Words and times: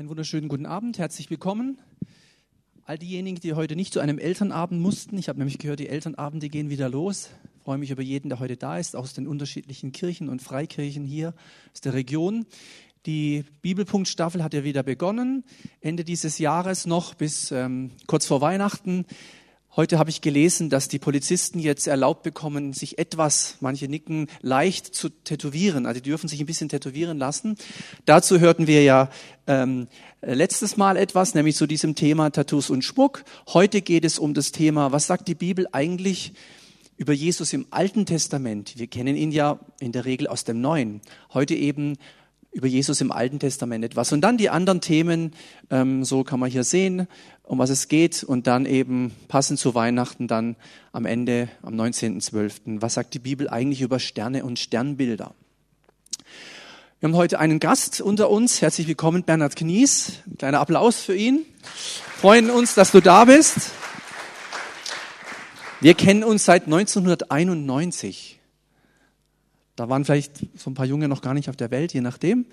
Einen 0.00 0.08
wunderschönen 0.08 0.48
guten 0.48 0.64
Abend, 0.64 0.98
herzlich 0.98 1.28
willkommen. 1.28 1.76
All 2.86 2.96
diejenigen, 2.96 3.38
die 3.38 3.52
heute 3.52 3.76
nicht 3.76 3.92
zu 3.92 4.00
einem 4.00 4.18
Elternabend 4.18 4.80
mussten, 4.80 5.18
ich 5.18 5.28
habe 5.28 5.38
nämlich 5.38 5.58
gehört, 5.58 5.78
die 5.78 5.90
Elternabende 5.90 6.48
gehen 6.48 6.70
wieder 6.70 6.88
los. 6.88 7.28
Ich 7.58 7.64
freue 7.64 7.76
mich 7.76 7.90
über 7.90 8.00
jeden, 8.00 8.30
der 8.30 8.38
heute 8.38 8.56
da 8.56 8.78
ist, 8.78 8.96
aus 8.96 9.12
den 9.12 9.28
unterschiedlichen 9.28 9.92
Kirchen 9.92 10.30
und 10.30 10.40
Freikirchen 10.40 11.04
hier 11.04 11.34
aus 11.74 11.82
der 11.82 11.92
Region. 11.92 12.46
Die 13.04 13.44
Bibelpunktstaffel 13.60 14.42
hat 14.42 14.54
ja 14.54 14.64
wieder 14.64 14.82
begonnen, 14.82 15.44
Ende 15.82 16.02
dieses 16.02 16.38
Jahres 16.38 16.86
noch 16.86 17.12
bis 17.12 17.52
ähm, 17.52 17.90
kurz 18.06 18.24
vor 18.24 18.40
Weihnachten. 18.40 19.04
Heute 19.76 20.00
habe 20.00 20.10
ich 20.10 20.20
gelesen, 20.20 20.68
dass 20.68 20.88
die 20.88 20.98
Polizisten 20.98 21.60
jetzt 21.60 21.86
erlaubt 21.86 22.24
bekommen, 22.24 22.72
sich 22.72 22.98
etwas, 22.98 23.56
manche 23.60 23.86
nicken, 23.86 24.26
leicht 24.40 24.92
zu 24.92 25.10
tätowieren. 25.10 25.86
Also 25.86 26.00
die 26.00 26.10
dürfen 26.10 26.26
sich 26.26 26.40
ein 26.40 26.46
bisschen 26.46 26.68
tätowieren 26.68 27.18
lassen. 27.18 27.54
Dazu 28.04 28.40
hörten 28.40 28.66
wir 28.66 28.82
ja 28.82 29.10
ähm, 29.46 29.86
letztes 30.22 30.76
Mal 30.76 30.96
etwas, 30.96 31.34
nämlich 31.36 31.54
zu 31.54 31.68
diesem 31.68 31.94
Thema 31.94 32.30
Tattoos 32.30 32.68
und 32.68 32.82
Schmuck. 32.82 33.22
Heute 33.46 33.80
geht 33.80 34.04
es 34.04 34.18
um 34.18 34.34
das 34.34 34.50
Thema, 34.50 34.90
was 34.90 35.06
sagt 35.06 35.28
die 35.28 35.36
Bibel 35.36 35.68
eigentlich 35.70 36.32
über 36.96 37.12
Jesus 37.12 37.52
im 37.52 37.66
Alten 37.70 38.06
Testament? 38.06 38.76
Wir 38.76 38.88
kennen 38.88 39.14
ihn 39.14 39.30
ja 39.30 39.60
in 39.78 39.92
der 39.92 40.04
Regel 40.04 40.26
aus 40.26 40.42
dem 40.42 40.60
Neuen. 40.60 41.00
Heute 41.32 41.54
eben 41.54 41.96
über 42.52 42.66
Jesus 42.66 43.00
im 43.00 43.12
Alten 43.12 43.38
Testament 43.38 43.84
etwas. 43.84 44.12
Und 44.12 44.22
dann 44.22 44.36
die 44.36 44.50
anderen 44.50 44.80
Themen, 44.80 45.32
ähm, 45.70 46.04
so 46.04 46.24
kann 46.24 46.40
man 46.40 46.50
hier 46.50 46.64
sehen, 46.64 47.06
um 47.50 47.58
was 47.58 47.68
es 47.68 47.88
geht. 47.88 48.22
Und 48.22 48.46
dann 48.46 48.64
eben 48.64 49.10
passend 49.26 49.58
zu 49.58 49.74
Weihnachten 49.74 50.28
dann 50.28 50.54
am 50.92 51.04
Ende, 51.04 51.48
am 51.62 51.74
19.12. 51.74 52.80
Was 52.80 52.94
sagt 52.94 53.12
die 53.12 53.18
Bibel 53.18 53.50
eigentlich 53.50 53.80
über 53.80 53.98
Sterne 53.98 54.44
und 54.44 54.60
Sternbilder? 54.60 55.34
Wir 57.00 57.08
haben 57.08 57.16
heute 57.16 57.40
einen 57.40 57.58
Gast 57.58 58.00
unter 58.00 58.30
uns. 58.30 58.62
Herzlich 58.62 58.86
willkommen, 58.86 59.24
Bernhard 59.24 59.56
Knies. 59.56 60.12
Ein 60.28 60.38
kleiner 60.38 60.60
Applaus 60.60 61.00
für 61.00 61.16
ihn. 61.16 61.44
Freuen 62.20 62.50
uns, 62.50 62.76
dass 62.76 62.92
du 62.92 63.00
da 63.00 63.24
bist. 63.24 63.72
Wir 65.80 65.94
kennen 65.94 66.22
uns 66.22 66.44
seit 66.44 66.66
1991. 66.66 68.39
Da 69.80 69.88
waren 69.88 70.04
vielleicht 70.04 70.32
so 70.58 70.68
ein 70.68 70.74
paar 70.74 70.84
Junge 70.84 71.08
noch 71.08 71.22
gar 71.22 71.32
nicht 71.32 71.48
auf 71.48 71.56
der 71.56 71.70
Welt, 71.70 71.94
je 71.94 72.02
nachdem. 72.02 72.44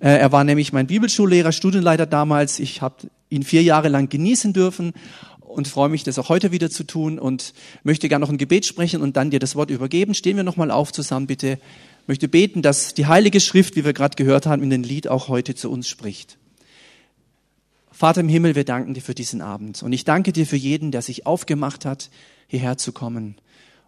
Äh, 0.00 0.18
er 0.18 0.32
war 0.32 0.42
nämlich 0.42 0.72
mein 0.72 0.88
Bibelschullehrer, 0.88 1.52
Studienleiter 1.52 2.06
damals. 2.06 2.58
Ich 2.58 2.82
habe 2.82 2.96
ihn 3.30 3.44
vier 3.44 3.62
Jahre 3.62 3.86
lang 3.86 4.08
genießen 4.08 4.52
dürfen 4.52 4.92
und 5.38 5.68
freue 5.68 5.90
mich, 5.90 6.02
das 6.02 6.18
auch 6.18 6.28
heute 6.28 6.50
wieder 6.50 6.70
zu 6.70 6.82
tun 6.82 7.20
und 7.20 7.54
möchte 7.84 8.08
gerne 8.08 8.24
noch 8.24 8.30
ein 8.30 8.36
Gebet 8.36 8.66
sprechen 8.66 9.00
und 9.00 9.16
dann 9.16 9.30
dir 9.30 9.38
das 9.38 9.54
Wort 9.54 9.70
übergeben. 9.70 10.12
Stehen 10.12 10.36
wir 10.36 10.42
nochmal 10.42 10.72
auf 10.72 10.92
zusammen, 10.92 11.28
bitte. 11.28 11.60
Ich 12.02 12.08
möchte 12.08 12.26
beten, 12.26 12.62
dass 12.62 12.94
die 12.94 13.06
Heilige 13.06 13.38
Schrift, 13.38 13.76
wie 13.76 13.84
wir 13.84 13.92
gerade 13.92 14.16
gehört 14.16 14.46
haben, 14.46 14.64
in 14.64 14.70
den 14.70 14.82
Lied 14.82 15.06
auch 15.06 15.28
heute 15.28 15.54
zu 15.54 15.70
uns 15.70 15.88
spricht. 15.88 16.36
Vater 17.92 18.22
im 18.22 18.28
Himmel, 18.28 18.56
wir 18.56 18.64
danken 18.64 18.94
dir 18.94 19.02
für 19.02 19.14
diesen 19.14 19.40
Abend. 19.40 19.84
Und 19.84 19.92
ich 19.92 20.04
danke 20.04 20.32
dir 20.32 20.48
für 20.48 20.56
jeden, 20.56 20.90
der 20.90 21.02
sich 21.02 21.26
aufgemacht 21.26 21.84
hat, 21.84 22.10
hierher 22.48 22.76
zu 22.76 22.90
kommen. 22.90 23.36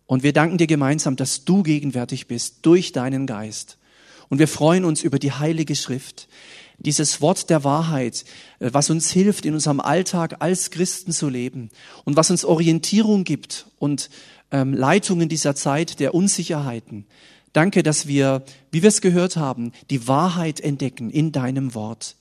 Und 0.07 0.23
wir 0.23 0.33
danken 0.33 0.59
dir 0.59 0.67
gemeinsam, 0.67 1.17
dass 1.17 1.45
du 1.45 1.63
gegenwärtig 1.63 2.27
bist 2.27 2.59
durch 2.63 2.93
deinen 2.93 3.27
Geist. 3.27 3.79
Und 4.29 4.39
wir 4.39 4.49
freuen 4.49 4.85
uns 4.85 5.03
über 5.03 5.19
die 5.19 5.33
Heilige 5.33 5.77
Schrift, 5.77 6.29
dieses 6.79 7.21
Wort 7.21 7.51
der 7.51 7.65
Wahrheit, 7.65 8.25
äh, 8.59 8.71
was 8.73 8.91
uns 8.91 9.11
hilft, 9.11 9.47
in 9.47 9.55
unserem 9.55 9.81
Alltag 9.81 10.37
als 10.41 10.71
Christen 10.71 11.13
zu 11.13 11.29
leben 11.29 11.71
und 12.05 12.17
was 12.17 12.31
uns 12.31 12.45
Orientierung 12.45 13.25
gibt 13.25 13.67
und 13.79 14.11
ähm, 14.51 14.75
Leitung 14.75 15.21
in 15.21 15.29
dieser 15.29 15.55
Zeit 15.55 16.01
der 16.01 16.15
Unsicherheiten. 16.15 17.07
Danke, 17.53 17.85
dass 17.85 18.09
wir, 18.09 18.45
wie 18.73 18.83
wir 18.83 18.89
es 18.89 19.01
gehört 19.01 19.37
haben, 19.37 19.73
die 19.91 20.09
Wahrheit 20.09 20.61
entdecken 20.61 21.11
in 21.11 21.31
deinem 21.31 21.75
Wort. 21.75 22.17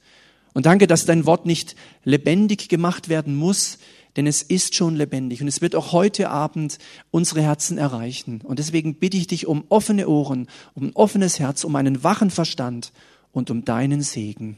Und 0.53 0.67
danke, 0.67 0.85
dass 0.85 1.05
dein 1.05 1.25
Wort 1.25 1.47
nicht 1.47 1.75
lebendig 2.03 2.69
gemacht 2.69 3.09
werden 3.09 3.35
muss, 3.35 3.79
denn 4.15 4.27
es 4.27 4.41
ist 4.41 4.75
schon 4.75 4.95
lebendig 4.95 5.41
und 5.41 5.47
es 5.47 5.61
wird 5.61 5.75
auch 5.75 5.91
heute 5.91 6.29
Abend 6.29 6.77
unsere 7.11 7.41
Herzen 7.41 7.77
erreichen. 7.77 8.41
Und 8.41 8.59
deswegen 8.59 8.95
bitte 8.95 9.17
ich 9.17 9.27
dich 9.27 9.47
um 9.47 9.65
offene 9.69 10.07
Ohren, 10.07 10.47
um 10.75 10.87
ein 10.87 10.95
offenes 10.95 11.39
Herz, 11.39 11.63
um 11.63 11.75
einen 11.75 12.03
wachen 12.03 12.29
Verstand 12.29 12.91
und 13.31 13.49
um 13.49 13.65
deinen 13.65 14.01
Segen. 14.01 14.57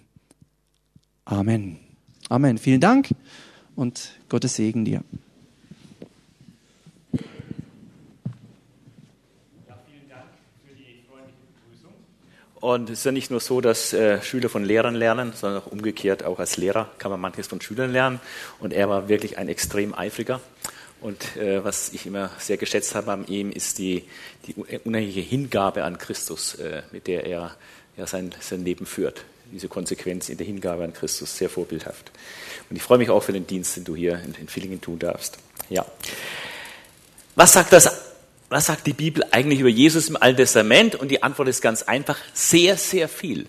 Amen. 1.26 1.78
Amen. 2.30 2.58
Vielen 2.58 2.82
Dank 2.82 3.10
und 3.76 4.12
Gottes 4.30 4.56
Segen 4.56 4.86
dir. 4.86 5.04
Und 12.66 12.90
es 12.90 12.98
ist 12.98 13.06
ja 13.06 13.12
nicht 13.12 13.30
nur 13.30 13.42
so, 13.42 13.62
dass 13.62 13.94
äh, 13.94 14.20
Schüler 14.24 14.50
von 14.50 14.64
Lehrern 14.64 14.96
lernen, 14.96 15.34
sondern 15.36 15.62
auch 15.62 15.68
umgekehrt, 15.68 16.24
auch 16.24 16.40
als 16.40 16.58
Lehrer 16.58 16.90
kann 16.98 17.12
man 17.12 17.22
manches 17.22 17.46
von 17.46 17.62
Schülern 17.62 17.92
lernen. 17.92 18.20
Und 18.60 18.74
er 18.74 18.90
war 18.90 19.08
wirklich 19.08 19.38
ein 19.38 19.50
extrem 19.50 19.94
eifriger. 19.94 20.42
Und 21.00 21.38
äh, 21.38 21.64
was 21.64 21.90
ich 21.94 22.08
immer 22.08 22.32
sehr 22.40 22.58
geschätzt 22.58 22.96
habe 22.96 23.12
an 23.12 23.28
ihm, 23.28 23.52
ist 23.52 23.78
die, 23.78 24.06
die 24.48 24.56
unheimliche 24.84 25.20
Hingabe 25.20 25.84
an 25.84 26.00
Christus, 26.00 26.56
äh, 26.56 26.82
mit 26.92 27.06
der 27.06 27.28
er 27.28 27.56
ja, 27.98 28.08
sein, 28.08 28.34
sein 28.40 28.66
Leben 28.66 28.88
führt. 28.88 29.26
Diese 29.52 29.68
Konsequenz 29.68 30.30
in 30.30 30.38
der 30.38 30.48
Hingabe 30.48 30.86
an 30.86 30.94
Christus, 30.94 31.38
sehr 31.38 31.52
vorbildhaft. 31.52 32.10
Und 32.72 32.78
ich 32.78 32.82
freue 32.82 32.98
mich 32.98 33.12
auch 33.12 33.22
für 33.22 33.34
den 33.34 33.46
Dienst, 33.46 33.78
den 33.78 33.84
du 33.84 33.96
hier 33.96 34.20
in, 34.26 34.34
in 34.42 34.48
Villingen 34.48 34.82
tun 34.82 34.98
darfst. 34.98 35.38
Ja. 35.70 35.86
Was 37.36 37.54
sagt 37.54 37.74
das 37.74 38.05
was 38.50 38.68
sagt 38.68 38.86
die 38.88 38.94
Bibel 38.94 39.26
eigentlich 39.32 39.60
über 39.60 39.70
Jesus 39.70 40.10
im 40.10 40.18
Alten 40.18 40.38
Testament? 40.38 40.96
Und 40.96 41.10
die 41.10 41.24
Antwort 41.24 41.48
ist 41.48 41.62
ganz 41.62 41.84
einfach, 41.84 42.18
sehr, 42.34 42.78
sehr 42.78 43.10
viel. 43.10 43.48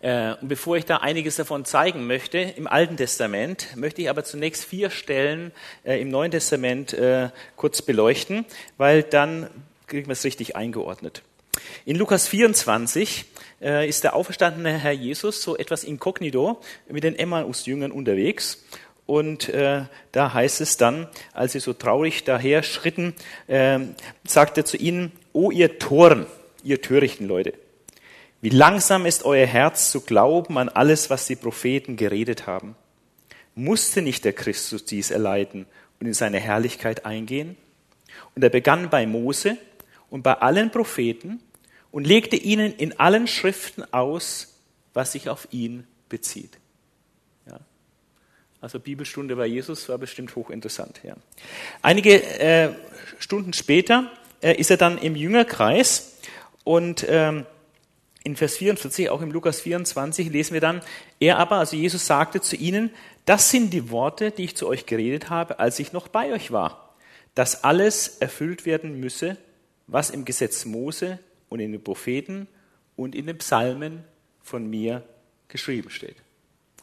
Äh, 0.00 0.34
und 0.40 0.48
bevor 0.48 0.76
ich 0.76 0.84
da 0.84 0.98
einiges 0.98 1.36
davon 1.36 1.64
zeigen 1.64 2.06
möchte, 2.06 2.38
im 2.38 2.66
Alten 2.66 2.96
Testament, 2.96 3.76
möchte 3.76 4.02
ich 4.02 4.10
aber 4.10 4.24
zunächst 4.24 4.64
vier 4.64 4.90
Stellen 4.90 5.52
äh, 5.84 6.00
im 6.00 6.10
Neuen 6.10 6.30
Testament 6.30 6.92
äh, 6.92 7.30
kurz 7.56 7.82
beleuchten, 7.82 8.44
weil 8.76 9.02
dann 9.02 9.48
kriegen 9.86 10.06
wir 10.06 10.12
es 10.12 10.24
richtig 10.24 10.56
eingeordnet. 10.56 11.22
In 11.84 11.96
Lukas 11.96 12.28
24 12.28 13.24
ist 13.60 14.04
der 14.04 14.14
auferstandene 14.14 14.76
Herr 14.76 14.92
Jesus 14.92 15.40
so 15.40 15.56
etwas 15.56 15.84
inkognito 15.84 16.60
mit 16.90 17.02
den 17.02 17.18
Emmaus-Jüngern 17.18 17.90
unterwegs 17.90 18.62
und 19.06 19.48
äh, 19.48 19.84
da 20.12 20.34
heißt 20.34 20.60
es 20.60 20.76
dann, 20.76 21.06
als 21.32 21.52
sie 21.52 21.60
so 21.60 21.72
traurig 21.72 22.24
daher 22.24 22.62
schritten, 22.62 23.14
äh, 23.46 23.78
er 24.34 24.64
zu 24.64 24.76
ihnen, 24.76 25.12
O 25.32 25.50
ihr 25.50 25.78
Toren, 25.78 26.26
ihr 26.64 26.82
törichten 26.82 27.28
Leute, 27.28 27.54
wie 28.40 28.48
langsam 28.50 29.06
ist 29.06 29.24
euer 29.24 29.46
Herz 29.46 29.90
zu 29.90 30.00
glauben 30.00 30.58
an 30.58 30.68
alles, 30.68 31.08
was 31.08 31.26
die 31.26 31.36
Propheten 31.36 31.96
geredet 31.96 32.46
haben. 32.46 32.76
Musste 33.54 34.02
nicht 34.02 34.24
der 34.24 34.32
Christus 34.32 34.84
dies 34.84 35.10
erleiden 35.10 35.66
und 36.00 36.06
in 36.06 36.14
seine 36.14 36.38
Herrlichkeit 36.38 37.06
eingehen? 37.06 37.56
Und 38.34 38.42
er 38.42 38.50
begann 38.50 38.90
bei 38.90 39.06
Mose 39.06 39.56
und 40.10 40.22
bei 40.22 40.34
allen 40.34 40.70
Propheten 40.70 41.40
und 41.90 42.06
legte 42.06 42.36
ihnen 42.36 42.74
in 42.74 42.98
allen 42.98 43.26
Schriften 43.26 43.84
aus, 43.92 44.60
was 44.92 45.12
sich 45.12 45.28
auf 45.28 45.48
ihn 45.50 45.86
bezieht. 46.08 46.58
Also 48.66 48.80
Bibelstunde 48.80 49.36
bei 49.36 49.46
Jesus 49.46 49.88
war 49.88 49.96
bestimmt 49.96 50.34
hochinteressant. 50.34 50.98
Ja. 51.04 51.14
Einige 51.82 52.20
äh, 52.40 52.70
Stunden 53.20 53.52
später 53.52 54.10
äh, 54.42 54.56
ist 54.56 54.72
er 54.72 54.76
dann 54.76 54.98
im 54.98 55.14
Jüngerkreis 55.14 56.18
und 56.64 57.06
ähm, 57.08 57.46
in 58.24 58.34
Vers 58.34 58.56
44, 58.56 59.08
auch 59.10 59.22
im 59.22 59.30
Lukas 59.30 59.60
24, 59.60 60.30
lesen 60.30 60.54
wir 60.54 60.60
dann, 60.60 60.80
er 61.20 61.38
aber, 61.38 61.58
also 61.58 61.76
Jesus 61.76 62.08
sagte 62.08 62.40
zu 62.40 62.56
ihnen, 62.56 62.90
das 63.24 63.52
sind 63.52 63.72
die 63.72 63.92
Worte, 63.92 64.32
die 64.32 64.42
ich 64.42 64.56
zu 64.56 64.66
euch 64.66 64.84
geredet 64.84 65.30
habe, 65.30 65.60
als 65.60 65.78
ich 65.78 65.92
noch 65.92 66.08
bei 66.08 66.32
euch 66.32 66.50
war, 66.50 66.96
dass 67.36 67.62
alles 67.62 68.18
erfüllt 68.18 68.66
werden 68.66 68.98
müsse, 68.98 69.36
was 69.86 70.10
im 70.10 70.24
Gesetz 70.24 70.64
Mose 70.64 71.20
und 71.48 71.60
in 71.60 71.70
den 71.70 71.84
Propheten 71.84 72.48
und 72.96 73.14
in 73.14 73.26
den 73.26 73.38
Psalmen 73.38 74.02
von 74.42 74.68
mir 74.68 75.04
geschrieben 75.46 75.90
steht. 75.90 76.16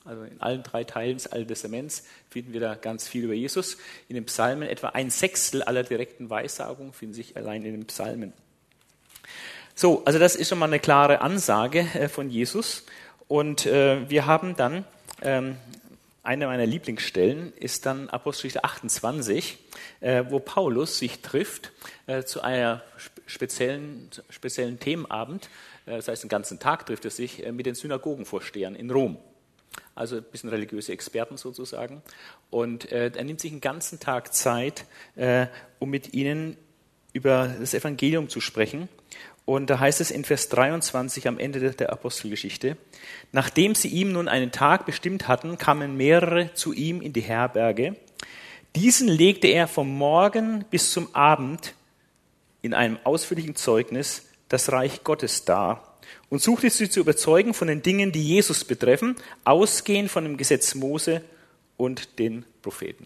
Also 0.06 0.24
in 0.24 0.42
allen 0.42 0.64
drei 0.64 0.84
Teilen 0.84 1.16
des 1.16 1.28
Alten 1.28 1.48
Testaments 1.48 2.04
finden 2.30 2.52
wir 2.52 2.60
da 2.60 2.76
ganz 2.76 3.08
viel 3.08 3.24
über 3.24 3.34
Jesus. 3.34 3.78
In 4.10 4.16
den 4.16 4.26
Psalmen 4.26 4.68
etwa 4.68 4.90
ein 4.90 5.10
Sechstel 5.10 5.64
aller 5.64 5.84
direkten 5.84 6.30
Weissagungen 6.30 6.92
finden 6.92 7.14
sich 7.14 7.38
allein 7.38 7.64
in 7.64 7.72
den 7.72 7.86
Psalmen. 7.86 8.34
So, 9.76 10.04
also 10.04 10.20
das 10.20 10.36
ist 10.36 10.50
schon 10.50 10.60
mal 10.60 10.66
eine 10.66 10.80
klare 10.80 11.22
Ansage 11.22 11.88
äh, 11.94 12.10
von 12.10 12.30
Jesus. 12.30 12.86
Und 13.30 13.66
äh, 13.66 14.10
wir 14.10 14.26
haben 14.26 14.58
dann, 14.58 14.84
ähm, 15.22 15.56
eine 16.22 16.48
meiner 16.48 16.66
Lieblingsstellen 16.66 17.54
ist 17.54 17.86
dann 17.86 18.10
Apostelgeschichte 18.10 18.64
28, 18.64 19.58
äh, 20.02 20.26
wo 20.30 20.40
Paulus 20.40 20.98
sich 20.98 21.22
trifft 21.22 21.72
zu 22.26 22.42
einer 22.42 22.82
speziellen, 23.26 24.10
speziellen 24.30 24.80
Themenabend. 24.80 25.50
Das 25.86 26.10
heißt, 26.10 26.24
den 26.24 26.30
ganzen 26.30 26.60
Tag 26.60 26.86
trifft 26.86 27.06
er 27.06 27.12
sich 27.12 27.50
mit 27.52 27.66
den 27.66 27.76
Synagogenvorstehern 27.76 28.76
in 28.76 28.90
Rom 28.90 29.18
also 29.96 30.18
ein 30.18 30.24
bisschen 30.24 30.50
religiöse 30.50 30.92
Experten 30.92 31.38
sozusagen. 31.38 32.02
Und 32.50 32.92
äh, 32.92 33.12
er 33.16 33.24
nimmt 33.24 33.40
sich 33.40 33.52
einen 33.52 33.62
ganzen 33.62 34.00
Tag 34.00 34.34
Zeit, 34.34 34.86
äh, 35.16 35.48
um 35.80 35.90
mit 35.90 36.14
ihnen 36.14 36.58
über 37.14 37.56
das 37.60 37.74
Evangelium 37.74 38.30
zu 38.30 38.42
sprechen. 38.42 38.90
Und 39.46 39.70
da 39.70 39.80
heißt 39.80 40.00
es 40.02 40.10
in 40.10 40.24
Vers 40.24 40.50
23 40.50 41.28
am 41.28 41.38
Ende 41.38 41.72
der 41.72 41.92
Apostelgeschichte, 41.92 42.78
nachdem 43.31 43.75
sie 43.75 43.90
ihm 43.90 44.14
nun 44.14 44.28
einen 44.28 44.52
Tag 44.52 44.86
bestimmt 44.86 45.28
hatten, 45.28 45.58
kamen 45.58 45.98
mehrere 45.98 46.54
zu 46.54 46.72
ihm 46.72 47.02
in 47.02 47.12
die 47.12 47.22
Herberge. 47.22 47.96
Diesen 48.75 49.08
legte 49.08 49.48
er 49.48 49.68
vom 49.68 49.96
Morgen 49.96 50.66
bis 50.72 50.92
zum 50.92 51.14
Abend 51.14 51.75
in 52.62 52.74
einem 52.74 52.98
ausführlichen 53.04 53.56
Zeugnis 53.56 54.28
das 54.48 54.72
Reich 54.72 55.04
Gottes 55.04 55.46
dar 55.46 55.93
und 56.34 56.40
suchte 56.40 56.68
sie 56.72 56.90
zu 56.90 57.00
überzeugen 57.00 57.54
von 57.54 57.68
den 57.68 57.84
Dingen, 57.84 58.12
die 58.12 58.24
Jesus 58.24 58.64
betreffen, 58.64 59.16
ausgehend 59.44 60.10
von 60.10 60.24
dem 60.24 60.36
Gesetz 60.36 60.74
Mose 60.74 61.22
und 61.78 62.18
den 62.18 62.44
Propheten. 62.64 63.06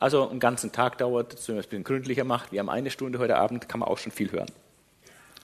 Also 0.00 0.28
einen 0.28 0.40
ganzen 0.40 0.72
Tag 0.72 0.98
dauert, 0.98 1.36
wenn 1.46 1.54
man 1.54 1.60
es 1.60 1.66
ein 1.66 1.70
bisschen 1.70 1.84
gründlicher 1.84 2.24
macht, 2.24 2.50
wir 2.50 2.58
haben 2.58 2.68
eine 2.68 2.90
Stunde 2.90 3.20
heute 3.20 3.36
Abend, 3.36 3.68
kann 3.68 3.78
man 3.78 3.88
auch 3.88 3.98
schon 3.98 4.10
viel 4.10 4.32
hören. 4.32 4.50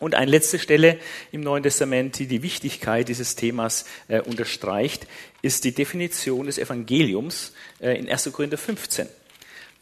Und 0.00 0.17
eine 0.17 0.29
letzte 0.29 0.59
Stelle 0.59 0.99
im 1.31 1.43
Neuen 1.43 1.62
Testament, 1.62 2.19
die 2.19 2.27
die 2.27 2.43
Wichtigkeit 2.43 3.09
dieses 3.09 3.37
Themas 3.37 3.85
äh, 4.09 4.21
unterstreicht, 4.21 5.06
ist 5.41 5.62
die 5.62 5.73
Definition 5.73 6.47
des 6.47 6.59
Evangeliums 6.59 7.53
äh, 7.81 7.97
in 7.97 8.11
1. 8.11 8.33
Korinther 8.33 8.59
15. 8.59 9.06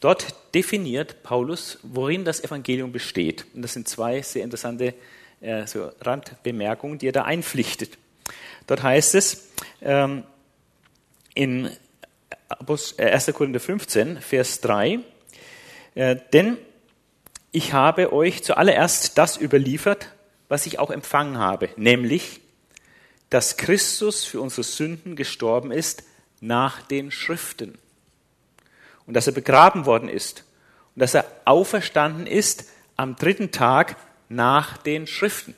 Dort 0.01 0.35
definiert 0.53 1.23
Paulus, 1.23 1.79
worin 1.81 2.25
das 2.25 2.43
Evangelium 2.43 2.91
besteht. 2.91 3.47
Und 3.55 3.63
das 3.63 3.73
sind 3.73 3.87
zwei 3.87 4.21
sehr 4.21 4.43
interessante 4.43 4.93
äh, 5.41 5.65
so 5.67 5.91
Randbemerkungen, 6.01 6.97
die 6.97 7.07
er 7.07 7.13
da 7.13 7.23
einpflichtet. 7.23 7.97
Dort 8.65 8.83
heißt 8.83 9.15
es 9.15 9.49
ähm, 9.81 10.23
in 11.33 11.69
1. 12.67 12.93
Äh, 12.97 13.33
Korinther 13.33 13.59
15, 13.59 14.21
Vers 14.21 14.61
3, 14.61 14.99
äh, 15.95 16.15
denn 16.33 16.57
ich 17.51 17.73
habe 17.73 18.13
euch 18.13 18.43
zuallererst 18.43 19.17
das 19.17 19.37
überliefert, 19.39 20.13
was 20.49 20.65
ich 20.65 20.79
auch 20.79 20.91
empfangen 20.91 21.37
habe, 21.37 21.69
nämlich, 21.75 22.41
dass 23.29 23.57
Christus 23.57 24.25
für 24.25 24.41
unsere 24.41 24.63
Sünden 24.63 25.15
gestorben 25.15 25.71
ist 25.71 26.03
nach 26.39 26.81
den 26.81 27.11
Schriften 27.11 27.77
und 29.05 29.13
dass 29.13 29.27
er 29.27 29.33
begraben 29.33 29.85
worden 29.85 30.07
ist 30.07 30.43
und 30.95 31.01
dass 31.01 31.13
er 31.13 31.25
auferstanden 31.45 32.27
ist 32.27 32.69
am 32.95 33.15
dritten 33.15 33.51
Tag 33.51 33.95
nach 34.29 34.77
den 34.77 35.07
Schriften. 35.07 35.55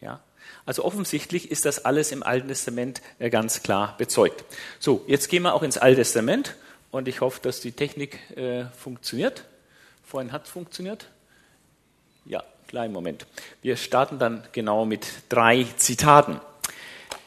Ja? 0.00 0.20
Also 0.66 0.84
offensichtlich 0.84 1.50
ist 1.50 1.64
das 1.64 1.84
alles 1.84 2.12
im 2.12 2.22
Alten 2.22 2.48
Testament 2.48 3.00
äh, 3.18 3.30
ganz 3.30 3.62
klar 3.62 3.94
bezeugt. 3.96 4.44
So, 4.78 5.04
jetzt 5.06 5.28
gehen 5.28 5.42
wir 5.42 5.54
auch 5.54 5.62
ins 5.62 5.78
Alte 5.78 6.00
Testament 6.00 6.56
und 6.90 7.08
ich 7.08 7.20
hoffe, 7.20 7.40
dass 7.42 7.60
die 7.60 7.72
Technik 7.72 8.36
äh, 8.36 8.66
funktioniert. 8.76 9.44
Vorhin 10.04 10.32
hat 10.32 10.44
es 10.44 10.50
funktioniert. 10.50 11.08
Ja, 12.24 12.42
kleinen 12.66 12.92
Moment. 12.92 13.26
Wir 13.62 13.76
starten 13.76 14.18
dann 14.18 14.46
genau 14.52 14.84
mit 14.84 15.06
drei 15.28 15.66
Zitaten. 15.76 16.40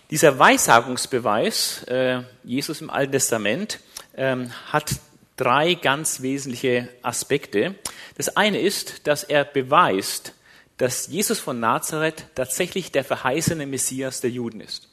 Dieser 0.09 0.37
Weissagungsbeweis, 0.39 1.83
äh, 1.83 2.21
Jesus 2.43 2.81
im 2.81 2.89
Alten 2.89 3.13
Testament, 3.13 3.79
ähm, 4.15 4.51
hat 4.71 4.95
drei 5.41 5.73
ganz 5.73 6.21
wesentliche 6.21 6.87
Aspekte. 7.01 7.73
Das 8.15 8.37
eine 8.37 8.61
ist, 8.61 9.07
dass 9.07 9.23
er 9.23 9.43
beweist, 9.43 10.35
dass 10.77 11.07
Jesus 11.07 11.39
von 11.39 11.59
Nazareth 11.59 12.25
tatsächlich 12.35 12.91
der 12.91 13.03
verheißene 13.03 13.65
Messias 13.65 14.21
der 14.21 14.29
Juden 14.29 14.61
ist. 14.61 14.87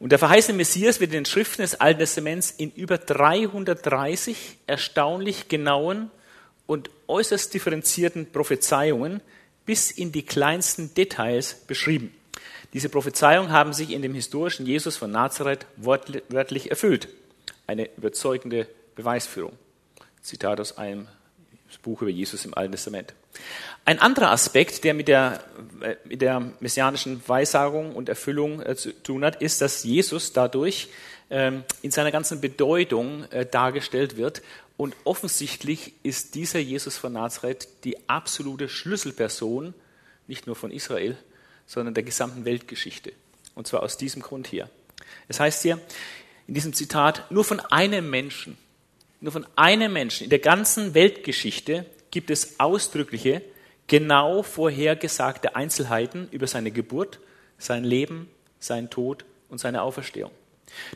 Und 0.00 0.10
der 0.10 0.18
verheißene 0.18 0.56
Messias 0.56 0.98
wird 0.98 1.12
in 1.12 1.18
den 1.18 1.26
Schriften 1.26 1.62
des 1.62 1.80
Alten 1.80 2.00
Testaments 2.00 2.50
in 2.50 2.72
über 2.72 2.98
330 2.98 4.58
erstaunlich 4.66 5.46
genauen 5.46 6.10
und 6.66 6.90
äußerst 7.06 7.54
differenzierten 7.54 8.32
Prophezeiungen 8.32 9.20
bis 9.64 9.92
in 9.92 10.10
die 10.10 10.24
kleinsten 10.24 10.92
Details 10.92 11.54
beschrieben. 11.54 12.12
Diese 12.72 12.88
Prophezeiungen 12.88 13.52
haben 13.52 13.72
sich 13.72 13.90
in 13.92 14.02
dem 14.02 14.14
historischen 14.14 14.66
Jesus 14.66 14.96
von 14.96 15.12
Nazareth 15.12 15.66
wörtlich 15.76 16.70
erfüllt. 16.70 17.08
Eine 17.68 17.88
überzeugende 17.96 18.66
Beweisführung. 18.96 19.52
Zitat 20.20 20.58
aus 20.58 20.76
einem 20.76 21.06
Buch 21.82 22.02
über 22.02 22.10
Jesus 22.10 22.44
im 22.44 22.54
Alten 22.54 22.72
Testament. 22.72 23.14
Ein 23.84 24.00
anderer 24.00 24.30
Aspekt, 24.32 24.82
der 24.82 24.94
mit 24.94 25.06
der, 25.06 25.44
äh, 25.80 25.94
mit 26.04 26.20
der 26.20 26.40
messianischen 26.58 27.22
Weissagung 27.28 27.94
und 27.94 28.08
Erfüllung 28.08 28.60
äh, 28.60 28.74
zu 28.74 28.92
tun 28.92 29.24
hat, 29.24 29.40
ist, 29.40 29.60
dass 29.60 29.84
Jesus 29.84 30.32
dadurch 30.32 30.88
ähm, 31.30 31.62
in 31.82 31.92
seiner 31.92 32.10
ganzen 32.10 32.40
Bedeutung 32.40 33.30
äh, 33.30 33.46
dargestellt 33.46 34.16
wird. 34.16 34.42
Und 34.76 34.96
offensichtlich 35.04 35.92
ist 36.02 36.34
dieser 36.34 36.58
Jesus 36.58 36.96
von 36.96 37.12
Nazareth 37.12 37.68
die 37.84 38.08
absolute 38.08 38.68
Schlüsselperson, 38.68 39.74
nicht 40.26 40.46
nur 40.46 40.56
von 40.56 40.72
Israel, 40.72 41.16
sondern 41.66 41.94
der 41.94 42.02
gesamten 42.02 42.44
Weltgeschichte. 42.44 43.12
Und 43.54 43.66
zwar 43.66 43.82
aus 43.82 43.96
diesem 43.96 44.22
Grund 44.22 44.48
hier. 44.48 44.68
Es 45.28 45.40
heißt 45.40 45.62
hier 45.62 45.80
in 46.48 46.54
diesem 46.54 46.72
Zitat, 46.72 47.30
nur 47.30 47.44
von 47.44 47.60
einem 47.60 48.10
Menschen 48.10 48.58
nur 49.20 49.32
von 49.32 49.46
einem 49.56 49.92
Menschen 49.92 50.24
in 50.24 50.30
der 50.30 50.38
ganzen 50.38 50.94
Weltgeschichte 50.94 51.86
gibt 52.10 52.30
es 52.30 52.60
ausdrückliche, 52.60 53.42
genau 53.86 54.42
vorhergesagte 54.42 55.56
Einzelheiten 55.56 56.28
über 56.30 56.46
seine 56.46 56.70
Geburt, 56.70 57.20
sein 57.58 57.84
Leben, 57.84 58.28
seinen 58.58 58.90
Tod 58.90 59.24
und 59.48 59.58
seine 59.58 59.82
Auferstehung. 59.82 60.30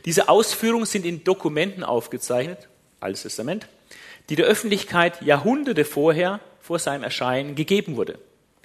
Diese 0.05 0.29
Ausführungen 0.29 0.85
sind 0.85 1.05
in 1.05 1.23
Dokumenten 1.23 1.83
aufgezeichnet, 1.83 2.67
Altes 2.99 3.23
Testament, 3.23 3.67
die 4.29 4.35
der 4.35 4.45
Öffentlichkeit 4.45 5.21
Jahrhunderte 5.21 5.85
vorher, 5.85 6.39
vor 6.59 6.77
seinem 6.77 7.03
Erscheinen 7.03 7.55
gegeben 7.55 7.95
wurde. 7.95 8.19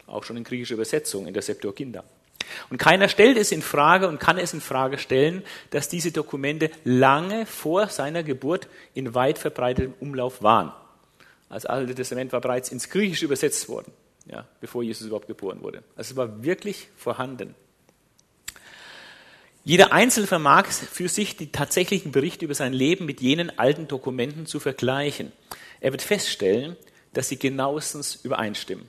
Auch 0.07 0.25
schon 0.25 0.37
in 0.37 0.45
griechischer 0.45 0.75
Übersetzung, 0.75 1.27
in 1.27 1.33
der 1.33 1.43
Septuaginta. 1.43 2.05
Und 2.71 2.79
keiner 2.79 3.09
stellt 3.09 3.37
es 3.37 3.53
in 3.53 3.63
Frage 3.63 4.09
und 4.09 4.21
kann 4.21 4.39
es 4.39 4.53
in 4.55 4.61
Frage 4.61 4.99
stellen, 4.99 5.43
dass 5.71 5.89
diese 5.89 6.13
Dokumente 6.13 6.71
lange 6.85 7.47
vor 7.47 7.89
seiner 7.89 8.23
Geburt 8.23 8.69
in 8.95 9.15
weit 9.15 9.39
verbreitetem 9.39 9.95
Umlauf 10.01 10.43
waren. 10.43 10.73
Das 11.49 11.67
Alte 11.67 11.95
Testament 11.95 12.33
war 12.33 12.41
bereits 12.41 12.71
ins 12.71 12.89
Griechische 12.89 13.25
übersetzt 13.25 13.69
worden, 13.69 13.93
ja, 14.27 14.47
bevor 14.61 14.83
Jesus 14.83 15.07
überhaupt 15.07 15.29
geboren 15.29 15.63
wurde. 15.63 15.83
Also 15.95 16.13
es 16.13 16.17
war 16.17 16.43
wirklich 16.43 16.89
vorhanden. 16.97 17.55
Jeder 19.65 19.93
Einzelne 19.93 20.29
vermag 20.29 20.67
für 20.67 21.09
sich 21.09 21.37
die 21.37 21.51
tatsächlichen 21.51 22.13
Berichte 22.13 22.45
über 22.45 22.55
sein 22.55 22.73
Leben 22.73 23.05
mit 23.05 23.21
jenen 23.21 23.59
alten 23.59 23.89
Dokumenten 23.89 24.47
zu 24.47 24.61
vergleichen. 24.61 25.33
Er 25.81 25.91
wird 25.91 26.03
feststellen, 26.03 26.77
dass 27.13 27.29
sie 27.29 27.39
genauestens 27.39 28.15
übereinstimmen. 28.15 28.89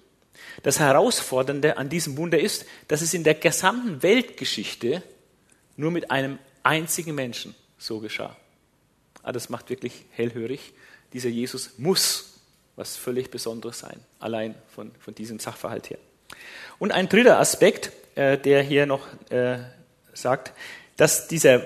Das 0.64 0.80
Herausfordernde 0.80 1.78
an 1.78 1.90
diesem 1.90 2.18
Wunder 2.18 2.40
ist, 2.40 2.66
dass 2.88 3.02
es 3.02 3.14
in 3.14 3.24
der 3.24 3.36
gesamten 3.36 4.02
Weltgeschichte 4.04 5.04
nur 5.76 5.92
mit 5.92 6.12
einem 6.12 6.40
einzigen 6.64 7.16
Menschen 7.16 7.56
so 7.78 8.00
geschah. 8.00 8.36
Aber 9.20 9.30
ah, 9.30 9.32
das 9.34 9.50
macht 9.50 9.70
wirklich 9.70 10.06
hellhörig. 10.12 10.74
Dieser 11.14 11.30
Jesus 11.30 11.78
muss 11.78 12.38
was 12.78 12.96
völlig 12.96 13.32
Besonderes 13.32 13.80
sein, 13.80 14.00
allein 14.20 14.56
von, 14.74 14.92
von 15.00 15.14
diesem 15.14 15.40
Sachverhalt 15.40 15.90
her. 15.90 15.98
Und 16.80 16.92
ein 16.92 17.10
dritter 17.10 17.40
Aspekt, 17.40 17.92
äh, 18.16 18.38
der 18.38 18.62
hier 18.62 18.86
noch 18.86 19.06
äh, 19.32 19.58
sagt, 20.14 20.54
dass 20.96 21.28
dieser, 21.28 21.64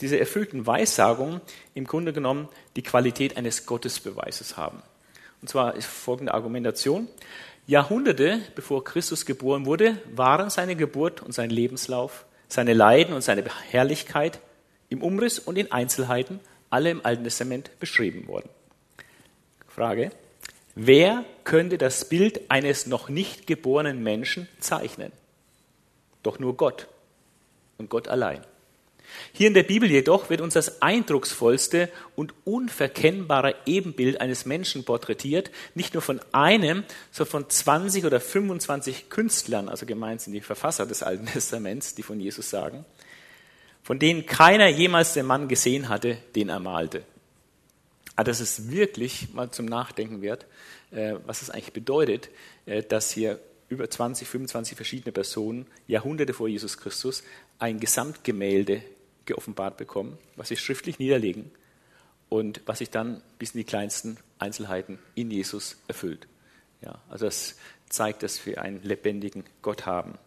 diese 0.00 0.18
erfüllten 0.18 0.66
Weissagungen 0.66 1.40
im 1.74 1.86
Grunde 1.86 2.12
genommen 2.12 2.48
die 2.76 2.82
Qualität 2.82 3.36
eines 3.36 3.66
Gottesbeweises 3.66 4.56
haben. 4.56 4.82
Und 5.42 5.48
zwar 5.48 5.76
ist 5.76 5.86
folgende 5.86 6.32
Argumentation. 6.32 7.08
Jahrhunderte 7.66 8.40
bevor 8.54 8.84
Christus 8.84 9.24
geboren 9.24 9.64
wurde, 9.64 9.96
waren 10.14 10.50
seine 10.50 10.76
Geburt 10.76 11.22
und 11.22 11.32
sein 11.32 11.50
Lebenslauf, 11.50 12.26
seine 12.48 12.74
Leiden 12.74 13.14
und 13.14 13.22
seine 13.22 13.44
Herrlichkeit 13.70 14.40
im 14.90 15.02
Umriss 15.02 15.38
und 15.38 15.56
in 15.56 15.72
Einzelheiten 15.72 16.40
alle 16.68 16.90
im 16.90 17.04
Alten 17.04 17.24
Testament 17.24 17.70
beschrieben 17.80 18.28
worden. 18.28 18.50
Frage, 19.68 20.10
wer 20.74 21.24
könnte 21.44 21.78
das 21.78 22.08
Bild 22.08 22.50
eines 22.50 22.86
noch 22.86 23.08
nicht 23.08 23.46
geborenen 23.46 24.02
Menschen 24.02 24.46
zeichnen? 24.60 25.10
Doch 26.22 26.38
nur 26.38 26.56
Gott 26.56 26.86
und 27.78 27.90
Gott 27.90 28.08
allein. 28.08 28.44
Hier 29.32 29.48
in 29.48 29.54
der 29.54 29.62
Bibel 29.62 29.90
jedoch 29.90 30.30
wird 30.30 30.40
uns 30.40 30.54
das 30.54 30.82
eindrucksvollste 30.82 31.90
und 32.16 32.34
unverkennbare 32.44 33.54
Ebenbild 33.66 34.20
eines 34.20 34.46
Menschen 34.46 34.84
porträtiert, 34.84 35.50
nicht 35.74 35.94
nur 35.94 36.02
von 36.02 36.20
einem, 36.32 36.84
sondern 37.10 37.30
von 37.30 37.50
20 37.50 38.04
oder 38.04 38.20
25 38.20 39.10
Künstlern, 39.10 39.68
also 39.68 39.86
gemeint 39.86 40.20
sind 40.20 40.32
die 40.32 40.40
Verfasser 40.40 40.86
des 40.86 41.02
Alten 41.02 41.26
Testaments, 41.32 41.94
die 41.94 42.02
von 42.02 42.20
Jesus 42.20 42.50
sagen, 42.50 42.84
von 43.82 43.98
denen 43.98 44.26
keiner 44.26 44.68
jemals 44.68 45.14
den 45.14 45.26
Mann 45.26 45.48
gesehen 45.48 45.88
hatte, 45.88 46.16
den 46.34 46.48
er 46.48 46.60
malte. 46.60 47.02
Aber 48.16 48.24
das 48.24 48.40
ist 48.40 48.70
wirklich 48.70 49.32
mal 49.34 49.50
zum 49.50 49.66
Nachdenken 49.66 50.22
wert, 50.22 50.46
äh, 50.92 51.14
was 51.26 51.42
es 51.42 51.50
eigentlich 51.50 51.72
bedeutet, 51.72 52.30
äh, 52.66 52.82
dass 52.82 53.10
hier 53.10 53.40
über 53.68 53.90
20, 53.90 54.28
25 54.28 54.76
verschiedene 54.76 55.12
Personen, 55.12 55.66
Jahrhunderte 55.86 56.32
vor 56.32 56.48
Jesus 56.48 56.78
Christus, 56.78 57.24
ein 57.58 57.80
Gesamtgemälde 57.80 58.82
geoffenbart 59.26 59.76
bekommen, 59.76 60.18
was 60.36 60.48
sie 60.48 60.56
schriftlich 60.56 60.98
niederlegen 60.98 61.50
und 62.28 62.62
was 62.66 62.78
sich 62.78 62.90
dann 62.90 63.22
bis 63.38 63.52
in 63.52 63.58
die 63.58 63.64
kleinsten 63.64 64.16
Einzelheiten 64.38 64.98
in 65.14 65.30
Jesus 65.30 65.76
erfüllt. 65.88 66.26
Ja, 66.82 66.98
also 67.08 67.26
das 67.26 67.56
zeigt, 67.88 68.22
dass 68.22 68.44
wir 68.44 68.60
einen 68.60 68.82
lebendigen 68.82 69.44
Gott 69.62 69.86
haben. 69.86 70.18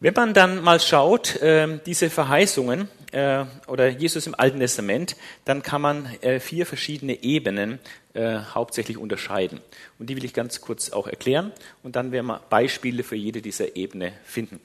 Wenn 0.00 0.14
man 0.14 0.34
dann 0.34 0.62
mal 0.62 0.80
schaut, 0.80 1.36
äh, 1.36 1.78
diese 1.86 2.10
Verheißungen 2.10 2.88
äh, 3.12 3.44
oder 3.66 3.88
Jesus 3.88 4.26
im 4.26 4.34
Alten 4.34 4.58
Testament, 4.58 5.16
dann 5.44 5.62
kann 5.62 5.80
man 5.80 6.06
äh, 6.20 6.40
vier 6.40 6.66
verschiedene 6.66 7.22
Ebenen 7.22 7.78
äh, 8.12 8.38
hauptsächlich 8.38 8.98
unterscheiden. 8.98 9.60
Und 9.98 10.10
die 10.10 10.16
will 10.16 10.24
ich 10.24 10.34
ganz 10.34 10.60
kurz 10.60 10.90
auch 10.90 11.06
erklären 11.06 11.52
und 11.82 11.96
dann 11.96 12.12
werden 12.12 12.26
wir 12.26 12.40
Beispiele 12.50 13.02
für 13.02 13.16
jede 13.16 13.40
dieser 13.40 13.76
Ebene 13.76 14.12
finden. 14.24 14.60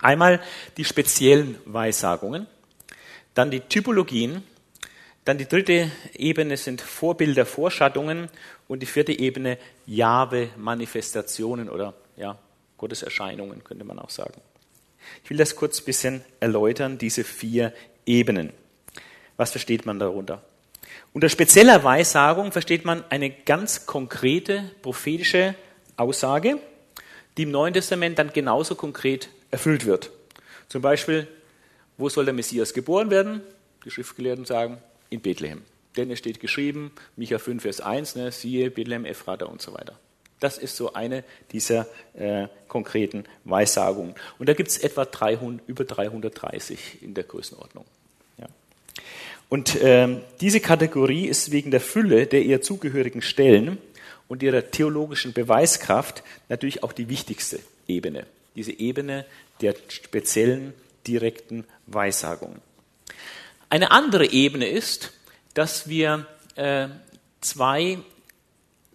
Einmal 0.00 0.40
die 0.76 0.84
speziellen 0.84 1.58
Weissagungen, 1.64 2.46
dann 3.34 3.50
die 3.50 3.60
Typologien, 3.60 4.42
dann 5.24 5.38
die 5.38 5.46
dritte 5.46 5.90
Ebene 6.14 6.56
sind 6.56 6.80
Vorbilder, 6.80 7.44
Vorschattungen 7.44 8.30
und 8.66 8.80
die 8.80 8.86
vierte 8.86 9.12
Ebene 9.12 9.58
Jahwe-Manifestationen 9.86 11.68
oder 11.68 11.94
ja, 12.16 12.38
Gotteserscheinungen, 12.76 13.64
könnte 13.64 13.84
man 13.84 13.98
auch 13.98 14.10
sagen. 14.10 14.40
Ich 15.24 15.30
will 15.30 15.36
das 15.36 15.56
kurz 15.56 15.80
ein 15.80 15.84
bisschen 15.84 16.24
erläutern, 16.40 16.98
diese 16.98 17.24
vier 17.24 17.72
Ebenen. 18.06 18.52
Was 19.36 19.50
versteht 19.50 19.86
man 19.86 19.98
darunter? 19.98 20.42
Unter 21.12 21.28
spezieller 21.28 21.82
Weissagung 21.84 22.52
versteht 22.52 22.84
man 22.84 23.04
eine 23.10 23.30
ganz 23.30 23.86
konkrete 23.86 24.70
prophetische 24.82 25.54
Aussage, 25.96 26.58
die 27.38 27.44
im 27.44 27.52
Neuen 27.52 27.72
Testament 27.72 28.18
dann 28.18 28.32
genauso 28.32 28.74
konkret 28.74 29.28
erfüllt 29.50 29.86
wird. 29.86 30.10
Zum 30.68 30.82
Beispiel, 30.82 31.28
wo 31.96 32.08
soll 32.08 32.24
der 32.24 32.34
Messias 32.34 32.74
geboren 32.74 33.10
werden? 33.10 33.40
Die 33.84 33.90
Schriftgelehrten 33.90 34.44
sagen, 34.44 34.78
in 35.08 35.20
Bethlehem. 35.20 35.62
Denn 35.96 36.10
es 36.10 36.18
steht 36.18 36.40
geschrieben, 36.40 36.90
Micha 37.16 37.38
5, 37.38 37.62
Vers 37.62 37.80
1, 37.80 38.16
ne, 38.16 38.32
siehe 38.32 38.70
Bethlehem, 38.70 39.04
Ephrata 39.04 39.46
und 39.46 39.62
so 39.62 39.72
weiter. 39.72 39.98
Das 40.40 40.58
ist 40.58 40.76
so 40.76 40.92
eine 40.92 41.24
dieser 41.52 41.86
äh, 42.14 42.48
konkreten 42.68 43.24
Weissagungen. 43.44 44.14
Und 44.38 44.48
da 44.48 44.54
gibt 44.54 44.68
es 44.68 44.78
etwa 44.78 45.04
300, 45.04 45.66
über 45.68 45.84
330 45.84 47.02
in 47.02 47.14
der 47.14 47.24
Größenordnung. 47.24 47.84
Ja. 48.38 48.46
Und 49.48 49.78
ähm, 49.82 50.20
diese 50.40 50.60
Kategorie 50.60 51.26
ist 51.26 51.50
wegen 51.50 51.70
der 51.70 51.80
Fülle 51.80 52.26
der 52.26 52.42
ihr 52.42 52.62
zugehörigen 52.62 53.22
Stellen 53.22 53.78
und 54.28 54.42
ihrer 54.42 54.70
theologischen 54.70 55.32
Beweiskraft 55.32 56.22
natürlich 56.48 56.82
auch 56.82 56.92
die 56.92 57.08
wichtigste 57.08 57.60
Ebene. 57.86 58.26
Diese 58.54 58.72
Ebene 58.72 59.24
der 59.60 59.74
speziellen, 59.88 60.74
direkten 61.06 61.64
Weissagungen. 61.86 62.60
Eine 63.70 63.90
andere 63.90 64.30
Ebene 64.30 64.68
ist, 64.68 65.12
dass 65.54 65.88
wir 65.88 66.26
äh, 66.56 66.88
zwei 67.40 67.98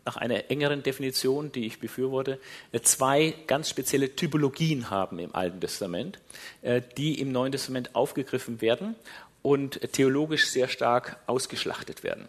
nach 0.06 0.18
einer 0.18 0.52
engeren 0.52 0.84
Definition, 0.84 1.52
die 1.52 1.66
ich 1.66 1.80
befürworte, 1.80 2.40
äh, 2.72 2.82
zwei 2.82 3.34
ganz 3.48 3.70
spezielle 3.70 4.16
Typologien 4.16 4.90
haben 4.90 5.20
im 5.20 5.34
Alten 5.34 5.62
Testament, 5.62 6.20
äh, 6.62 6.82
die 6.98 7.20
im 7.20 7.32
Neuen 7.32 7.52
Testament 7.52 7.96
aufgegriffen 7.96 8.62
werden 8.62 8.96
und 9.42 9.80
theologisch 9.94 10.48
sehr 10.48 10.68
stark 10.68 11.18
ausgeschlachtet 11.28 12.04
werden. 12.04 12.28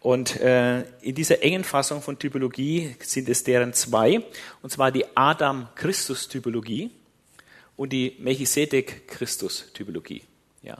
Und 0.00 0.40
äh, 0.40 0.82
in 1.00 1.14
dieser 1.14 1.42
engen 1.42 1.64
Fassung 1.64 2.02
von 2.02 2.18
Typologie 2.18 2.96
sind 3.00 3.28
es 3.28 3.44
deren 3.44 3.72
zwei, 3.72 4.22
und 4.62 4.70
zwar 4.70 4.92
die 4.92 5.04
Adam-Christus-Typologie 5.14 6.90
und 7.76 7.92
die 7.92 8.16
Melchisedek-Christus-Typologie. 8.18 10.22
Ja. 10.62 10.78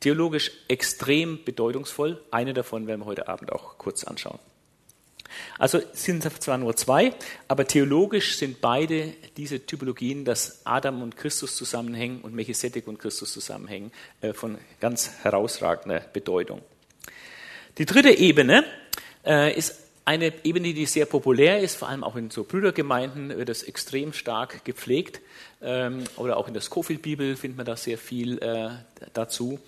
Theologisch 0.00 0.50
extrem 0.68 1.42
bedeutungsvoll. 1.44 2.20
Eine 2.30 2.52
davon 2.52 2.86
werden 2.86 3.00
wir 3.02 3.06
heute 3.06 3.28
Abend 3.28 3.52
auch 3.52 3.78
kurz 3.78 4.04
anschauen. 4.04 4.38
Also 5.58 5.80
sind 5.92 6.22
zwar 6.42 6.58
nur 6.58 6.76
zwei, 6.76 7.12
aber 7.48 7.66
theologisch 7.66 8.36
sind 8.36 8.60
beide 8.60 9.14
diese 9.36 9.66
Typologien, 9.66 10.24
dass 10.24 10.64
Adam 10.64 11.02
und 11.02 11.16
Christus 11.16 11.56
zusammenhängen 11.56 12.20
und 12.20 12.34
Melchisedek 12.34 12.86
und 12.86 12.98
Christus 12.98 13.32
zusammenhängen, 13.32 13.92
äh, 14.20 14.32
von 14.32 14.58
ganz 14.80 15.10
herausragender 15.22 16.00
Bedeutung. 16.00 16.62
Die 17.78 17.86
dritte 17.86 18.10
Ebene 18.10 18.64
äh, 19.24 19.56
ist 19.56 19.80
eine 20.04 20.32
Ebene, 20.44 20.74
die 20.74 20.86
sehr 20.86 21.06
populär 21.06 21.60
ist, 21.60 21.76
vor 21.76 21.88
allem 21.88 22.04
auch 22.04 22.14
in 22.16 22.30
so 22.30 22.44
Brüdergemeinden 22.44 23.36
wird 23.36 23.48
das 23.48 23.62
extrem 23.62 24.12
stark 24.12 24.64
gepflegt. 24.64 25.20
Ähm, 25.62 26.04
oder 26.16 26.36
auch 26.36 26.46
in 26.46 26.52
der 26.52 26.62
Scofield-Bibel 26.62 27.36
findet 27.36 27.56
man 27.56 27.66
da 27.66 27.76
sehr 27.76 27.96
viel 27.96 28.38
äh, 28.42 28.70
dazu. 29.14 29.58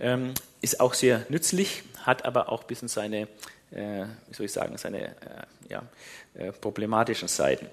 Ähm, 0.00 0.34
ist 0.60 0.80
auch 0.80 0.94
sehr 0.94 1.24
nützlich, 1.28 1.84
hat 2.02 2.24
aber 2.24 2.50
auch 2.50 2.62
ein 2.62 2.66
bisschen 2.66 2.88
seine 2.88 3.28
äh, 3.74 4.04
wie 4.28 4.34
soll 4.34 4.46
ich 4.46 4.52
sagen, 4.52 4.76
seine 4.78 5.08
äh, 5.08 5.12
ja, 5.68 5.82
äh, 6.34 6.52
problematischen 6.52 7.28
Seiten. 7.28 7.66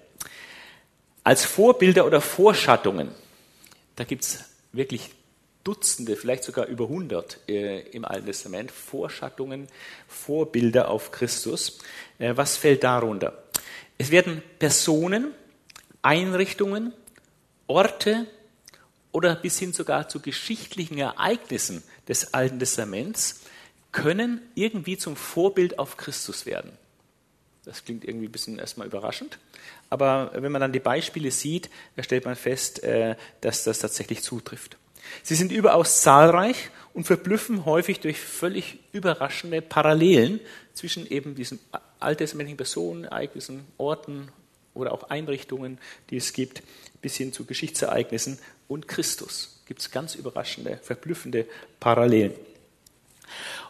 Als 1.24 1.45
Vorbilder 1.45 2.05
oder 2.05 2.21
Vorschattungen, 2.21 3.10
da 3.95 4.03
gibt 4.03 4.24
es 4.24 4.45
wirklich 4.71 5.12
Dutzende, 5.63 6.15
vielleicht 6.15 6.43
sogar 6.43 6.67
über 6.67 6.85
100 6.85 7.39
äh, 7.47 7.81
im 7.89 8.05
Alten 8.05 8.25
Testament, 8.25 8.71
Vorschattungen, 8.71 9.67
Vorbilder 10.07 10.89
auf 10.89 11.11
Christus. 11.11 11.79
Äh, 12.19 12.35
was 12.35 12.57
fällt 12.57 12.83
darunter? 12.83 13.43
Es 13.97 14.09
werden 14.09 14.41
Personen, 14.57 15.31
Einrichtungen, 16.01 16.93
Orte 17.67 18.25
oder 19.11 19.35
bis 19.35 19.59
hin 19.59 19.73
sogar 19.73 20.09
zu 20.09 20.19
geschichtlichen 20.19 20.97
Ereignissen 20.97 21.83
des 22.07 22.33
Alten 22.33 22.59
Testaments 22.59 23.41
können 23.91 24.41
irgendwie 24.55 24.97
zum 24.97 25.15
Vorbild 25.15 25.77
auf 25.77 25.97
Christus 25.97 26.45
werden. 26.45 26.71
Das 27.65 27.85
klingt 27.85 28.03
irgendwie 28.03 28.27
ein 28.27 28.31
bisschen 28.31 28.57
erstmal 28.57 28.87
überraschend. 28.87 29.37
Aber 29.89 30.31
wenn 30.33 30.51
man 30.51 30.61
dann 30.61 30.71
die 30.71 30.79
Beispiele 30.79 31.29
sieht, 31.29 31.69
stellt 31.99 32.25
man 32.25 32.35
fest, 32.35 32.81
äh, 32.83 33.15
dass 33.41 33.63
das 33.63 33.79
tatsächlich 33.79 34.23
zutrifft. 34.23 34.77
Sie 35.24 35.36
sind 35.36 35.51
überaus 35.51 36.01
zahlreich 36.01 36.70
und 36.93 37.05
verblüffen 37.05 37.65
häufig 37.65 38.00
durch 38.00 38.20
völlig 38.20 38.79
überraschende 38.91 39.62
Parallelen 39.62 40.39
zwischen 40.74 41.10
eben 41.10 41.36
diesen 41.36 41.60
alttestamentlichen 42.00 42.58
Personen, 42.58 43.05
Ereignissen, 43.05 43.65
Orten 43.77 44.29
oder 44.74 44.91
auch 44.91 45.10
Einrichtungen, 45.10 45.77
die 46.10 46.17
es 46.17 46.34
gibt, 46.34 46.63
bis 47.01 47.15
hin 47.15 47.34
zu 47.34 47.46
Geschichtsereignissen 47.46 48.39
und 48.67 48.88
Christus. 48.88 49.62
Gibt 49.65 49.81
es 49.81 49.91
ganz 49.91 50.15
überraschende, 50.15 50.79
verblüffende 50.81 51.46
Parallelen 51.79 52.34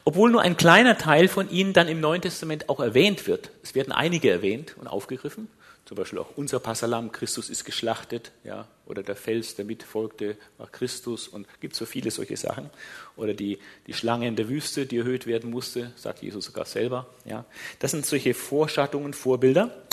obwohl 0.04 0.32
nur 0.32 0.42
ein 0.42 0.58
kleiner 0.58 0.98
Teil 0.98 1.28
von 1.28 1.50
ihnen 1.50 1.74
dann 1.74 1.88
im 1.88 2.00
Neuen 2.00 2.22
Testament 2.22 2.70
auch 2.70 2.80
erwähnt 2.80 3.28
wird. 3.28 3.52
Es 3.64 3.76
werden 3.76 3.94
einige 3.94 4.30
erwähnt 4.30 4.76
und 4.78 4.88
aufgegriffen, 4.88 5.48
zum 5.92 5.98
Beispiel 5.98 6.20
auch 6.20 6.38
unser 6.38 6.62
Passalam, 6.62 7.12
Christus 7.12 7.50
ist 7.50 7.66
geschlachtet, 7.66 8.32
ja, 8.46 8.66
oder 8.86 9.04
der 9.04 9.18
Fels, 9.18 9.56
der 9.56 9.66
mitfolgte, 9.66 10.38
war 10.58 10.68
Christus 10.68 11.28
und 11.28 11.46
gibt 11.60 11.76
so 11.76 11.86
viele 11.86 12.12
solche 12.12 12.38
Sachen. 12.38 12.70
Oder 13.18 13.34
die, 13.34 13.60
die 13.88 13.94
Schlange 13.94 14.26
in 14.26 14.38
der 14.38 14.48
Wüste, 14.48 14.86
die 14.86 15.00
erhöht 15.00 15.28
werden 15.28 15.50
musste, 15.52 15.92
sagt 15.98 16.24
Jesus 16.24 16.46
sogar 16.46 16.64
selber. 16.64 17.08
Ja. 17.26 17.44
Das 17.80 17.92
sind 17.92 18.06
solche 18.06 18.34
Vorschattungen, 18.34 19.14
Vorbilder. 19.14 19.84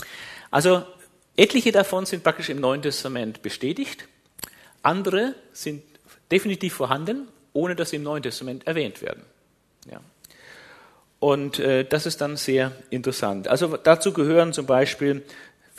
Also 0.51 0.85
etliche 1.35 1.73
davon 1.73 2.05
sind 2.05 2.23
praktisch 2.23 2.47
im 2.47 2.61
Neuen 2.61 2.81
Testament 2.81 3.41
bestätigt, 3.41 4.07
andere 4.81 5.35
sind 5.51 5.83
definitiv 6.31 6.75
vorhanden, 6.75 7.27
ohne 7.51 7.75
dass 7.75 7.89
sie 7.89 7.97
im 7.97 8.03
Neuen 8.03 8.23
Testament 8.23 8.65
erwähnt 8.65 9.01
werden. 9.01 9.23
Ja. 9.91 9.99
Und 11.19 11.59
äh, 11.59 11.83
das 11.83 12.05
ist 12.05 12.21
dann 12.21 12.37
sehr 12.37 12.71
interessant. 12.89 13.49
Also 13.49 13.75
dazu 13.75 14.13
gehören 14.13 14.53
zum 14.53 14.65
Beispiel 14.65 15.23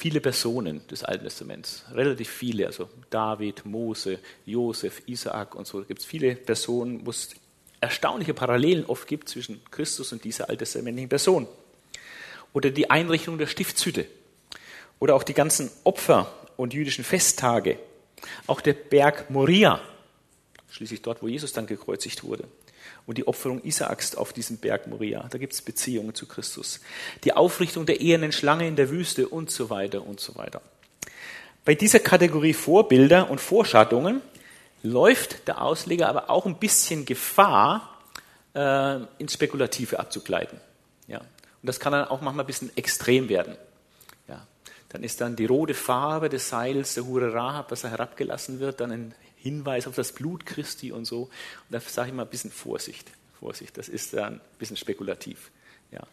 viele 0.01 0.23
Personen 0.23 0.81
des 0.89 1.05
Alten 1.05 1.25
Testaments, 1.25 1.85
relativ 1.93 2.31
viele, 2.31 2.67
also 2.67 2.89
David, 3.11 3.67
Mose, 3.67 4.19
Josef, 4.47 5.03
Isaak 5.05 5.55
und 5.55 5.67
so. 5.67 5.83
Gibt 5.83 6.01
es 6.01 6.07
viele 6.07 6.37
Personen, 6.37 7.05
wo 7.05 7.11
es 7.11 7.29
erstaunliche 7.83 8.33
Parallelen 8.33 8.87
oft 8.87 9.07
gibt 9.07 9.29
zwischen 9.29 9.61
Christus 9.71 10.11
und 10.13 10.25
dieser 10.25 10.49
alttestamentlichen 10.49 11.11
Person. 11.11 11.47
Oder 12.55 12.71
die 12.71 12.89
Einrichtung 12.89 13.37
der 13.37 13.47
Stiftshütte. 13.47 14.07
Oder 15.01 15.15
auch 15.15 15.23
die 15.23 15.35
ganzen 15.35 15.71
Opfer 15.85 16.33
und 16.57 16.73
jüdischen 16.73 17.05
Festtage. 17.05 17.79
Auch 18.47 18.63
der 18.63 18.73
Berg 18.73 19.29
Moria, 19.29 19.83
schließlich 20.71 21.03
dort, 21.03 21.23
wo 21.23 21.29
Jesus 21.29 21.53
dann 21.53 21.67
gekreuzigt 21.67 22.25
wurde 22.25 22.45
und 23.07 23.19
die 23.19 23.27
Opferung 23.27 23.63
Isaaks 23.63 24.15
auf 24.15 24.33
diesem 24.33 24.59
Berg 24.59 24.87
Moria. 24.87 25.27
Da 25.31 25.39
gibt 25.39 25.53
es 25.53 25.63
Beziehungen 25.63 26.15
zu 26.15 26.27
Christus. 26.27 26.81
Die 27.25 27.33
Aufrichtung 27.33 27.87
der 27.87 28.01
ehernen 28.01 28.33
Schlange 28.33 28.67
in 28.67 28.77
der 28.77 28.91
Wüste 28.91 29.29
und 29.29 29.51
so 29.51 29.71
weiter 29.71 30.07
und 30.07 30.21
so 30.21 30.37
weiter. 30.37 30.63
Bei 31.65 31.75
dieser 31.75 32.01
Kategorie 32.01 32.55
Vorbilder 32.55 33.31
und 33.31 33.41
Vorschattungen 33.41 34.23
läuft 34.83 35.47
der 35.49 35.61
Ausleger 35.63 36.09
aber 36.09 36.31
auch 36.31 36.47
ein 36.47 36.59
bisschen 36.59 37.05
Gefahr, 37.05 37.99
äh, 38.55 39.01
ins 39.19 39.35
Spekulative 39.35 39.99
abzugleiten. 39.99 40.59
Ja. 41.07 41.19
Und 41.19 41.67
das 41.67 41.79
kann 41.79 41.93
dann 41.93 42.09
auch 42.09 42.23
manchmal 42.23 42.45
ein 42.45 42.47
bisschen 42.47 42.75
extrem 42.77 43.29
werden. 43.29 43.57
Ja. 44.27 44.47
Dann 44.89 45.05
ist 45.05 45.21
dann 45.21 45.37
die 45.37 45.47
rote 45.47 45.75
Farbe 45.75 46.29
des 46.29 46.49
Seils 46.49 46.95
der 46.95 47.05
Hure 47.05 47.35
Rahab, 47.35 47.71
was 47.71 47.83
da 47.83 47.89
herabgelassen 47.89 48.61
wird, 48.61 48.81
dann 48.81 48.93
ein 48.93 49.15
Hinweis 49.43 49.87
auf 49.87 49.95
das 49.95 50.13
Blut 50.13 50.47
Christi 50.47 50.93
und 50.93 51.05
so. 51.05 51.23
Und 51.23 51.31
da 51.71 51.81
sage 51.81 52.09
ich 52.09 52.15
mal 52.15 52.25
ein 52.25 52.31
bisschen 52.31 52.51
Vorsicht. 52.51 53.11
Vorsicht, 53.39 53.79
das 53.79 53.89
ist 53.89 54.13
dann 54.13 54.35
ein 54.35 54.41
bisschen 54.59 54.77
spekulativ. 54.77 55.51
Ja. 55.93 56.07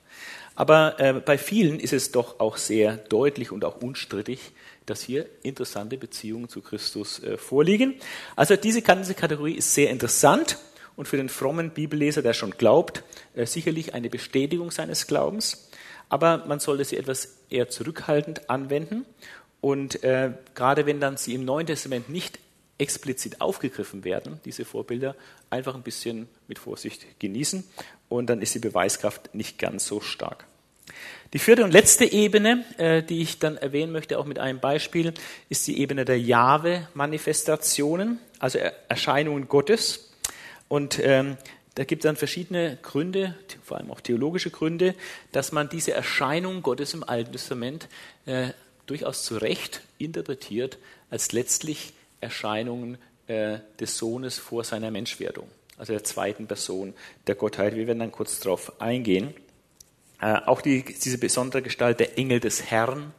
Aber 0.56 1.00
äh, 1.00 1.14
bei 1.14 1.38
vielen 1.38 1.80
ist 1.80 1.94
es 1.94 2.12
doch 2.12 2.40
auch 2.40 2.58
sehr 2.58 2.98
deutlich 2.98 3.52
und 3.52 3.64
auch 3.64 3.82
unstrittig, 3.82 4.54
dass 4.88 5.02
hier 5.02 5.28
interessante 5.44 5.98
Beziehungen 5.98 6.50
zu 6.50 6.62
Christus 6.62 7.22
äh, 7.22 7.38
vorliegen. 7.38 7.96
Also 8.36 8.56
diese 8.56 8.82
ganze 8.82 9.14
Kategorie 9.14 9.54
ist 9.54 9.74
sehr 9.74 9.92
interessant 9.92 10.58
und 10.96 11.08
für 11.08 11.18
den 11.18 11.30
frommen 11.30 11.70
Bibelleser, 11.70 12.24
der 12.24 12.34
schon 12.34 12.52
glaubt, 12.52 13.04
äh, 13.36 13.46
sicherlich 13.46 13.94
eine 13.94 14.10
Bestätigung 14.10 14.72
seines 14.72 15.06
Glaubens. 15.06 15.70
Aber 16.10 16.46
man 16.48 16.60
sollte 16.60 16.86
sie 16.86 16.98
etwas 16.98 17.38
eher 17.50 17.70
zurückhaltend 17.70 18.50
anwenden. 18.50 19.06
Und 19.62 20.04
äh, 20.04 20.32
gerade 20.56 20.86
wenn 20.86 21.00
dann 21.00 21.18
sie 21.18 21.36
im 21.36 21.46
Neuen 21.46 21.68
Testament 21.68 22.10
nicht 22.10 22.40
explizit 22.78 23.42
aufgegriffen 23.42 24.04
werden, 24.04 24.40
diese 24.46 24.66
Vorbilder, 24.66 25.16
einfach 25.50 25.76
ein 25.76 25.84
bisschen 25.84 26.28
mit 26.48 26.60
Vorsicht 26.60 27.20
genießen 27.20 27.64
und 28.10 28.28
dann 28.28 28.42
ist 28.42 28.56
die 28.56 28.60
Beweiskraft 28.60 29.34
nicht 29.34 29.58
ganz 29.58 29.88
so 29.88 30.02
stark. 30.02 30.46
Die 31.34 31.40
vierte 31.40 31.66
und 31.66 31.72
letzte 31.72 32.06
Ebene, 32.06 32.64
äh, 32.78 33.04
die 33.04 33.22
ich 33.22 33.40
dann 33.40 33.58
erwähnen 33.58 33.92
möchte, 33.92 34.18
auch 34.18 34.26
mit 34.26 34.40
einem 34.40 34.60
Beispiel, 34.60 35.14
ist 35.50 35.68
die 35.68 35.80
Ebene 35.80 36.06
der 36.06 36.20
Jahwe-Manifestationen, 36.20 38.20
also 38.40 38.60
Erscheinungen 38.88 39.50
Gottes. 39.50 40.14
Und 40.70 41.00
ähm, 41.04 41.36
da 41.76 41.84
gibt 41.84 42.04
es 42.04 42.08
dann 42.08 42.16
verschiedene 42.16 42.78
Gründe, 42.82 43.36
vor 43.62 43.78
allem 43.78 43.92
auch 43.92 44.00
theologische 44.00 44.52
Gründe, 44.52 44.96
dass 45.34 45.52
man 45.52 45.68
diese 45.70 45.92
Erscheinung 45.92 46.62
Gottes 46.62 46.94
im 46.94 47.04
Alten 47.04 47.34
Testament 47.34 47.90
äh, 48.26 48.52
durchaus 48.86 49.24
zu 49.24 49.36
Recht 49.38 49.82
interpretiert 49.98 50.78
als 51.10 51.34
letztlich 51.34 51.92
Erscheinungen 52.20 52.98
äh, 53.28 53.60
des 53.80 53.98
Sohnes 53.98 54.38
vor 54.38 54.64
seiner 54.64 54.92
Menschwerdung, 54.92 55.50
also 55.78 55.94
der 55.94 56.04
zweiten 56.04 56.48
Person 56.48 56.94
der 57.28 57.36
Gottheit. 57.36 57.76
Wir 57.76 57.88
werden 57.88 58.00
dann 58.00 58.12
kurz 58.12 58.40
darauf 58.40 58.82
eingehen. 58.82 59.34
Äh, 60.22 60.40
auch 60.46 60.62
die, 60.62 60.84
diese 60.84 61.18
besondere 61.18 61.62
Gestalt 61.62 62.00
der 62.00 62.18
Engel 62.18 62.40
des 62.40 62.72
Herrn, 62.72 63.14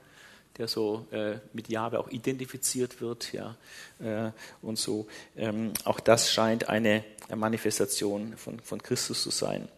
der 0.56 0.66
so 0.66 1.06
äh, 1.12 1.36
mit 1.52 1.68
Jahwe 1.68 2.00
auch 2.00 2.08
identifiziert 2.10 3.00
wird, 3.00 3.32
ja, 3.32 3.56
äh, 4.00 4.32
und 4.60 4.78
so. 4.78 5.06
Ähm, 5.36 5.72
auch 5.84 6.00
das 6.00 6.32
scheint 6.32 6.68
eine 6.68 7.04
Manifestation 7.34 8.36
von, 8.36 8.58
von 8.60 8.82
Christus 8.82 9.22
zu 9.22 9.30
sein. 9.30 9.68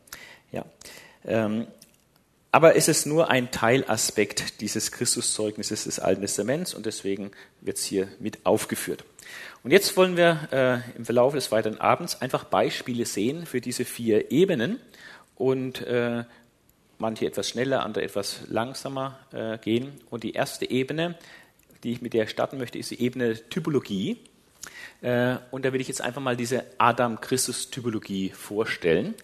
Ja. 0.53 0.65
Ähm, 1.25 1.67
aber 2.53 2.77
es 2.77 2.89
ist 2.89 3.07
nur 3.07 3.31
ein 3.31 3.51
Teilaspekt 3.51 4.61
dieses 4.61 4.91
Christuszeugnisses 4.93 5.85
des 5.85 6.01
Alten 6.01 6.23
Testaments 6.23 6.75
und 6.75 6.87
deswegen 6.87 7.31
wird 7.61 7.79
es 7.79 7.85
hier 7.85 8.09
mit 8.19 8.45
aufgeführt. 8.45 9.05
Und 9.63 9.71
jetzt 9.71 9.97
wollen 9.97 10.17
wir 10.17 10.49
äh, 10.53 10.97
im 10.97 11.05
Verlauf 11.05 11.35
des 11.35 11.53
weiteren 11.53 11.81
Abends 11.81 12.21
einfach 12.21 12.45
Beispiele 12.45 13.05
sehen 13.05 13.47
für 13.47 13.61
diese 13.61 13.85
vier 13.85 14.31
Ebenen 14.31 14.81
und 15.37 15.83
äh, 15.83 16.25
manche 16.99 17.27
etwas 17.27 17.49
schneller, 17.49 17.85
andere 17.85 18.05
etwas 18.05 18.41
langsamer 18.49 19.19
äh, 19.33 19.59
gehen. 19.59 19.93
Und 20.11 20.25
die 20.25 20.33
erste 20.33 20.69
Ebene, 20.71 21.17
die 21.85 21.93
ich 21.93 22.03
mit 22.03 22.15
der 22.15 22.27
starten 22.27 22.59
möchte, 22.59 22.79
ist 22.79 22.91
die 22.91 23.01
Ebene 23.01 23.35
Typologie. 23.49 24.19
Äh, 25.03 25.37
und 25.51 25.65
da 25.65 25.73
will 25.73 25.81
ich 25.81 25.89
jetzt 25.89 26.03
einfach 26.03 26.21
mal 26.23 26.37
diese 26.37 26.65
Adam-Christus-Typologie 26.79 28.31
vorstellen. 28.31 29.15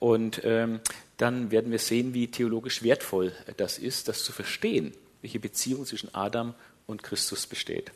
Und 0.00 0.40
ähm, 0.44 0.80
dann 1.18 1.50
werden 1.50 1.70
wir 1.70 1.78
sehen, 1.78 2.14
wie 2.14 2.28
theologisch 2.28 2.82
wertvoll 2.82 3.32
das 3.56 3.78
ist, 3.78 4.08
das 4.08 4.24
zu 4.24 4.32
verstehen, 4.32 4.94
welche 5.20 5.38
Beziehung 5.38 5.84
zwischen 5.84 6.14
Adam 6.14 6.54
und 6.86 7.02
Christus 7.02 7.46
besteht. 7.46 7.92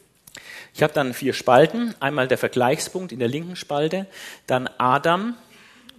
Ich 0.74 0.82
habe 0.82 0.92
dann 0.92 1.14
vier 1.14 1.32
Spalten. 1.32 1.94
Einmal 2.00 2.28
der 2.28 2.38
Vergleichspunkt 2.38 3.12
in 3.12 3.18
der 3.18 3.28
linken 3.28 3.56
Spalte, 3.56 4.06
dann 4.46 4.68
Adam, 4.78 5.36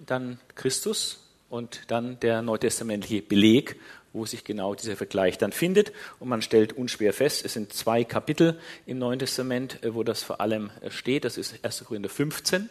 dann 0.05 0.39
Christus 0.55 1.29
und 1.49 1.81
dann 1.87 2.19
der 2.19 2.41
neutestamentliche 2.41 3.21
Beleg, 3.21 3.79
wo 4.11 4.25
sich 4.25 4.43
genau 4.43 4.75
dieser 4.75 4.95
Vergleich 4.95 5.37
dann 5.37 5.51
findet. 5.51 5.91
Und 6.19 6.29
man 6.29 6.41
stellt 6.41 6.73
unschwer 6.73 7.13
fest, 7.13 7.45
es 7.45 7.53
sind 7.53 7.73
zwei 7.73 8.03
Kapitel 8.03 8.59
im 8.85 8.99
Neuen 8.99 9.19
Testament, 9.19 9.83
äh, 9.83 9.93
wo 9.93 10.03
das 10.03 10.23
vor 10.23 10.41
allem 10.41 10.71
äh, 10.81 10.91
steht. 10.91 11.25
Das 11.25 11.37
ist 11.37 11.63
1. 11.63 11.85
Korinther 11.85 12.09
15 12.09 12.69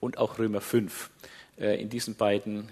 und 0.00 0.18
auch 0.18 0.38
Römer 0.38 0.60
5. 0.60 1.10
Äh, 1.58 1.80
in 1.80 1.88
diesen 1.88 2.14
beiden 2.14 2.68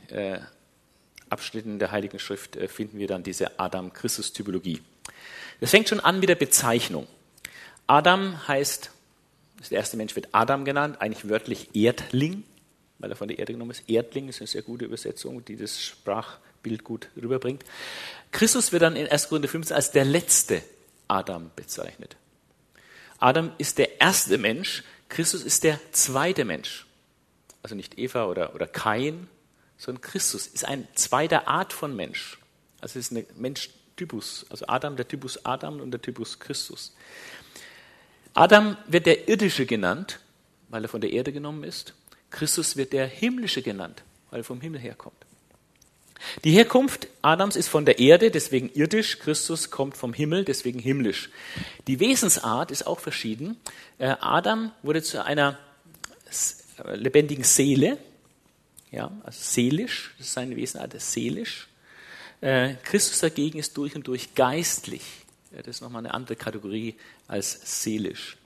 Abschnitten 1.30 1.78
der 1.78 1.90
Heiligen 1.90 2.18
Schrift 2.18 2.56
finden 2.68 2.98
wir 2.98 3.06
dann 3.06 3.22
diese 3.22 3.58
Adam-Christus-Typologie. 3.58 4.80
Das 5.60 5.70
fängt 5.70 5.88
schon 5.88 6.00
an 6.00 6.20
mit 6.20 6.28
der 6.28 6.34
Bezeichnung. 6.34 7.06
Adam 7.86 8.46
heißt, 8.46 8.90
der 9.70 9.78
erste 9.78 9.96
Mensch 9.96 10.14
wird 10.14 10.28
Adam 10.32 10.64
genannt, 10.64 11.00
eigentlich 11.00 11.28
wörtlich 11.28 11.74
Erdling 11.74 12.44
weil 12.98 13.10
er 13.10 13.16
von 13.16 13.28
der 13.28 13.38
Erde 13.38 13.52
genommen 13.52 13.70
ist. 13.70 13.88
Erdling 13.88 14.28
ist 14.28 14.40
eine 14.40 14.48
sehr 14.48 14.62
gute 14.62 14.84
Übersetzung, 14.84 15.44
die 15.44 15.56
das 15.56 15.80
Sprachbild 15.82 16.84
gut 16.84 17.08
rüberbringt. 17.16 17.64
Christus 18.32 18.72
wird 18.72 18.82
dann 18.82 18.96
in 18.96 19.06
1. 19.06 19.28
Korinther 19.28 19.48
15 19.48 19.74
als 19.74 19.90
der 19.92 20.04
letzte 20.04 20.62
Adam 21.06 21.50
bezeichnet. 21.54 22.16
Adam 23.18 23.52
ist 23.58 23.78
der 23.78 24.00
erste 24.00 24.38
Mensch, 24.38 24.84
Christus 25.08 25.42
ist 25.42 25.64
der 25.64 25.80
zweite 25.92 26.44
Mensch. 26.44 26.86
Also 27.62 27.74
nicht 27.74 27.98
Eva 27.98 28.26
oder, 28.26 28.54
oder 28.54 28.66
Kain, 28.66 29.28
sondern 29.78 30.02
Christus 30.02 30.46
ist 30.46 30.64
ein 30.64 30.86
zweiter 30.94 31.48
Art 31.48 31.72
von 31.72 31.94
Mensch. 31.96 32.38
Also 32.80 32.98
es 32.98 33.10
ist 33.10 33.12
ein 33.12 33.26
Menschtypus. 33.36 34.46
Also 34.50 34.66
Adam, 34.66 34.96
der 34.96 35.08
Typus 35.08 35.44
Adam 35.46 35.80
und 35.80 35.92
der 35.92 36.02
Typus 36.02 36.38
Christus. 36.38 36.94
Adam 38.34 38.76
wird 38.86 39.06
der 39.06 39.28
irdische 39.28 39.66
genannt, 39.66 40.20
weil 40.68 40.84
er 40.84 40.88
von 40.88 41.00
der 41.00 41.12
Erde 41.12 41.32
genommen 41.32 41.64
ist. 41.64 41.94
Christus 42.30 42.76
wird 42.76 42.92
der 42.92 43.06
himmlische 43.06 43.62
genannt, 43.62 44.02
weil 44.30 44.40
er 44.40 44.44
vom 44.44 44.60
Himmel 44.60 44.80
herkommt. 44.80 45.16
Die 46.44 46.50
Herkunft 46.50 47.06
Adams 47.22 47.56
ist 47.56 47.68
von 47.68 47.84
der 47.84 48.00
Erde, 48.00 48.30
deswegen 48.30 48.70
irdisch. 48.74 49.18
Christus 49.20 49.70
kommt 49.70 49.96
vom 49.96 50.12
Himmel, 50.12 50.44
deswegen 50.44 50.80
himmlisch. 50.80 51.30
Die 51.86 52.00
Wesensart 52.00 52.70
ist 52.70 52.86
auch 52.86 52.98
verschieden. 52.98 53.56
Äh, 53.98 54.16
Adam 54.20 54.72
wurde 54.82 55.02
zu 55.02 55.24
einer 55.24 55.58
lebendigen 56.94 57.44
Seele, 57.44 57.98
ja, 58.90 59.10
also 59.24 59.38
seelisch, 59.40 60.14
das 60.18 60.28
ist 60.28 60.32
seine 60.32 60.56
Wesenart, 60.56 60.98
seelisch. 61.00 61.68
Äh, 62.40 62.74
Christus 62.84 63.20
dagegen 63.20 63.58
ist 63.58 63.76
durch 63.76 63.94
und 63.94 64.06
durch 64.06 64.34
geistlich. 64.34 65.02
Das 65.50 65.66
ist 65.66 65.80
nochmal 65.80 66.04
eine 66.04 66.14
andere 66.14 66.36
Kategorie 66.36 66.94
als 67.26 67.82
seelisch. 67.82 68.36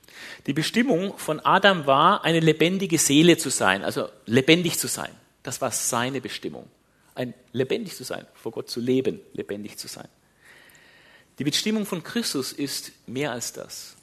Die 0.45 0.53
Bestimmung 0.53 1.17
von 1.17 1.39
Adam 1.39 1.85
war, 1.85 2.23
eine 2.23 2.39
lebendige 2.39 2.97
Seele 2.97 3.37
zu 3.37 3.49
sein, 3.49 3.83
also 3.83 4.09
lebendig 4.25 4.77
zu 4.77 4.87
sein. 4.87 5.09
Das 5.43 5.61
war 5.61 5.71
seine 5.71 6.21
Bestimmung. 6.21 6.67
Ein 7.15 7.33
lebendig 7.51 7.95
zu 7.95 8.03
sein, 8.03 8.25
vor 8.33 8.51
Gott 8.51 8.69
zu 8.69 8.79
leben, 8.79 9.19
lebendig 9.33 9.77
zu 9.77 9.87
sein. 9.87 10.07
Die 11.39 11.43
Bestimmung 11.43 11.85
von 11.85 12.03
Christus 12.03 12.51
ist 12.51 12.91
mehr 13.07 13.31
als 13.31 13.53
das. 13.53 13.95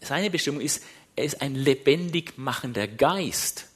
Seine 0.00 0.30
Bestimmung 0.30 0.60
ist, 0.60 0.82
er 1.16 1.24
ist 1.24 1.40
ein 1.40 1.54
lebendig 1.54 2.36
machender 2.36 2.86
Geist. 2.86 3.68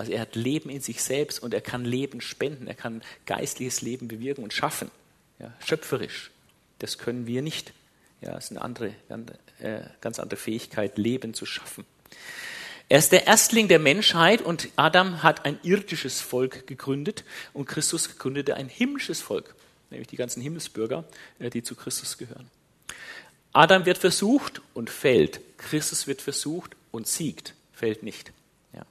Also 0.00 0.12
er 0.12 0.20
hat 0.20 0.34
Leben 0.34 0.70
in 0.70 0.80
sich 0.80 1.02
selbst 1.02 1.42
und 1.42 1.52
er 1.52 1.60
kann 1.60 1.84
Leben 1.84 2.22
spenden, 2.22 2.66
er 2.66 2.74
kann 2.74 3.02
geistliches 3.26 3.82
Leben 3.82 4.08
bewirken 4.08 4.42
und 4.42 4.54
schaffen, 4.54 4.90
ja, 5.38 5.52
schöpferisch. 5.62 6.30
Das 6.78 6.96
können 6.96 7.26
wir 7.26 7.42
nicht. 7.42 7.74
Ja, 8.22 8.34
es 8.38 8.44
ist 8.46 8.50
eine 8.52 8.62
andere, 8.62 8.94
äh, 9.58 9.82
ganz 10.00 10.18
andere 10.18 10.38
Fähigkeit, 10.38 10.96
Leben 10.96 11.34
zu 11.34 11.44
schaffen. 11.44 11.84
Er 12.88 12.98
ist 12.98 13.12
der 13.12 13.26
Erstling 13.26 13.68
der 13.68 13.78
Menschheit 13.78 14.40
und 14.40 14.68
Adam 14.76 15.22
hat 15.22 15.44
ein 15.44 15.58
irdisches 15.62 16.22
Volk 16.22 16.66
gegründet 16.66 17.24
und 17.52 17.66
Christus 17.66 18.16
gründete 18.16 18.54
ein 18.54 18.70
himmlisches 18.70 19.20
Volk, 19.20 19.54
nämlich 19.90 20.08
die 20.08 20.16
ganzen 20.16 20.40
Himmelsbürger, 20.42 21.04
äh, 21.40 21.50
die 21.50 21.62
zu 21.62 21.74
Christus 21.74 22.16
gehören. 22.16 22.50
Adam 23.52 23.84
wird 23.84 23.98
versucht 23.98 24.62
und 24.72 24.88
fällt. 24.88 25.40
Christus 25.58 26.06
wird 26.06 26.22
versucht 26.22 26.74
und 26.90 27.06
siegt, 27.06 27.54
fällt 27.74 28.02
nicht. 28.02 28.32
Ja. 28.72 28.86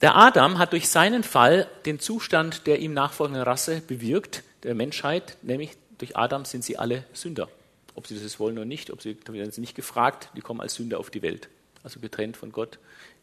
Der 0.00 0.16
Adam 0.16 0.58
hat 0.58 0.72
durch 0.72 0.88
seinen 0.88 1.22
Fall 1.22 1.68
den 1.84 1.98
Zustand 1.98 2.66
der 2.66 2.78
ihm 2.78 2.94
nachfolgenden 2.94 3.42
Rasse 3.42 3.82
bewirkt, 3.82 4.42
der 4.62 4.74
Menschheit, 4.74 5.36
nämlich 5.42 5.72
durch 5.98 6.16
Adam 6.16 6.44
sind 6.44 6.64
sie 6.64 6.78
alle 6.78 7.04
Sünder. 7.12 7.48
Ob 7.94 8.06
sie 8.06 8.18
das 8.18 8.40
wollen 8.40 8.56
oder 8.56 8.64
nicht, 8.64 8.90
ob 8.90 9.02
sie, 9.02 9.16
da 9.22 9.32
werden 9.32 9.50
sie 9.50 9.60
nicht 9.60 9.74
gefragt, 9.74 10.30
die 10.36 10.40
kommen 10.40 10.60
als 10.60 10.74
Sünder 10.74 10.98
auf 10.98 11.10
die 11.10 11.22
Welt. 11.22 11.48
Also 11.82 12.00
getrennt 12.00 12.36
von 12.36 12.52
Gott 12.52 12.78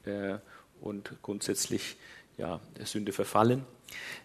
äh, 0.06 0.36
und 0.82 1.12
grundsätzlich 1.24 1.96
ja, 2.38 2.60
der 2.78 2.86
Sünde 2.86 3.12
verfallen. 3.12 3.66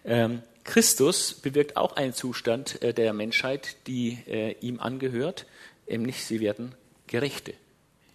Ähm, 0.05 0.43
Christus 0.63 1.33
bewirkt 1.33 1.77
auch 1.77 1.95
einen 1.95 2.13
Zustand 2.13 2.81
äh, 2.81 2.93
der 2.93 3.13
Menschheit, 3.13 3.75
die 3.87 4.19
äh, 4.27 4.55
ihm 4.59 4.79
angehört, 4.79 5.45
nämlich 5.87 6.23
sie 6.23 6.39
werden 6.39 6.75
Gerechte. 7.07 7.53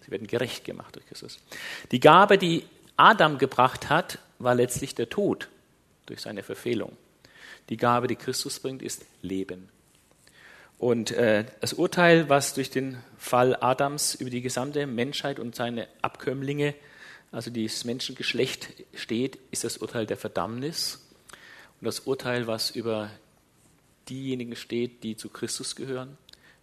Sie 0.04 0.10
werden 0.10 0.26
gerecht 0.26 0.64
gemacht 0.64 0.96
durch 0.96 1.06
Christus. 1.06 1.38
Die 1.90 2.00
Gabe, 2.00 2.38
die 2.38 2.64
Adam 2.98 3.38
gebracht 3.38 3.88
hat, 3.88 4.18
war 4.38 4.54
letztlich 4.54 4.94
der 4.94 5.08
Tod 5.08 5.48
durch 6.06 6.20
seine 6.20 6.42
Verfehlung. 6.42 6.96
Die 7.68 7.76
Gabe, 7.76 8.08
die 8.08 8.16
Christus 8.16 8.60
bringt, 8.60 8.82
ist 8.82 9.04
Leben. 9.22 9.68
Und 10.78 11.10
äh, 11.12 11.44
das 11.60 11.72
Urteil, 11.72 12.28
was 12.28 12.54
durch 12.54 12.70
den 12.70 12.98
Fall 13.16 13.56
Adams 13.60 14.14
über 14.14 14.30
die 14.30 14.42
gesamte 14.42 14.86
Menschheit 14.86 15.38
und 15.38 15.54
seine 15.54 15.88
Abkömmlinge, 16.02 16.74
also 17.30 17.50
das 17.50 17.84
Menschengeschlecht 17.84 18.68
steht, 18.94 19.38
ist 19.50 19.64
das 19.64 19.78
Urteil 19.78 20.06
der 20.06 20.16
Verdammnis. 20.16 21.06
Und 21.80 21.86
das 21.86 22.00
Urteil, 22.00 22.46
was 22.46 22.70
über 22.70 23.10
diejenigen 24.08 24.56
steht, 24.56 25.02
die 25.02 25.16
zu 25.16 25.28
Christus 25.28 25.76
gehören, 25.76 26.16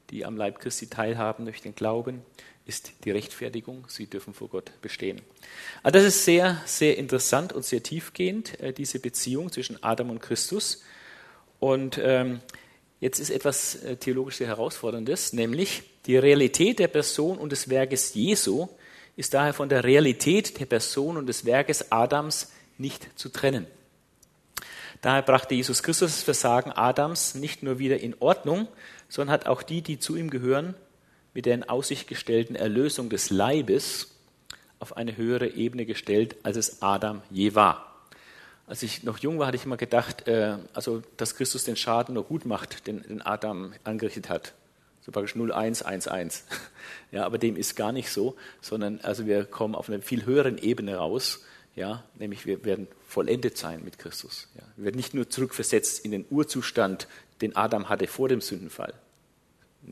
die 0.09 0.25
am 0.25 0.37
Leib 0.37 0.59
Christi 0.59 0.87
teilhaben 0.87 1.45
durch 1.45 1.61
den 1.61 1.75
Glauben, 1.75 2.21
ist 2.65 2.93
die 3.03 3.11
Rechtfertigung. 3.11 3.85
Sie 3.87 4.07
dürfen 4.07 4.33
vor 4.33 4.49
Gott 4.49 4.71
bestehen. 4.81 5.21
Also 5.83 5.99
das 5.99 6.05
ist 6.05 6.25
sehr, 6.25 6.61
sehr 6.65 6.97
interessant 6.97 7.53
und 7.53 7.63
sehr 7.63 7.83
tiefgehend, 7.83 8.59
äh, 8.59 8.73
diese 8.73 8.99
Beziehung 8.99 9.51
zwischen 9.51 9.81
Adam 9.83 10.09
und 10.09 10.19
Christus. 10.19 10.83
Und 11.59 11.99
ähm, 12.01 12.39
jetzt 12.99 13.19
ist 13.19 13.29
etwas 13.29 13.75
äh, 13.83 13.97
theologisch 13.97 14.37
sehr 14.37 14.47
Herausforderndes, 14.47 15.33
nämlich 15.33 15.83
die 16.05 16.17
Realität 16.17 16.79
der 16.79 16.87
Person 16.87 17.37
und 17.37 17.51
des 17.51 17.69
Werkes 17.69 18.13
Jesu 18.13 18.67
ist 19.15 19.33
daher 19.33 19.53
von 19.53 19.69
der 19.69 19.83
Realität 19.83 20.59
der 20.59 20.65
Person 20.65 21.17
und 21.17 21.27
des 21.27 21.45
Werkes 21.45 21.91
Adams 21.91 22.51
nicht 22.77 23.07
zu 23.17 23.29
trennen. 23.29 23.65
Daher 25.01 25.21
brachte 25.21 25.55
Jesus 25.55 25.83
Christus 25.83 26.11
das 26.11 26.23
Versagen 26.23 26.71
Adams 26.71 27.35
nicht 27.35 27.63
nur 27.63 27.79
wieder 27.79 27.99
in 27.99 28.15
Ordnung, 28.19 28.67
sondern 29.09 29.33
hat 29.33 29.47
auch 29.47 29.63
die, 29.63 29.81
die 29.81 29.99
zu 29.99 30.15
ihm 30.15 30.29
gehören, 30.29 30.75
mit 31.33 31.45
der 31.45 31.53
in 31.53 31.63
Aussicht 31.63 32.07
gestellten 32.07 32.55
Erlösung 32.55 33.09
des 33.09 33.29
Leibes 33.29 34.15
auf 34.79 34.97
eine 34.97 35.17
höhere 35.17 35.47
Ebene 35.47 35.85
gestellt, 35.85 36.35
als 36.43 36.57
es 36.57 36.81
Adam 36.81 37.21
je 37.29 37.55
war. 37.55 37.95
Als 38.67 38.81
ich 38.81 39.03
noch 39.03 39.19
jung 39.19 39.37
war, 39.37 39.47
hatte 39.47 39.57
ich 39.57 39.65
immer 39.65 39.77
gedacht, 39.77 40.27
äh, 40.27 40.57
also 40.73 41.03
dass 41.17 41.35
Christus 41.35 41.63
den 41.65 41.75
Schaden 41.75 42.15
nur 42.15 42.23
gut 42.23 42.45
macht, 42.45 42.87
den, 42.87 43.03
den 43.03 43.21
Adam 43.21 43.73
angerichtet 43.83 44.29
hat. 44.29 44.53
So 45.01 45.11
praktisch 45.11 45.35
0111. 45.35 46.43
Ja, 47.11 47.25
aber 47.25 47.37
dem 47.37 47.55
ist 47.55 47.75
gar 47.75 47.91
nicht 47.91 48.11
so, 48.11 48.35
sondern 48.61 48.99
also 49.01 49.25
wir 49.25 49.45
kommen 49.45 49.73
auf 49.73 49.87
einer 49.89 50.01
viel 50.01 50.25
höheren 50.25 50.57
Ebene 50.57 50.97
raus, 50.97 51.45
ja, 51.75 52.03
nämlich 52.19 52.45
wir 52.45 52.63
werden 52.65 52.87
vollendet 53.07 53.57
sein 53.57 53.83
mit 53.83 53.99
Christus. 53.99 54.49
Ja. 54.55 54.63
Wir 54.75 54.85
werden 54.85 54.97
nicht 54.97 55.13
nur 55.13 55.29
zurückversetzt 55.29 56.03
in 56.03 56.11
den 56.11 56.25
Urzustand, 56.29 57.07
den 57.41 57.55
Adam 57.55 57.89
hatte 57.89 58.07
vor 58.07 58.29
dem 58.29 58.41
Sündenfall, 58.41 58.93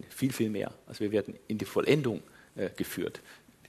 viel, 0.10 0.32
viel 0.32 0.49
mehr. 0.49 0.73
Also 0.88 1.01
wir 1.01 1.12
werden 1.12 1.36
in 1.47 1.58
die 1.58 1.65
Vollendung 1.65 2.21
äh, 2.56 2.69
geführt, 2.69 3.21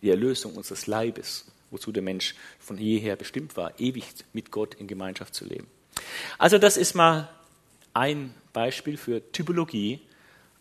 die 0.03 0.11
Erlösung 0.11 0.55
unseres 0.55 0.87
Leibes, 0.87 1.47
wozu 1.71 1.93
der 1.93 2.03
Mensch 2.03 2.35
von 2.59 2.79
jeher 2.79 3.17
bestimmt 3.17 3.57
war, 3.57 3.79
ewig 3.79 4.05
mit 4.33 4.51
Gott 4.51 4.75
in 4.75 4.87
Gemeinschaft 4.87 5.35
zu 5.35 5.45
leben. 5.45 5.67
Also 6.39 6.59
das 6.59 6.77
ist 6.77 6.95
mal 6.95 7.29
ein 7.93 8.35
Beispiel 8.53 8.97
für 8.97 9.21
Typologie 9.33 10.01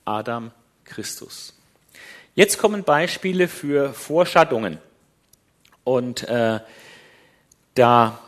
Adam 0.05 0.51
Christus. 0.85 1.53
Jetzt 2.35 2.57
kommen 2.57 2.83
Beispiele 2.83 3.47
für 3.47 3.93
Vorschattungen. 3.93 4.79
Und 5.83 6.23
äh, 6.27 6.59
da 7.75 8.19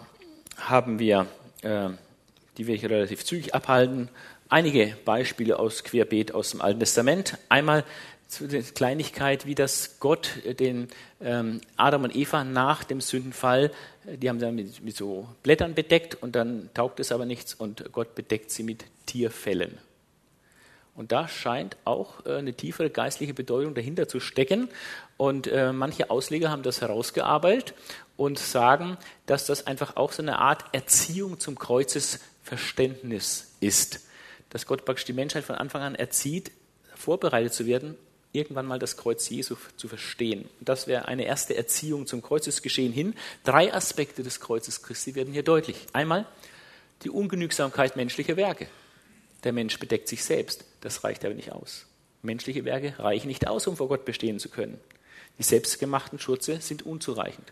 haben 0.57 0.99
wir, 0.99 1.27
äh, 1.61 1.89
die 2.57 2.67
wir 2.67 2.75
hier 2.75 2.89
relativ 2.89 3.25
zügig 3.25 3.55
abhalten, 3.55 4.09
einige 4.49 4.95
Beispiele 5.05 5.59
aus 5.59 5.83
Querbeet 5.83 6.33
aus 6.33 6.51
dem 6.51 6.61
Alten 6.61 6.79
Testament. 6.79 7.37
Einmal 7.49 7.83
zu 8.27 8.47
der 8.47 8.63
Kleinigkeit, 8.63 9.45
wie 9.45 9.55
das 9.55 9.99
Gott 9.99 10.31
den 10.59 10.87
ähm, 11.21 11.61
Adam 11.77 12.03
und 12.03 12.15
Eva 12.15 12.43
nach 12.43 12.83
dem 12.83 13.01
Sündenfall, 13.01 13.71
äh, 14.05 14.17
die 14.17 14.29
haben 14.29 14.39
sie 14.39 14.51
mit, 14.51 14.83
mit 14.83 14.95
so 14.95 15.27
Blättern 15.43 15.75
bedeckt 15.75 16.15
und 16.21 16.35
dann 16.35 16.69
taugt 16.73 16.99
es 16.99 17.11
aber 17.11 17.25
nichts 17.25 17.53
und 17.53 17.91
Gott 17.91 18.15
bedeckt 18.15 18.51
sie 18.51 18.63
mit 18.63 18.85
Tierfällen. 19.05 19.77
Und 20.95 21.11
da 21.11 21.27
scheint 21.27 21.77
auch 21.83 22.25
äh, 22.25 22.37
eine 22.37 22.53
tiefere 22.53 22.89
geistliche 22.89 23.33
Bedeutung 23.33 23.75
dahinter 23.75 24.07
zu 24.07 24.19
stecken. 24.19 24.69
Und 25.17 25.47
äh, 25.47 25.73
manche 25.73 26.09
Ausleger 26.09 26.49
haben 26.49 26.63
das 26.63 26.81
herausgearbeitet 26.81 27.73
und 28.15 28.39
sagen, 28.39 28.97
dass 29.25 29.45
das 29.45 29.67
einfach 29.67 29.97
auch 29.97 30.13
so 30.13 30.21
eine 30.21 30.39
Art 30.39 30.63
Erziehung 30.71 31.39
zum 31.39 31.59
Kreuzesverständnis 31.59 33.55
ist 33.59 34.05
dass 34.55 34.67
Gott 34.67 34.85
praktisch 34.85 35.03
die 35.03 35.11
Menschheit 35.11 35.43
von 35.43 35.57
Anfang 35.57 35.81
an 35.81 35.95
erzieht, 35.95 36.49
vorbereitet 36.95 37.53
zu 37.53 37.65
werden, 37.65 37.97
irgendwann 38.31 38.65
mal 38.65 38.79
das 38.79 38.95
Kreuz 38.95 39.27
Jesu 39.27 39.57
zu 39.75 39.89
verstehen. 39.89 40.45
Und 40.61 40.69
das 40.69 40.87
wäre 40.87 41.09
eine 41.09 41.25
erste 41.25 41.57
Erziehung 41.57 42.07
zum 42.07 42.21
Kreuzesgeschehen 42.21 42.93
hin. 42.93 43.15
Drei 43.43 43.73
Aspekte 43.73 44.23
des 44.23 44.39
Kreuzes 44.39 44.81
Christi 44.81 45.13
werden 45.13 45.33
hier 45.33 45.43
deutlich. 45.43 45.75
Einmal 45.91 46.25
die 47.03 47.09
Ungenügsamkeit 47.09 47.97
menschlicher 47.97 48.37
Werke. 48.37 48.67
Der 49.43 49.51
Mensch 49.51 49.77
bedeckt 49.77 50.07
sich 50.07 50.23
selbst. 50.23 50.63
Das 50.79 51.03
reicht 51.03 51.25
aber 51.25 51.33
nicht 51.33 51.51
aus. 51.51 51.85
Menschliche 52.21 52.63
Werke 52.63 52.95
reichen 52.97 53.27
nicht 53.27 53.49
aus, 53.49 53.67
um 53.67 53.75
vor 53.75 53.89
Gott 53.89 54.05
bestehen 54.05 54.39
zu 54.39 54.47
können. 54.47 54.79
Die 55.37 55.43
selbstgemachten 55.43 56.17
Schurze 56.17 56.61
sind 56.61 56.85
unzureichend. 56.85 57.51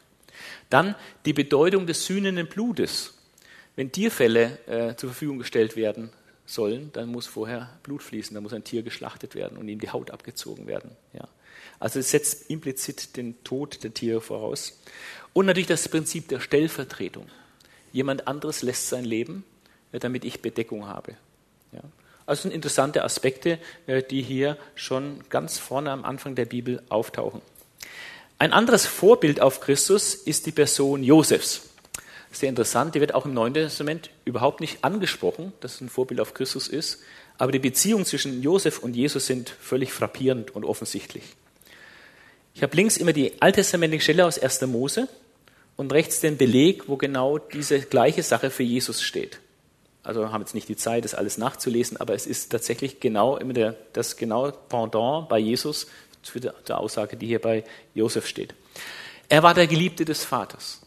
Dann 0.70 0.96
die 1.26 1.34
Bedeutung 1.34 1.86
des 1.86 2.06
sühnenden 2.06 2.48
Blutes. 2.48 3.16
Wenn 3.76 3.92
Tierfälle 3.92 4.58
äh, 4.68 4.96
zur 4.96 5.10
Verfügung 5.10 5.40
gestellt 5.40 5.76
werden, 5.76 6.10
sollen, 6.54 6.92
dann 6.94 7.10
muss 7.10 7.28
vorher 7.28 7.70
Blut 7.84 8.04
fließen, 8.04 8.34
dann 8.34 8.44
muss 8.44 8.54
ein 8.54 8.64
Tier 8.64 8.84
geschlachtet 8.84 9.36
werden 9.36 9.58
und 9.58 9.68
ihm 9.68 9.80
die 9.80 9.90
Haut 9.90 10.12
abgezogen 10.12 10.68
werden. 10.68 10.92
Ja. 11.14 11.28
Also 11.80 12.00
es 12.00 12.12
setzt 12.12 12.50
implizit 12.50 13.18
den 13.18 13.44
Tod 13.44 13.84
der 13.84 13.94
Tiere 13.94 14.22
voraus. 14.22 14.80
Und 15.34 15.48
natürlich 15.48 15.68
das 15.68 15.88
Prinzip 15.90 16.28
der 16.28 16.40
Stellvertretung. 16.40 17.28
Jemand 17.92 18.28
anderes 18.28 18.62
lässt 18.62 18.90
sein 18.90 19.06
Leben, 19.06 19.44
damit 19.92 20.26
ich 20.26 20.42
Bedeckung 20.42 20.88
habe. 20.88 21.16
Ja. 21.72 21.82
Also 22.26 22.44
sind 22.44 22.54
interessante 22.54 23.04
Aspekte, 23.04 23.60
äh, 23.86 24.02
die 24.02 24.22
hier 24.22 24.58
schon 24.76 25.20
ganz 25.30 25.60
vorne 25.60 25.92
am 25.92 26.06
Anfang 26.06 26.36
der 26.36 26.46
Bibel 26.46 26.82
auftauchen. 26.90 27.42
Ein 28.40 28.54
anderes 28.54 28.86
Vorbild 28.86 29.42
auf 29.42 29.60
Christus 29.60 30.16
ist 30.16 30.46
die 30.46 30.52
Person 30.52 31.04
Josefs 31.04 31.73
sehr 32.36 32.50
interessant, 32.50 32.96
die 32.96 33.00
wird 33.00 33.14
auch 33.14 33.26
im 33.26 33.34
Neuen 33.34 33.54
Testament 33.54 34.10
überhaupt 34.26 34.60
nicht 34.62 34.84
angesprochen, 34.84 35.54
dass 35.60 35.76
es 35.76 35.82
ein 35.82 35.90
Vorbild 35.90 36.20
auf 36.20 36.34
Christus 36.34 36.68
ist, 36.68 37.00
aber 37.38 37.52
die 37.52 37.60
Beziehungen 37.60 38.06
zwischen 38.06 38.42
Josef 38.42 38.80
und 38.80 38.96
Jesus 38.96 39.26
sind 39.26 39.50
völlig 39.50 39.92
frappierend 39.94 40.56
und 40.56 40.66
offensichtlich. 40.66 41.24
Ich 42.54 42.62
habe 42.62 42.76
links 42.76 42.98
immer 42.98 43.14
die 43.14 43.42
alttestamentliche 43.42 44.04
Stelle 44.04 44.26
aus 44.26 44.38
1. 44.38 44.62
Mose 44.62 45.08
und 45.76 45.92
rechts 45.92 46.20
den 46.20 46.38
Beleg, 46.38 46.88
wo 46.88 46.98
genau 46.98 47.40
diese 47.40 47.80
gleiche 47.82 48.22
Sache 48.22 48.52
für 48.52 48.64
Jesus 48.64 49.02
steht. 49.02 49.40
Also 50.04 50.32
haben 50.32 50.42
jetzt 50.42 50.54
nicht 50.54 50.68
die 50.68 50.76
Zeit, 50.76 51.06
das 51.06 51.16
alles 51.16 51.38
nachzulesen, 51.38 51.98
aber 51.98 52.14
es 52.14 52.28
ist 52.28 52.52
tatsächlich 52.52 53.00
genau 53.00 53.38
immer 53.38 53.54
der, 53.54 53.76
das 53.94 54.18
genaue 54.18 54.52
Pendant 54.52 55.30
bei 55.30 55.40
Jesus 55.40 55.88
für 56.22 56.40
die 56.40 56.50
Aussage, 56.74 57.18
die 57.18 57.28
hier 57.28 57.42
bei 57.42 57.64
Josef 57.96 58.28
steht. 58.28 58.54
Er 59.30 59.44
war 59.44 59.54
der 59.54 59.68
Geliebte 59.68 60.06
des 60.06 60.24
Vaters. 60.24 60.82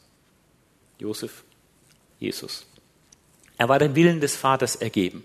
Josef, 0.98 1.44
Jesus. 2.18 2.66
Er 3.58 3.68
war 3.68 3.78
dem 3.78 3.94
Willen 3.94 4.20
des 4.20 4.36
Vaters 4.36 4.76
ergeben. 4.76 5.24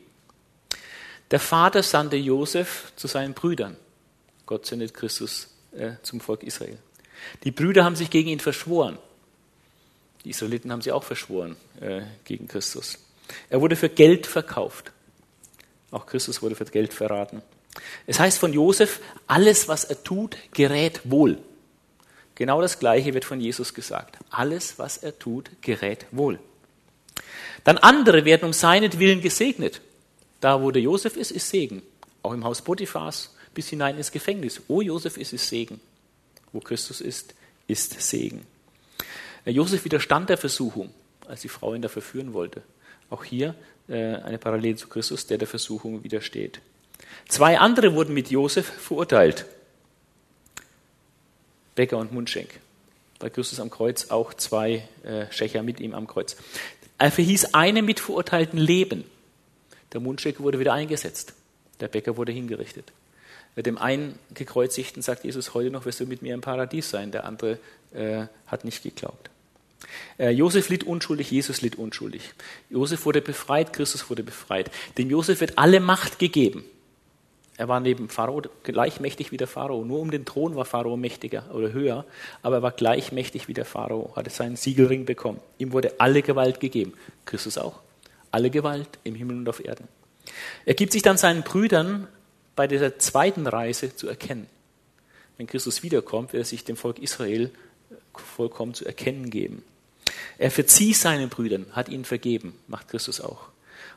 Der 1.31 1.39
Vater 1.39 1.83
sandte 1.83 2.17
Josef 2.17 2.91
zu 2.95 3.07
seinen 3.07 3.33
Brüdern. 3.33 3.77
Gott 4.45 4.65
sendet 4.65 4.93
Christus 4.93 5.47
äh, 5.71 5.93
zum 6.01 6.19
Volk 6.19 6.43
Israel. 6.43 6.77
Die 7.43 7.51
Brüder 7.51 7.85
haben 7.85 7.95
sich 7.95 8.09
gegen 8.09 8.29
ihn 8.29 8.39
verschworen. 8.39 8.97
Die 10.23 10.29
Israeliten 10.29 10.71
haben 10.71 10.81
sie 10.81 10.91
auch 10.91 11.03
verschworen 11.03 11.55
äh, 11.79 12.01
gegen 12.25 12.47
Christus. 12.47 12.97
Er 13.49 13.61
wurde 13.61 13.75
für 13.75 13.89
Geld 13.89 14.27
verkauft. 14.27 14.91
Auch 15.89 16.05
Christus 16.05 16.41
wurde 16.41 16.55
für 16.55 16.65
Geld 16.65 16.93
verraten. 16.93 17.41
Es 18.05 18.19
heißt 18.19 18.39
von 18.39 18.53
Josef, 18.53 18.99
alles, 19.27 19.67
was 19.67 19.85
er 19.85 20.03
tut, 20.03 20.35
gerät 20.53 21.01
wohl. 21.05 21.37
Genau 22.35 22.61
das 22.61 22.79
Gleiche 22.79 23.13
wird 23.13 23.25
von 23.25 23.39
Jesus 23.39 23.73
gesagt. 23.73 24.17
Alles, 24.29 24.79
was 24.79 24.97
er 24.97 25.17
tut, 25.17 25.49
gerät 25.61 26.05
wohl. 26.11 26.39
Dann 27.63 27.77
andere 27.77 28.25
werden 28.25 28.45
um 28.45 28.53
seinetwillen 28.53 29.21
gesegnet. 29.21 29.81
Da, 30.39 30.61
wo 30.61 30.71
der 30.71 30.81
Josef 30.81 31.17
ist, 31.17 31.31
ist 31.31 31.49
Segen. 31.49 31.83
Auch 32.23 32.33
im 32.33 32.43
Haus 32.43 32.61
Potiphas 32.61 33.35
bis 33.53 33.69
hinein 33.69 33.97
ins 33.97 34.11
Gefängnis. 34.11 34.61
Wo 34.67 34.81
Josef 34.81 35.17
ist, 35.17 35.33
ist 35.33 35.47
Segen. 35.47 35.79
Wo 36.51 36.59
Christus 36.59 37.01
ist, 37.01 37.35
ist 37.67 38.01
Segen. 38.01 38.45
Josef 39.45 39.85
widerstand 39.85 40.29
der 40.29 40.37
Versuchung, 40.37 40.91
als 41.27 41.41
die 41.41 41.49
Frau 41.49 41.73
ihn 41.73 41.81
da 41.81 41.89
verführen 41.89 42.33
wollte. 42.33 42.61
Auch 43.09 43.23
hier 43.23 43.55
äh, 43.87 44.15
eine 44.15 44.37
Parallele 44.37 44.75
zu 44.75 44.87
Christus, 44.87 45.27
der 45.27 45.37
der 45.37 45.47
Versuchung 45.47 46.03
widersteht. 46.03 46.61
Zwei 47.27 47.59
andere 47.59 47.93
wurden 47.93 48.13
mit 48.13 48.29
Josef 48.29 48.65
verurteilt. 48.65 49.45
Becker 51.81 51.97
und 51.97 52.11
Mundschenk. 52.13 52.59
Bei 53.17 53.31
Christus 53.31 53.59
am 53.59 53.71
Kreuz 53.71 54.11
auch 54.11 54.35
zwei 54.35 54.87
äh, 55.01 55.25
Schächer 55.31 55.63
mit 55.63 55.79
ihm 55.79 55.95
am 55.95 56.05
Kreuz. 56.05 56.35
Er 56.99 57.09
verhieß 57.09 57.55
einem 57.55 57.85
mitverurteilten 57.85 58.59
Leben. 58.59 59.03
Der 59.91 59.99
Mundschenk 59.99 60.39
wurde 60.41 60.59
wieder 60.59 60.73
eingesetzt. 60.73 61.33
Der 61.79 61.87
Bäcker 61.87 62.17
wurde 62.17 62.33
hingerichtet. 62.33 62.91
Dem 63.55 63.79
einen 63.79 64.19
gekreuzigten 64.35 65.01
sagt 65.01 65.23
Jesus 65.23 65.55
heute 65.55 65.71
noch, 65.71 65.85
wirst 65.85 65.99
du 65.99 66.05
mit 66.05 66.21
mir 66.21 66.35
im 66.35 66.41
Paradies 66.41 66.91
sein. 66.91 67.09
Der 67.09 67.25
andere 67.25 67.57
äh, 67.95 68.27
hat 68.45 68.63
nicht 68.63 68.83
geglaubt. 68.83 69.31
Äh, 70.19 70.29
Josef 70.29 70.69
litt 70.69 70.83
unschuldig, 70.83 71.31
Jesus 71.31 71.63
litt 71.63 71.77
unschuldig. 71.77 72.31
Josef 72.69 73.07
wurde 73.07 73.21
befreit, 73.21 73.73
Christus 73.73 74.07
wurde 74.07 74.21
befreit. 74.21 74.69
Dem 74.99 75.09
Josef 75.09 75.41
wird 75.41 75.57
alle 75.57 75.79
Macht 75.79 76.19
gegeben. 76.19 76.63
Er 77.57 77.67
war 77.67 77.79
neben 77.79 78.09
Pharao 78.09 78.41
gleich 78.63 78.99
mächtig 78.99 79.31
wie 79.31 79.37
der 79.37 79.47
Pharao. 79.47 79.83
Nur 79.85 79.99
um 79.99 80.09
den 80.09 80.25
Thron 80.25 80.55
war 80.55 80.65
Pharao 80.65 80.97
mächtiger 80.97 81.53
oder 81.53 81.73
höher, 81.73 82.05
aber 82.41 82.57
er 82.57 82.61
war 82.61 82.71
gleich 82.71 83.11
mächtig 83.11 83.47
wie 83.47 83.53
der 83.53 83.65
Pharao, 83.65 84.13
hatte 84.15 84.29
seinen 84.29 84.55
Siegelring 84.55 85.05
bekommen. 85.05 85.39
Ihm 85.57 85.71
wurde 85.71 85.93
alle 85.99 86.21
Gewalt 86.21 86.59
gegeben. 86.59 86.93
Christus 87.25 87.57
auch. 87.57 87.81
alle 88.31 88.49
Gewalt 88.49 88.87
im 89.03 89.15
Himmel 89.15 89.37
und 89.37 89.49
auf 89.49 89.63
Erden. 89.63 89.87
Er 90.65 90.73
gibt 90.73 90.93
sich 90.93 91.01
dann 91.01 91.17
seinen 91.17 91.43
Brüdern 91.43 92.07
bei 92.55 92.67
dieser 92.67 92.97
zweiten 92.97 93.47
Reise 93.47 93.95
zu 93.95 94.07
erkennen. 94.07 94.47
Wenn 95.37 95.47
Christus 95.47 95.83
wiederkommt, 95.83 96.33
wird 96.33 96.43
er 96.43 96.45
sich 96.45 96.63
dem 96.63 96.77
Volk 96.77 96.99
Israel 96.99 97.51
vollkommen 98.13 98.73
zu 98.73 98.85
erkennen 98.85 99.29
geben. 99.29 99.63
Er 100.37 100.51
verzieh 100.51 100.93
seinen 100.93 101.29
Brüdern, 101.29 101.65
hat 101.71 101.89
ihnen 101.89 102.05
vergeben, 102.05 102.57
macht 102.67 102.89
Christus 102.89 103.21
auch. 103.21 103.49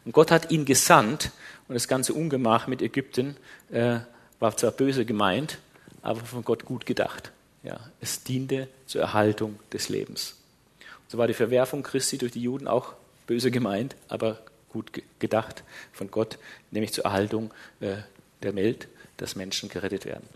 Und 0.05 0.13
Gott 0.13 0.31
hat 0.31 0.51
ihn 0.51 0.65
gesandt 0.65 1.31
und 1.69 1.75
das 1.75 1.89
ganze 1.89 2.15
Ungemach 2.15 2.67
mit 2.67 2.83
Ägypten 2.83 3.37
äh, 3.71 4.01
war 4.39 4.57
zwar 4.57 4.73
böse 4.73 5.05
gemeint, 5.05 5.59
aber 6.03 6.21
von 6.21 6.45
Gott 6.45 6.65
gut 6.65 6.87
gedacht. 6.87 7.33
Ja, 7.63 7.81
es 8.01 8.23
diente 8.23 8.69
zur 8.87 9.01
Erhaltung 9.01 9.59
des 9.73 9.89
Lebens. 9.89 10.37
Und 10.81 11.11
so 11.11 11.19
war 11.19 11.27
die 11.27 11.35
Verwerfung 11.35 11.83
Christi 11.83 12.19
durch 12.19 12.33
die 12.33 12.43
Juden 12.43 12.69
auch 12.69 12.93
böse 13.27 13.51
gemeint, 13.51 13.97
aber 14.09 14.43
gut 14.69 14.91
gedacht 15.19 15.63
von 15.93 16.11
Gott, 16.11 16.39
nämlich 16.71 16.93
zur 16.93 17.05
Erhaltung 17.05 17.53
äh, 17.81 17.97
der 18.43 18.55
Welt, 18.55 18.89
dass 19.17 19.37
Menschen 19.37 19.69
gerettet 19.69 20.05
werden. 20.05 20.29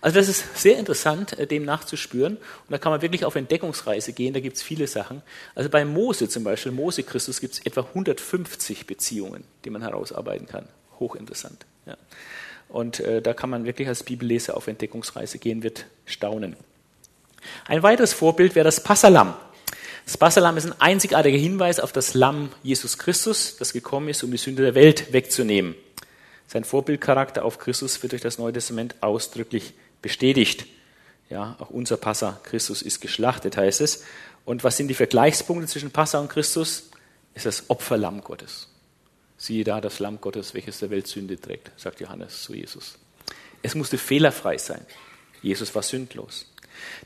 Also 0.00 0.18
das 0.18 0.28
ist 0.28 0.58
sehr 0.58 0.78
interessant, 0.78 1.38
äh, 1.38 1.46
dem 1.46 1.64
nachzuspüren. 1.64 2.36
Und 2.36 2.70
da 2.70 2.78
kann 2.78 2.92
man 2.92 3.02
wirklich 3.02 3.24
auf 3.24 3.36
Entdeckungsreise 3.36 4.12
gehen, 4.12 4.34
da 4.34 4.40
gibt 4.40 4.56
es 4.56 4.62
viele 4.62 4.86
Sachen. 4.86 5.22
Also 5.54 5.70
bei 5.70 5.84
Mose 5.84 6.28
zum 6.28 6.44
Beispiel, 6.44 6.72
Mose 6.72 7.02
Christus, 7.02 7.40
gibt 7.40 7.54
es 7.54 7.66
etwa 7.66 7.82
150 7.82 8.86
Beziehungen, 8.86 9.44
die 9.64 9.70
man 9.70 9.82
herausarbeiten 9.82 10.46
kann. 10.46 10.68
Hochinteressant. 10.98 11.66
Ja. 11.86 11.96
Und 12.68 13.00
äh, 13.00 13.20
da 13.20 13.34
kann 13.34 13.50
man 13.50 13.64
wirklich 13.64 13.88
als 13.88 14.02
Bibelleser 14.02 14.56
auf 14.56 14.66
Entdeckungsreise 14.66 15.38
gehen, 15.38 15.62
wird 15.62 15.86
staunen. 16.06 16.56
Ein 17.66 17.82
weiteres 17.82 18.12
Vorbild 18.12 18.54
wäre 18.54 18.64
das 18.64 18.82
Passalam. 18.82 19.34
Das 20.04 20.16
Passalam 20.16 20.56
ist 20.56 20.66
ein 20.66 20.80
einzigartiger 20.80 21.38
Hinweis 21.38 21.80
auf 21.80 21.92
das 21.92 22.14
Lamm 22.14 22.50
Jesus 22.62 22.98
Christus, 22.98 23.56
das 23.58 23.72
gekommen 23.72 24.08
ist, 24.08 24.22
um 24.24 24.30
die 24.30 24.36
Sünde 24.36 24.62
der 24.62 24.74
Welt 24.74 25.12
wegzunehmen. 25.12 25.74
Sein 26.52 26.64
Vorbildcharakter 26.64 27.46
auf 27.46 27.58
Christus 27.58 28.02
wird 28.02 28.12
durch 28.12 28.20
das 28.20 28.36
Neue 28.36 28.52
Testament 28.52 28.96
ausdrücklich 29.00 29.72
bestätigt. 30.02 30.66
Ja, 31.30 31.56
auch 31.58 31.70
unser 31.70 31.96
Passa, 31.96 32.40
Christus 32.42 32.82
ist 32.82 33.00
geschlachtet, 33.00 33.56
heißt 33.56 33.80
es. 33.80 34.04
Und 34.44 34.62
was 34.62 34.76
sind 34.76 34.88
die 34.88 34.94
Vergleichspunkte 34.94 35.66
zwischen 35.66 35.92
Passa 35.92 36.20
und 36.20 36.28
Christus? 36.28 36.90
Ist 37.32 37.46
das 37.46 37.70
Opferlamm 37.70 38.22
Gottes. 38.22 38.68
Siehe 39.38 39.64
da 39.64 39.80
das 39.80 39.98
Lamm 39.98 40.20
Gottes, 40.20 40.52
welches 40.52 40.80
der 40.80 40.90
Welt 40.90 41.06
Sünde 41.06 41.40
trägt, 41.40 41.70
sagt 41.80 42.00
Johannes 42.00 42.42
zu 42.42 42.52
Jesus. 42.52 42.98
Es 43.62 43.74
musste 43.74 43.96
fehlerfrei 43.96 44.58
sein. 44.58 44.84
Jesus 45.40 45.74
war 45.74 45.82
sündlos. 45.82 46.52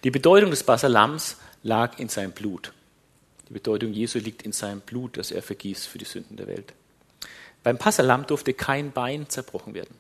Die 0.03 0.11
Bedeutung 0.11 0.51
des 0.51 0.65
Passalams 0.65 1.37
lag 1.63 2.01
in 2.01 2.09
seinem 2.09 2.33
Blut. 2.33 2.73
Die 3.49 3.53
Bedeutung 3.53 3.93
Jesu 3.93 4.19
liegt 4.19 4.43
in 4.43 4.51
seinem 4.51 4.81
Blut, 4.81 5.17
das 5.17 5.31
er 5.31 5.45
vergießt 5.45 5.87
für 5.87 5.99
die 5.99 6.05
Sünden 6.05 6.37
der 6.37 6.49
Welt. 6.49 6.73
Beim 7.67 7.79
Passalam 7.79 8.29
durfte 8.29 8.55
kein 8.55 8.93
Bein 8.93 9.29
zerbrochen 9.29 9.75
werden. 9.75 9.93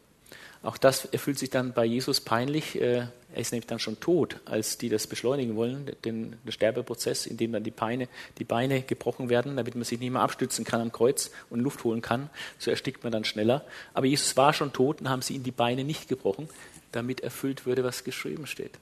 Auch 0.62 0.76
das 0.76 1.04
erfüllt 1.06 1.36
sich 1.40 1.50
dann 1.50 1.72
bei 1.72 1.84
Jesus 1.84 2.20
peinlich. 2.20 2.80
Äh, 2.80 3.08
er 3.34 3.40
ist 3.40 3.50
nämlich 3.50 3.66
dann 3.66 3.80
schon 3.80 3.98
tot, 3.98 4.36
als 4.44 4.78
die 4.78 4.88
das 4.88 5.08
beschleunigen 5.08 5.56
wollen, 5.56 5.90
den, 6.04 6.36
den 6.44 6.52
Sterbeprozess, 6.52 7.26
in 7.26 7.38
dem 7.38 7.50
dann 7.50 7.64
die 7.64 7.72
Beine, 7.72 8.06
die 8.38 8.44
Beine 8.44 8.82
gebrochen 8.82 9.30
werden, 9.30 9.56
damit 9.56 9.74
man 9.74 9.82
sich 9.82 9.98
nicht 9.98 10.12
mehr 10.12 10.22
abstützen 10.22 10.64
kann 10.64 10.80
am 10.80 10.92
Kreuz 10.92 11.32
und 11.50 11.58
Luft 11.58 11.82
holen 11.82 12.02
kann. 12.02 12.30
So 12.60 12.70
erstickt 12.70 13.02
man 13.02 13.12
dann 13.12 13.24
schneller. 13.24 13.64
Aber 13.94 14.06
Jesus 14.06 14.36
war 14.36 14.52
schon 14.52 14.72
tot 14.72 15.00
und 15.00 15.08
haben 15.08 15.22
sie 15.22 15.34
ihm 15.34 15.42
die 15.42 15.50
Beine 15.50 15.82
nicht 15.82 16.06
gebrochen, 16.06 16.48
damit 16.92 17.22
erfüllt 17.22 17.66
würde, 17.66 17.82
was 17.82 18.04
geschrieben 18.04 18.46
steht. 18.46 18.78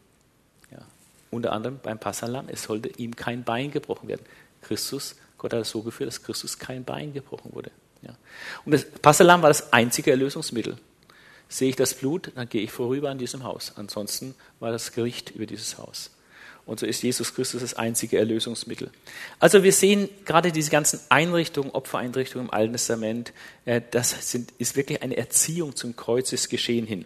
Ja. 0.70 0.82
Unter 1.30 1.52
anderem 1.52 1.80
beim 1.82 1.98
Passalam, 1.98 2.50
es 2.50 2.64
sollte 2.64 2.90
ihm 2.98 3.16
kein 3.16 3.44
Bein 3.44 3.70
gebrochen 3.70 4.08
werden. 4.08 4.26
Christus, 4.60 5.16
Gott 5.38 5.54
hat 5.54 5.62
es 5.62 5.70
so 5.70 5.80
geführt, 5.80 6.08
dass 6.08 6.22
Christus 6.22 6.58
kein 6.58 6.84
Bein 6.84 7.14
gebrochen 7.14 7.54
wurde. 7.54 7.70
Ja. 8.04 8.16
Und 8.64 8.72
das 8.72 8.84
Passalam 8.84 9.42
war 9.42 9.50
das 9.50 9.72
einzige 9.72 10.10
Erlösungsmittel. 10.10 10.76
Sehe 11.48 11.68
ich 11.68 11.76
das 11.76 11.94
Blut, 11.94 12.32
dann 12.34 12.48
gehe 12.48 12.62
ich 12.62 12.72
vorüber 12.72 13.10
an 13.10 13.18
diesem 13.18 13.44
Haus. 13.44 13.72
Ansonsten 13.76 14.34
war 14.60 14.72
das 14.72 14.92
Gericht 14.92 15.30
über 15.30 15.46
dieses 15.46 15.78
Haus. 15.78 16.10
Und 16.66 16.80
so 16.80 16.86
ist 16.86 17.02
Jesus 17.02 17.34
Christus 17.34 17.60
das 17.60 17.74
einzige 17.74 18.18
Erlösungsmittel. 18.18 18.90
Also 19.38 19.62
wir 19.62 19.72
sehen 19.72 20.08
gerade 20.24 20.50
diese 20.50 20.70
ganzen 20.70 20.98
Einrichtungen, 21.10 21.70
Opfereinrichtungen 21.70 22.48
im 22.48 22.54
Alten 22.54 22.72
Testament, 22.72 23.32
äh, 23.66 23.82
das 23.90 24.30
sind, 24.30 24.52
ist 24.58 24.74
wirklich 24.74 25.02
eine 25.02 25.16
Erziehung 25.16 25.76
zum 25.76 25.94
Kreuzesgeschehen 25.94 26.86
hin. 26.86 27.04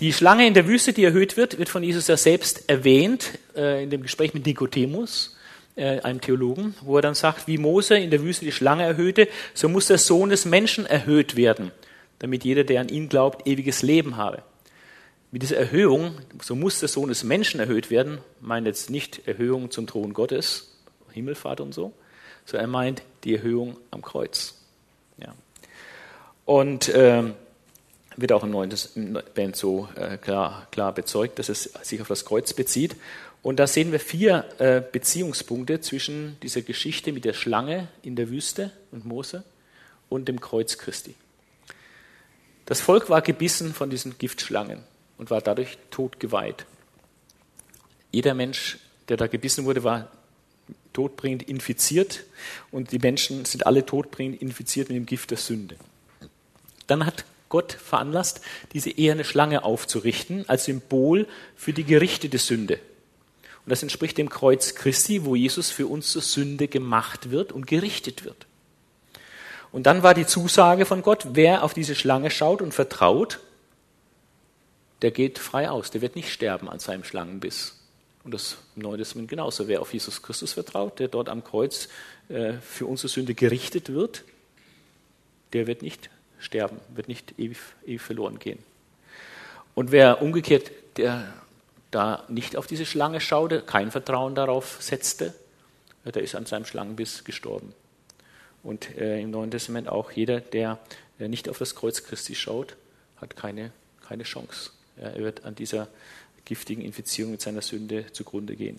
Die 0.00 0.12
Schlange 0.12 0.46
in 0.48 0.54
der 0.54 0.66
Wüste, 0.66 0.92
die 0.92 1.04
erhöht 1.04 1.36
wird, 1.36 1.58
wird 1.58 1.68
von 1.68 1.84
Jesus 1.84 2.08
ja 2.08 2.16
selbst 2.16 2.68
erwähnt 2.68 3.38
äh, 3.54 3.84
in 3.84 3.90
dem 3.90 4.02
Gespräch 4.02 4.34
mit 4.34 4.44
Nikodemus 4.44 5.36
äh, 5.76 6.00
einem 6.00 6.20
Theologen, 6.20 6.74
wo 6.82 6.96
er 6.96 7.02
dann 7.02 7.14
sagt, 7.14 7.46
wie 7.46 7.58
Mose 7.58 7.96
in 7.96 8.10
der 8.10 8.22
Wüste 8.22 8.44
die 8.44 8.52
Schlange 8.52 8.84
erhöhte, 8.84 9.28
so 9.54 9.68
muss 9.68 9.86
der 9.86 9.98
Sohn 9.98 10.30
des 10.30 10.44
Menschen 10.44 10.86
erhöht 10.86 11.36
werden, 11.36 11.72
damit 12.18 12.44
jeder, 12.44 12.64
der 12.64 12.80
an 12.80 12.88
ihn 12.88 13.08
glaubt, 13.08 13.46
ewiges 13.46 13.82
Leben 13.82 14.16
habe. 14.16 14.42
Mit 15.30 15.42
dieser 15.42 15.56
Erhöhung, 15.56 16.14
so 16.40 16.54
muss 16.54 16.78
der 16.78 16.88
Sohn 16.88 17.08
des 17.08 17.24
Menschen 17.24 17.58
erhöht 17.58 17.90
werden, 17.90 18.18
meint 18.40 18.66
jetzt 18.66 18.88
nicht 18.88 19.26
Erhöhung 19.26 19.70
zum 19.70 19.86
Thron 19.86 20.12
Gottes, 20.12 20.76
Himmelfahrt 21.10 21.60
und 21.60 21.74
so, 21.74 21.92
sondern 22.44 22.68
er 22.68 22.72
meint 22.72 23.02
die 23.24 23.34
Erhöhung 23.34 23.76
am 23.90 24.02
Kreuz. 24.02 24.54
Ja. 25.18 25.34
Und 26.44 26.88
äh, 26.88 27.24
wird 28.16 28.32
auch 28.32 28.44
im 28.44 28.50
Neuen 28.50 28.70
Testament 28.70 29.56
so 29.56 29.88
äh, 29.96 30.18
klar, 30.18 30.68
klar 30.70 30.92
bezeugt, 30.92 31.38
dass 31.38 31.48
es 31.48 31.64
sich 31.82 32.00
auf 32.00 32.08
das 32.08 32.24
Kreuz 32.24 32.52
bezieht. 32.52 32.96
Und 33.44 33.56
da 33.60 33.66
sehen 33.66 33.92
wir 33.92 34.00
vier 34.00 34.46
äh, 34.56 34.80
Beziehungspunkte 34.80 35.82
zwischen 35.82 36.40
dieser 36.40 36.62
Geschichte 36.62 37.12
mit 37.12 37.26
der 37.26 37.34
Schlange 37.34 37.88
in 38.00 38.16
der 38.16 38.30
Wüste 38.30 38.72
und 38.90 39.04
Mose 39.04 39.44
und 40.08 40.28
dem 40.28 40.40
Kreuz 40.40 40.78
Christi. 40.78 41.14
Das 42.64 42.80
Volk 42.80 43.10
war 43.10 43.20
gebissen 43.20 43.74
von 43.74 43.90
diesen 43.90 44.16
Giftschlangen 44.16 44.82
und 45.18 45.30
war 45.30 45.42
dadurch 45.42 45.76
tot 45.90 46.18
geweiht. 46.20 46.64
Jeder 48.12 48.32
Mensch, 48.32 48.78
der 49.10 49.18
da 49.18 49.26
gebissen 49.26 49.66
wurde, 49.66 49.84
war 49.84 50.10
todbringend 50.94 51.42
infiziert 51.42 52.24
und 52.70 52.92
die 52.92 52.98
Menschen 52.98 53.44
sind 53.44 53.66
alle 53.66 53.84
todbringend 53.84 54.40
infiziert 54.40 54.88
mit 54.88 54.96
dem 54.96 55.04
Gift 55.04 55.30
der 55.30 55.38
Sünde. 55.38 55.76
Dann 56.86 57.04
hat 57.04 57.26
Gott 57.50 57.72
veranlasst, 57.72 58.40
diese 58.72 58.88
eherne 58.88 59.24
Schlange 59.24 59.64
aufzurichten 59.64 60.48
als 60.48 60.64
Symbol 60.64 61.28
für 61.56 61.74
die 61.74 61.84
gerichtete 61.84 62.38
Sünde. 62.38 62.80
Und 63.64 63.70
das 63.70 63.82
entspricht 63.82 64.18
dem 64.18 64.28
Kreuz 64.28 64.74
Christi, 64.74 65.24
wo 65.24 65.34
Jesus 65.34 65.70
für 65.70 65.86
uns 65.86 66.10
zur 66.10 66.22
Sünde 66.22 66.68
gemacht 66.68 67.30
wird 67.30 67.52
und 67.52 67.66
gerichtet 67.66 68.24
wird. 68.24 68.46
Und 69.72 69.84
dann 69.84 70.02
war 70.02 70.14
die 70.14 70.26
Zusage 70.26 70.84
von 70.84 71.02
Gott, 71.02 71.26
wer 71.32 71.64
auf 71.64 71.74
diese 71.74 71.94
Schlange 71.94 72.30
schaut 72.30 72.62
und 72.62 72.72
vertraut, 72.72 73.40
der 75.02 75.10
geht 75.10 75.38
frei 75.38 75.68
aus, 75.68 75.90
der 75.90 76.00
wird 76.00 76.14
nicht 76.14 76.30
sterben 76.30 76.68
an 76.68 76.78
seinem 76.78 77.04
Schlangenbiss. 77.04 77.80
Und 78.22 78.32
das 78.32 78.56
im 78.76 78.82
Neuen 78.82 78.98
Testament 78.98 79.28
genauso. 79.28 79.68
Wer 79.68 79.82
auf 79.82 79.92
Jesus 79.92 80.22
Christus 80.22 80.52
vertraut, 80.52 80.98
der 80.98 81.08
dort 81.08 81.28
am 81.28 81.44
Kreuz 81.44 81.88
äh, 82.28 82.54
für 82.54 82.86
unsere 82.86 83.08
Sünde 83.08 83.34
gerichtet 83.34 83.92
wird, 83.92 84.24
der 85.52 85.66
wird 85.66 85.82
nicht 85.82 86.08
sterben, 86.38 86.78
wird 86.94 87.08
nicht 87.08 87.38
ewig, 87.38 87.58
ewig 87.84 88.00
verloren 88.00 88.38
gehen. 88.38 88.58
Und 89.74 89.90
wer 89.90 90.22
umgekehrt, 90.22 90.70
der 90.96 91.32
da 91.94 92.24
nicht 92.28 92.56
auf 92.56 92.66
diese 92.66 92.86
Schlange 92.86 93.20
schaute, 93.20 93.62
kein 93.62 93.90
Vertrauen 93.90 94.34
darauf 94.34 94.78
setzte, 94.80 95.34
der 96.04 96.22
ist 96.22 96.34
an 96.34 96.46
seinem 96.46 96.64
Schlangenbiss 96.64 97.24
gestorben. 97.24 97.72
Und 98.62 98.96
äh, 98.96 99.20
im 99.20 99.30
Neuen 99.30 99.50
Testament 99.50 99.88
auch 99.88 100.10
jeder, 100.10 100.40
der 100.40 100.78
äh, 101.18 101.28
nicht 101.28 101.48
auf 101.48 101.58
das 101.58 101.74
Kreuz 101.74 102.02
Christi 102.02 102.34
schaut, 102.34 102.76
hat 103.20 103.36
keine, 103.36 103.72
keine 104.06 104.24
Chance. 104.24 104.70
er 104.96 105.16
wird 105.16 105.44
an 105.44 105.54
dieser 105.54 105.88
giftigen 106.44 106.82
Infizierung 106.82 107.32
mit 107.32 107.40
seiner 107.40 107.62
Sünde 107.62 108.06
zugrunde 108.12 108.56
gehen. 108.56 108.76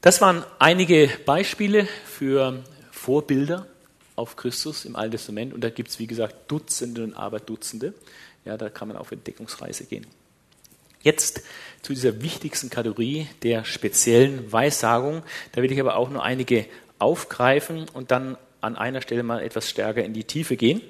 Das 0.00 0.20
waren 0.20 0.44
einige 0.58 1.10
Beispiele 1.24 1.88
für 2.04 2.62
Vorbilder 2.92 3.66
auf 4.14 4.36
Christus 4.36 4.84
im 4.84 4.96
Alten 4.96 5.12
Testament. 5.12 5.52
Und 5.52 5.62
da 5.62 5.70
gibt 5.70 5.90
es, 5.90 5.98
wie 5.98 6.06
gesagt, 6.06 6.50
Dutzende 6.50 7.04
und 7.04 7.14
aber 7.14 7.40
Dutzende. 7.40 7.92
Ja, 8.44 8.56
da 8.56 8.70
kann 8.70 8.88
man 8.88 8.96
auf 8.96 9.12
Entdeckungsreise 9.12 9.84
gehen. 9.84 10.06
Jetzt 11.06 11.42
zu 11.82 11.94
dieser 11.94 12.20
wichtigsten 12.20 12.68
Kategorie 12.68 13.28
der 13.44 13.64
speziellen 13.64 14.50
Weissagung. 14.50 15.22
Da 15.52 15.62
will 15.62 15.70
ich 15.70 15.78
aber 15.78 15.94
auch 15.94 16.10
nur 16.10 16.24
einige 16.24 16.66
aufgreifen 16.98 17.86
und 17.94 18.10
dann 18.10 18.36
an 18.60 18.74
einer 18.74 19.00
Stelle 19.00 19.22
mal 19.22 19.40
etwas 19.40 19.70
stärker 19.70 20.02
in 20.02 20.14
die 20.14 20.24
Tiefe 20.24 20.56
gehen. 20.56 20.80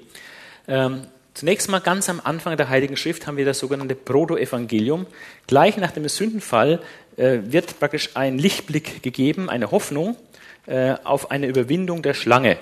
Ähm, 0.67 1.05
zunächst 1.35 1.69
mal 1.69 1.81
ganz 1.81 2.09
am 2.09 2.19
Anfang 2.23 2.57
der 2.57 2.67
Heiligen 2.67 2.97
Schrift 2.97 3.27
haben 3.27 3.37
wir 3.37 3.45
das 3.45 3.59
sogenannte 3.59 3.93
Protoevangelium. 3.93 5.05
Gleich 5.45 5.77
nach 5.77 5.91
dem 5.91 6.09
Sündenfall 6.09 6.81
äh, 7.15 7.37
wird 7.43 7.77
praktisch 7.77 8.15
ein 8.15 8.39
Lichtblick 8.39 9.03
gegeben, 9.03 9.51
eine 9.51 9.69
Hoffnung 9.69 10.17
äh, 10.65 10.95
auf 11.03 11.29
eine 11.29 11.45
Überwindung 11.45 12.01
der 12.01 12.15
Schlange, 12.15 12.57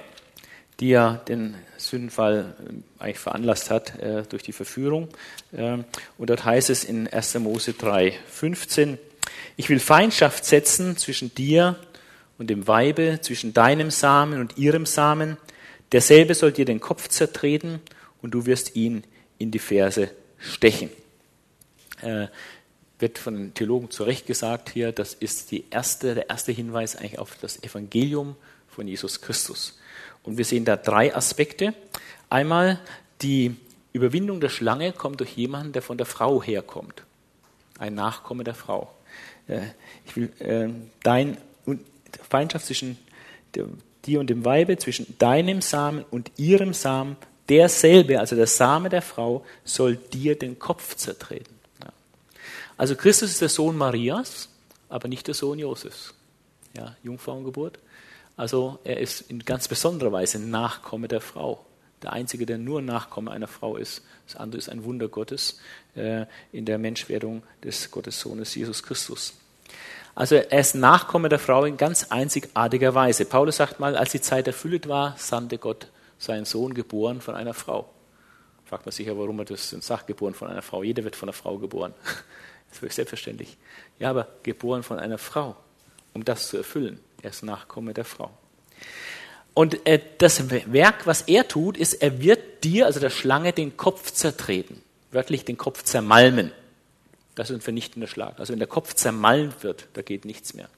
die 0.79 0.89
ja 0.89 1.21
den 1.27 1.55
Sündenfall 1.77 2.55
äh, 2.59 3.03
eigentlich 3.03 3.19
veranlasst 3.19 3.69
hat 3.69 3.99
äh, 3.99 4.23
durch 4.23 4.43
die 4.43 4.53
Verführung. 4.53 5.09
Ähm, 5.55 5.85
und 6.17 6.29
dort 6.29 6.45
heißt 6.45 6.69
es 6.69 6.83
in 6.83 7.07
1. 7.07 7.35
Mose 7.39 7.73
3, 7.73 8.13
15, 8.27 8.97
ich 9.57 9.69
will 9.69 9.79
Feindschaft 9.79 10.45
setzen 10.45 10.97
zwischen 10.97 11.33
dir 11.33 11.77
und 12.37 12.49
dem 12.49 12.67
Weibe, 12.67 13.19
zwischen 13.21 13.53
deinem 13.53 13.89
Samen 13.89 14.39
und 14.39 14.57
ihrem 14.57 14.85
Samen. 14.85 15.37
Derselbe 15.91 16.35
soll 16.35 16.51
dir 16.51 16.65
den 16.65 16.81
Kopf 16.81 17.07
zertreten 17.07 17.79
und 18.21 18.31
du 18.31 18.45
wirst 18.45 18.75
ihn 18.75 19.03
in 19.37 19.51
die 19.51 19.59
Ferse 19.59 20.11
stechen. 20.39 20.89
Äh, 22.01 22.27
wird 22.99 23.17
von 23.17 23.35
den 23.35 23.53
Theologen 23.53 23.91
zu 23.91 24.03
Recht 24.03 24.25
gesagt 24.25 24.69
hier, 24.69 24.91
das 24.91 25.13
ist 25.13 25.51
die 25.51 25.65
erste, 25.69 26.15
der 26.15 26.29
erste 26.29 26.51
Hinweis 26.51 26.95
eigentlich 26.95 27.19
auf 27.19 27.37
das 27.41 27.61
Evangelium 27.61 28.35
von 28.69 28.87
Jesus 28.87 29.21
Christus. 29.21 29.77
Und 30.25 30.37
wir 30.37 30.45
sehen 30.45 30.65
da 30.65 30.75
drei 30.75 31.15
Aspekte. 31.15 31.73
Einmal 32.29 32.79
die 33.21 33.55
Überwindung 33.93 34.41
der 34.41 34.49
Schlange 34.49 34.91
kommt 34.91 35.19
durch 35.19 35.37
jemanden, 35.37 35.73
der 35.73 35.81
von 35.81 35.97
der 35.97 36.05
Frau 36.05 36.41
herkommt. 36.41 37.03
Ein 37.79 37.95
Nachkomme 37.95 38.43
der 38.43 38.55
Frau. 38.55 38.91
Äh, 39.47 39.61
ich 40.05 40.15
will 40.15 40.31
äh, 40.39 40.69
dein 41.03 41.37
Feindschaft 42.29 42.65
zwischen 42.65 42.97
dir 44.05 44.19
und 44.19 44.29
dem 44.29 44.43
Weibe, 44.45 44.77
zwischen 44.77 45.17
deinem 45.17 45.61
Samen 45.61 46.03
und 46.11 46.31
ihrem 46.37 46.73
Samen, 46.73 47.17
derselbe, 47.47 48.19
also 48.19 48.35
der 48.35 48.47
Same 48.47 48.89
der 48.89 49.01
Frau, 49.01 49.45
soll 49.63 49.95
dir 49.95 50.37
den 50.37 50.59
Kopf 50.59 50.95
zertreten. 50.95 51.55
Also 52.77 52.95
Christus 52.95 53.31
ist 53.31 53.41
der 53.41 53.49
Sohn 53.49 53.77
Marias, 53.77 54.49
aber 54.89 55.07
nicht 55.07 55.27
der 55.27 55.33
Sohn 55.33 55.59
Josefs. 55.59 56.13
Ja, 56.75 56.95
Jungfrauengeburt. 57.03 57.79
Also 58.37 58.79
er 58.83 58.99
ist 58.99 59.21
in 59.21 59.39
ganz 59.39 59.67
besonderer 59.67 60.11
Weise 60.11 60.39
Nachkomme 60.39 61.07
der 61.07 61.21
Frau. 61.21 61.65
Der 62.01 62.13
Einzige, 62.13 62.45
der 62.45 62.57
nur 62.57 62.81
Nachkomme 62.81 63.31
einer 63.31 63.47
Frau 63.47 63.77
ist. 63.77 64.03
Das 64.27 64.35
andere 64.35 64.59
ist 64.59 64.69
ein 64.69 64.83
Wunder 64.83 65.07
Gottes 65.07 65.59
äh, 65.95 66.25
in 66.51 66.65
der 66.65 66.77
Menschwerdung 66.77 67.43
des 67.63 67.89
Gottessohnes 67.89 68.53
Jesus 68.53 68.83
Christus. 68.83 69.33
Also 70.13 70.35
er 70.35 70.59
ist 70.59 70.75
Nachkomme 70.75 71.29
der 71.29 71.39
Frau 71.39 71.65
in 71.65 71.77
ganz 71.77 72.11
einzigartiger 72.11 72.93
Weise. 72.95 73.25
Paulus 73.25 73.57
sagt 73.57 73.79
mal, 73.79 73.97
als 73.97 74.11
die 74.11 74.21
Zeit 74.21 74.47
erfüllt 74.47 74.87
war, 74.87 75.15
sandte 75.17 75.57
Gott 75.57 75.87
seinen 76.17 76.45
Sohn 76.45 76.73
geboren 76.73 77.21
von 77.21 77.35
einer 77.35 77.53
Frau. 77.53 77.89
Fragt 78.65 78.85
man 78.85 78.91
sich 78.91 79.07
ja, 79.07 79.17
warum 79.17 79.39
er 79.39 79.45
das 79.45 79.69
sagt, 79.69 80.07
geboren 80.07 80.33
von 80.33 80.47
einer 80.47 80.61
Frau. 80.61 80.83
Jeder 80.83 81.03
wird 81.03 81.15
von 81.15 81.29
einer 81.29 81.33
Frau 81.33 81.57
geboren. 81.57 81.93
Das 82.71 82.81
ist 82.83 82.95
selbstverständlich. 82.95 83.55
Ja, 83.99 84.09
aber 84.09 84.27
geboren 84.43 84.83
von 84.83 84.99
einer 84.99 85.17
Frau, 85.17 85.55
um 86.13 86.25
das 86.25 86.49
zu 86.49 86.57
erfüllen. 86.57 86.99
Er 87.25 87.31
ist 87.31 87.41
Nachkomme 87.41 87.95
der 87.95 88.05
Frau. 88.05 88.29
Und 89.55 89.87
äh, 89.87 89.99
das 90.19 90.43
Werk, 90.71 91.07
was 91.07 91.23
er 91.23 91.47
tut, 91.47 91.75
ist, 91.75 91.95
er 91.95 92.21
wird 92.21 92.63
dir, 92.63 92.85
also 92.85 92.99
der 92.99 93.09
Schlange, 93.09 93.51
den 93.51 93.77
Kopf 93.77 94.11
zertreten. 94.11 94.83
Wörtlich 95.11 95.43
den 95.43 95.57
Kopf 95.57 95.81
zermalmen. 95.81 96.51
Das 97.33 97.49
ist 97.49 97.55
ein 97.55 97.61
vernichtender 97.61 98.07
Schlag. 98.07 98.39
Also 98.39 98.53
wenn 98.53 98.59
der 98.59 98.67
Kopf 98.67 98.93
zermalmt 98.93 99.63
wird, 99.63 99.87
da 99.93 100.03
geht 100.03 100.23
nichts 100.23 100.53
mehr. 100.53 100.69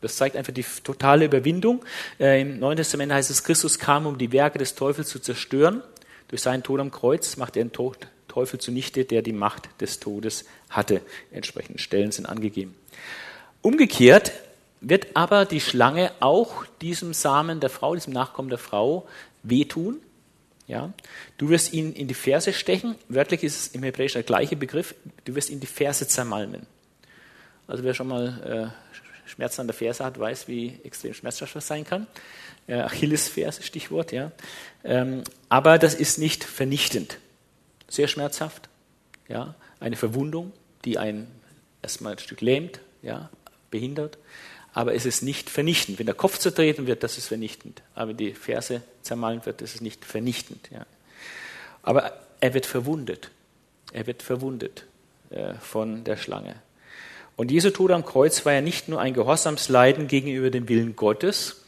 Das 0.00 0.16
zeigt 0.16 0.34
einfach 0.34 0.54
die 0.54 0.64
totale 0.82 1.26
Überwindung. 1.26 1.84
Äh, 2.18 2.40
Im 2.40 2.58
Neuen 2.58 2.78
Testament 2.78 3.12
heißt 3.12 3.28
es, 3.28 3.44
Christus 3.44 3.78
kam, 3.78 4.06
um 4.06 4.16
die 4.16 4.32
Werke 4.32 4.58
des 4.58 4.74
Teufels 4.74 5.10
zu 5.10 5.18
zerstören. 5.18 5.82
Durch 6.28 6.40
seinen 6.40 6.62
Tod 6.62 6.80
am 6.80 6.90
Kreuz 6.90 7.36
macht 7.36 7.58
er 7.58 7.64
den 7.64 7.72
Teufel 8.28 8.58
zunichte, 8.58 9.04
der 9.04 9.20
die 9.20 9.34
Macht 9.34 9.68
des 9.82 10.00
Todes 10.00 10.46
hatte. 10.70 11.02
Entsprechende 11.32 11.80
Stellen 11.80 12.12
sind 12.12 12.24
angegeben. 12.24 12.74
Umgekehrt 13.60 14.32
wird 14.82 15.16
aber 15.16 15.44
die 15.44 15.60
Schlange 15.60 16.12
auch 16.20 16.66
diesem 16.80 17.14
Samen 17.14 17.60
der 17.60 17.70
Frau, 17.70 17.94
diesem 17.94 18.12
Nachkommen 18.12 18.48
der 18.48 18.58
Frau 18.58 19.06
wehtun. 19.42 20.00
Ja? 20.66 20.92
Du 21.38 21.48
wirst 21.48 21.72
ihn 21.72 21.92
in 21.92 22.08
die 22.08 22.14
Ferse 22.14 22.52
stechen. 22.52 22.96
Wörtlich 23.08 23.44
ist 23.44 23.58
es 23.58 23.68
im 23.68 23.82
Hebräischen 23.82 24.18
der 24.18 24.24
gleiche 24.24 24.56
Begriff. 24.56 24.94
Du 25.24 25.34
wirst 25.34 25.50
ihn 25.50 25.60
die 25.60 25.66
Ferse 25.66 26.06
zermalmen. 26.08 26.66
Also 27.66 27.84
wer 27.84 27.94
schon 27.94 28.08
mal 28.08 28.72
äh, 28.74 29.28
Schmerzen 29.28 29.62
an 29.62 29.66
der 29.68 29.74
Ferse 29.74 30.04
hat, 30.04 30.18
weiß, 30.18 30.48
wie 30.48 30.80
extrem 30.84 31.14
schmerzhaft 31.14 31.54
das 31.54 31.66
sein 31.66 31.84
kann. 31.84 32.06
Äh, 32.66 32.80
Achillesferse, 32.80 33.62
Stichwort. 33.62 34.12
Ja? 34.12 34.32
Ähm, 34.84 35.22
aber 35.48 35.78
das 35.78 35.94
ist 35.94 36.18
nicht 36.18 36.44
vernichtend 36.44 37.18
sehr 37.88 38.08
schmerzhaft. 38.08 38.68
Ja, 39.28 39.54
eine 39.80 39.96
Verwundung, 39.96 40.52
die 40.84 40.98
einen 40.98 41.28
erstmal 41.82 42.12
ein 42.12 42.18
Stück 42.18 42.40
lähmt, 42.40 42.80
ja, 43.02 43.30
behindert. 43.70 44.18
Aber 44.72 44.94
es 44.94 45.04
ist 45.04 45.22
nicht 45.22 45.50
vernichtend. 45.50 45.98
Wenn 45.98 46.06
der 46.06 46.14
Kopf 46.14 46.38
zertreten 46.38 46.86
wird, 46.86 47.02
das 47.02 47.18
ist 47.18 47.28
vernichtend. 47.28 47.82
Aber 47.94 48.10
wenn 48.10 48.16
die 48.16 48.32
Ferse 48.32 48.82
zermahlen 49.02 49.44
wird, 49.44 49.60
das 49.60 49.74
ist 49.74 49.82
nicht 49.82 50.04
vernichtend. 50.04 50.70
Ja. 50.72 50.86
Aber 51.82 52.12
er 52.40 52.54
wird 52.54 52.66
verwundet. 52.66 53.30
Er 53.92 54.06
wird 54.06 54.22
verwundet 54.22 54.86
äh, 55.30 55.54
von 55.54 56.04
der 56.04 56.16
Schlange. 56.16 56.56
Und 57.36 57.50
Jesu 57.50 57.70
Tod 57.70 57.90
am 57.90 58.04
Kreuz 58.04 58.44
war 58.46 58.52
ja 58.52 58.60
nicht 58.60 58.88
nur 58.88 59.00
ein 59.00 59.14
Gehorsamsleiden 59.14 60.06
gegenüber 60.06 60.50
dem 60.50 60.68
Willen 60.68 60.96
Gottes, 60.96 61.62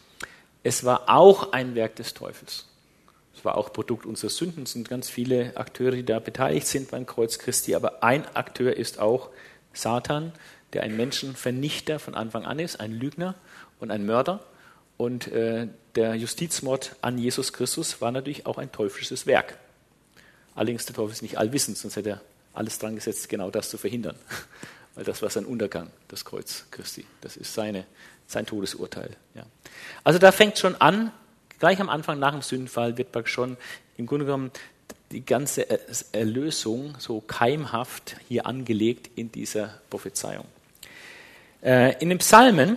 es 0.62 0.84
war 0.84 1.08
auch 1.08 1.52
ein 1.52 1.74
Werk 1.74 1.96
des 1.96 2.14
Teufels 2.14 2.66
war 3.44 3.56
auch 3.56 3.72
Produkt 3.72 4.06
unserer 4.06 4.30
Sünden, 4.30 4.64
es 4.64 4.72
sind 4.72 4.88
ganz 4.88 5.08
viele 5.08 5.56
Akteure, 5.56 5.92
die 5.92 6.04
da 6.04 6.18
beteiligt 6.18 6.66
sind 6.66 6.90
beim 6.90 7.06
Kreuz 7.06 7.38
Christi, 7.38 7.74
aber 7.74 8.02
ein 8.02 8.24
Akteur 8.34 8.76
ist 8.76 8.98
auch 8.98 9.30
Satan, 9.72 10.32
der 10.74 10.82
ein 10.82 10.96
Menschenvernichter 10.96 11.98
von 11.98 12.14
Anfang 12.14 12.44
an 12.44 12.58
ist, 12.58 12.80
ein 12.80 12.92
Lügner 12.92 13.34
und 13.80 13.90
ein 13.90 14.04
Mörder. 14.04 14.40
Und 14.96 15.28
äh, 15.28 15.68
der 15.94 16.14
Justizmord 16.14 16.96
an 17.00 17.18
Jesus 17.18 17.52
Christus 17.52 18.00
war 18.00 18.12
natürlich 18.12 18.46
auch 18.46 18.58
ein 18.58 18.70
teuflisches 18.70 19.26
Werk. 19.26 19.58
Allerdings 20.54 20.86
der 20.86 20.94
Teufel 20.94 21.12
ist 21.12 21.22
nicht 21.22 21.38
allwissend, 21.38 21.78
sonst 21.78 21.96
hätte 21.96 22.10
er 22.10 22.20
alles 22.52 22.78
dran 22.78 22.94
gesetzt, 22.94 23.28
genau 23.28 23.50
das 23.50 23.70
zu 23.70 23.78
verhindern. 23.78 24.16
Weil 24.94 25.04
das 25.04 25.22
war 25.22 25.30
sein 25.30 25.44
Untergang, 25.44 25.90
das 26.06 26.24
Kreuz 26.24 26.66
Christi. 26.70 27.04
Das 27.20 27.36
ist 27.36 27.52
seine, 27.52 27.84
sein 28.28 28.46
Todesurteil. 28.46 29.16
Ja. 29.34 29.44
Also 30.04 30.20
da 30.20 30.30
fängt 30.30 30.58
schon 30.58 30.76
an, 30.76 31.10
Gleich 31.58 31.80
am 31.80 31.88
Anfang 31.88 32.18
nach 32.18 32.32
dem 32.32 32.42
Sündenfall 32.42 32.98
wird 32.98 33.28
schon 33.28 33.56
im 33.96 34.06
Grunde 34.06 34.26
genommen 34.26 34.50
die 35.12 35.24
ganze 35.24 35.66
Erlösung 36.12 36.94
so 36.98 37.20
keimhaft 37.20 38.16
hier 38.28 38.46
angelegt 38.46 39.10
in 39.16 39.30
dieser 39.30 39.80
Prophezeiung. 39.88 40.44
Äh, 41.64 42.00
in 42.00 42.10
den 42.10 42.18
Psalmen, 42.18 42.76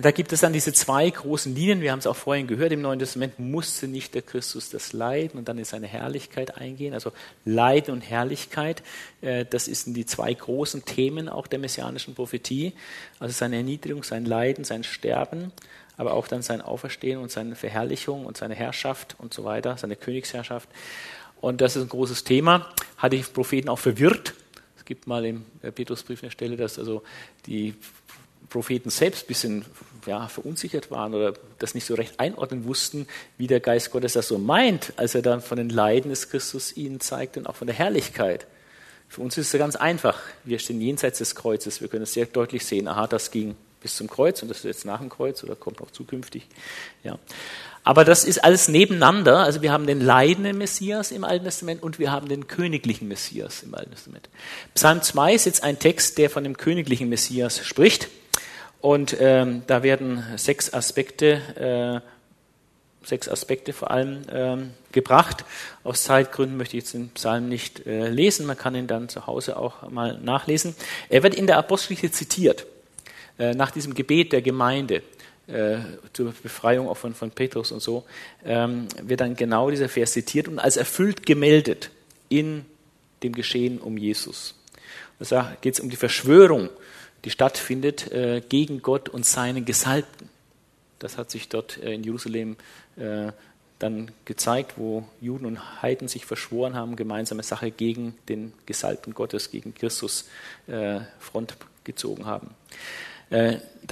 da 0.00 0.10
gibt 0.10 0.32
es 0.32 0.40
dann 0.40 0.54
diese 0.54 0.72
zwei 0.72 1.10
großen 1.10 1.54
Linien, 1.54 1.82
wir 1.82 1.92
haben 1.92 1.98
es 1.98 2.06
auch 2.06 2.16
vorhin 2.16 2.46
gehört, 2.46 2.72
im 2.72 2.80
Neuen 2.80 2.98
Testament 2.98 3.38
musste 3.38 3.86
nicht 3.86 4.14
der 4.14 4.22
Christus 4.22 4.70
das 4.70 4.94
Leiden 4.94 5.38
und 5.38 5.48
dann 5.48 5.58
in 5.58 5.66
seine 5.66 5.86
Herrlichkeit 5.86 6.56
eingehen. 6.56 6.94
Also 6.94 7.12
Leiden 7.44 7.92
und 7.92 8.00
Herrlichkeit, 8.00 8.82
äh, 9.20 9.44
das 9.44 9.66
sind 9.66 9.94
die 9.94 10.06
zwei 10.06 10.32
großen 10.32 10.86
Themen 10.86 11.28
auch 11.28 11.46
der 11.46 11.58
messianischen 11.58 12.14
Prophetie. 12.14 12.72
Also 13.20 13.34
seine 13.34 13.56
Erniedrigung, 13.56 14.02
sein 14.02 14.24
Leiden, 14.24 14.64
sein 14.64 14.82
Sterben 14.82 15.52
aber 15.96 16.14
auch 16.14 16.26
dann 16.26 16.42
sein 16.42 16.60
Auferstehen 16.60 17.20
und 17.20 17.30
seine 17.30 17.54
Verherrlichung 17.54 18.26
und 18.26 18.36
seine 18.36 18.54
Herrschaft 18.54 19.16
und 19.18 19.34
so 19.34 19.44
weiter, 19.44 19.76
seine 19.76 19.96
Königsherrschaft. 19.96 20.68
Und 21.40 21.60
das 21.60 21.76
ist 21.76 21.82
ein 21.82 21.88
großes 21.88 22.24
Thema, 22.24 22.68
hat 22.96 23.12
die 23.12 23.18
Propheten 23.18 23.68
auch 23.68 23.78
verwirrt. 23.78 24.34
Es 24.82 24.86
gibt 24.86 25.06
mal 25.06 25.24
im 25.24 25.44
Petrusbrief 25.76 26.24
eine 26.24 26.32
Stelle, 26.32 26.56
dass 26.56 26.76
also 26.76 27.04
die 27.46 27.76
Propheten 28.48 28.90
selbst 28.90 29.24
ein 29.24 29.26
bisschen 29.28 29.64
ja, 30.06 30.26
verunsichert 30.26 30.90
waren 30.90 31.14
oder 31.14 31.34
das 31.60 31.76
nicht 31.76 31.86
so 31.86 31.94
recht 31.94 32.18
einordnen 32.18 32.64
wussten, 32.64 33.06
wie 33.38 33.46
der 33.46 33.60
Geist 33.60 33.92
Gottes 33.92 34.14
das 34.14 34.26
so 34.26 34.38
meint, 34.38 34.92
als 34.96 35.14
er 35.14 35.22
dann 35.22 35.40
von 35.40 35.56
den 35.56 35.68
Leiden 35.68 36.10
des 36.10 36.30
Christus 36.30 36.76
ihnen 36.76 36.98
zeigt 36.98 37.36
und 37.36 37.46
auch 37.46 37.54
von 37.54 37.68
der 37.68 37.76
Herrlichkeit. 37.76 38.48
Für 39.08 39.20
uns 39.20 39.38
ist 39.38 39.54
es 39.54 39.58
ganz 39.60 39.76
einfach. 39.76 40.18
Wir 40.42 40.58
stehen 40.58 40.80
jenseits 40.80 41.18
des 41.18 41.36
Kreuzes. 41.36 41.80
Wir 41.80 41.86
können 41.86 42.02
es 42.02 42.14
sehr 42.14 42.26
deutlich 42.26 42.66
sehen. 42.66 42.88
Aha, 42.88 43.06
das 43.06 43.30
ging 43.30 43.54
bis 43.80 43.94
zum 43.94 44.10
Kreuz 44.10 44.42
und 44.42 44.48
das 44.48 44.58
ist 44.58 44.64
jetzt 44.64 44.84
nach 44.84 44.98
dem 44.98 45.10
Kreuz 45.10 45.44
oder 45.44 45.54
kommt 45.54 45.78
noch 45.78 45.92
zukünftig. 45.92 46.48
Ja. 47.04 47.20
Aber 47.84 48.04
das 48.04 48.24
ist 48.24 48.44
alles 48.44 48.68
nebeneinander. 48.68 49.38
Also 49.38 49.60
wir 49.60 49.72
haben 49.72 49.86
den 49.86 50.00
leidenden 50.00 50.58
Messias 50.58 51.10
im 51.10 51.24
Alten 51.24 51.44
Testament 51.44 51.82
und 51.82 51.98
wir 51.98 52.12
haben 52.12 52.28
den 52.28 52.46
königlichen 52.46 53.08
Messias 53.08 53.62
im 53.64 53.74
Alten 53.74 53.90
Testament. 53.90 54.28
Psalm 54.74 55.02
2 55.02 55.34
ist 55.34 55.46
jetzt 55.46 55.64
ein 55.64 55.78
Text, 55.78 56.18
der 56.18 56.30
von 56.30 56.44
dem 56.44 56.56
königlichen 56.56 57.08
Messias 57.08 57.64
spricht. 57.64 58.08
Und 58.80 59.16
ähm, 59.20 59.62
da 59.66 59.82
werden 59.82 60.24
sechs 60.36 60.72
Aspekte, 60.72 62.02
äh, 62.02 63.06
sechs 63.06 63.28
Aspekte 63.28 63.72
vor 63.72 63.90
allem 63.90 64.22
ähm, 64.30 64.70
gebracht. 64.92 65.44
Aus 65.82 66.04
Zeitgründen 66.04 66.56
möchte 66.56 66.76
ich 66.76 66.84
jetzt 66.84 66.94
den 66.94 67.10
Psalm 67.10 67.48
nicht 67.48 67.86
äh, 67.86 68.08
lesen. 68.08 68.46
Man 68.46 68.58
kann 68.58 68.76
ihn 68.76 68.86
dann 68.86 69.08
zu 69.08 69.26
Hause 69.26 69.56
auch 69.56 69.88
mal 69.90 70.18
nachlesen. 70.20 70.76
Er 71.08 71.22
wird 71.24 71.34
in 71.34 71.48
der 71.48 71.58
Apostelgeschichte 71.58 72.16
zitiert. 72.16 72.66
Äh, 73.38 73.54
nach 73.54 73.70
diesem 73.70 73.94
Gebet 73.94 74.32
der 74.32 74.42
Gemeinde 74.42 75.02
äh, 75.46 75.78
zur 76.12 76.32
Befreiung 76.32 76.88
auch 76.88 76.96
von, 76.96 77.14
von 77.14 77.30
Petrus 77.30 77.72
und 77.72 77.80
so, 77.80 78.04
ähm, 78.44 78.86
wird 79.02 79.20
dann 79.20 79.36
genau 79.36 79.70
dieser 79.70 79.88
Vers 79.88 80.12
zitiert 80.12 80.48
und 80.48 80.58
als 80.58 80.76
erfüllt 80.76 81.26
gemeldet 81.26 81.90
in 82.28 82.64
dem 83.22 83.32
Geschehen 83.32 83.78
um 83.78 83.96
Jesus. 83.96 84.54
Da 85.18 85.56
geht 85.60 85.74
es 85.74 85.80
um 85.80 85.90
die 85.90 85.96
Verschwörung, 85.96 86.68
die 87.24 87.30
stattfindet 87.30 88.10
äh, 88.10 88.42
gegen 88.48 88.82
Gott 88.82 89.08
und 89.08 89.24
seinen 89.24 89.64
Gesalbten. 89.64 90.28
Das 90.98 91.18
hat 91.18 91.30
sich 91.30 91.48
dort 91.48 91.78
äh, 91.82 91.94
in 91.94 92.02
Jerusalem 92.02 92.56
äh, 92.96 93.32
dann 93.78 94.12
gezeigt, 94.24 94.74
wo 94.76 95.04
Juden 95.20 95.44
und 95.44 95.82
Heiden 95.82 96.08
sich 96.08 96.24
verschworen 96.24 96.74
haben, 96.74 96.96
gemeinsame 96.96 97.42
Sache 97.42 97.70
gegen 97.70 98.14
den 98.28 98.52
Gesalbten 98.66 99.12
Gottes, 99.12 99.50
gegen 99.50 99.74
Christus 99.74 100.28
äh, 100.68 101.00
Front 101.18 101.56
gezogen 101.84 102.26
haben. 102.26 102.54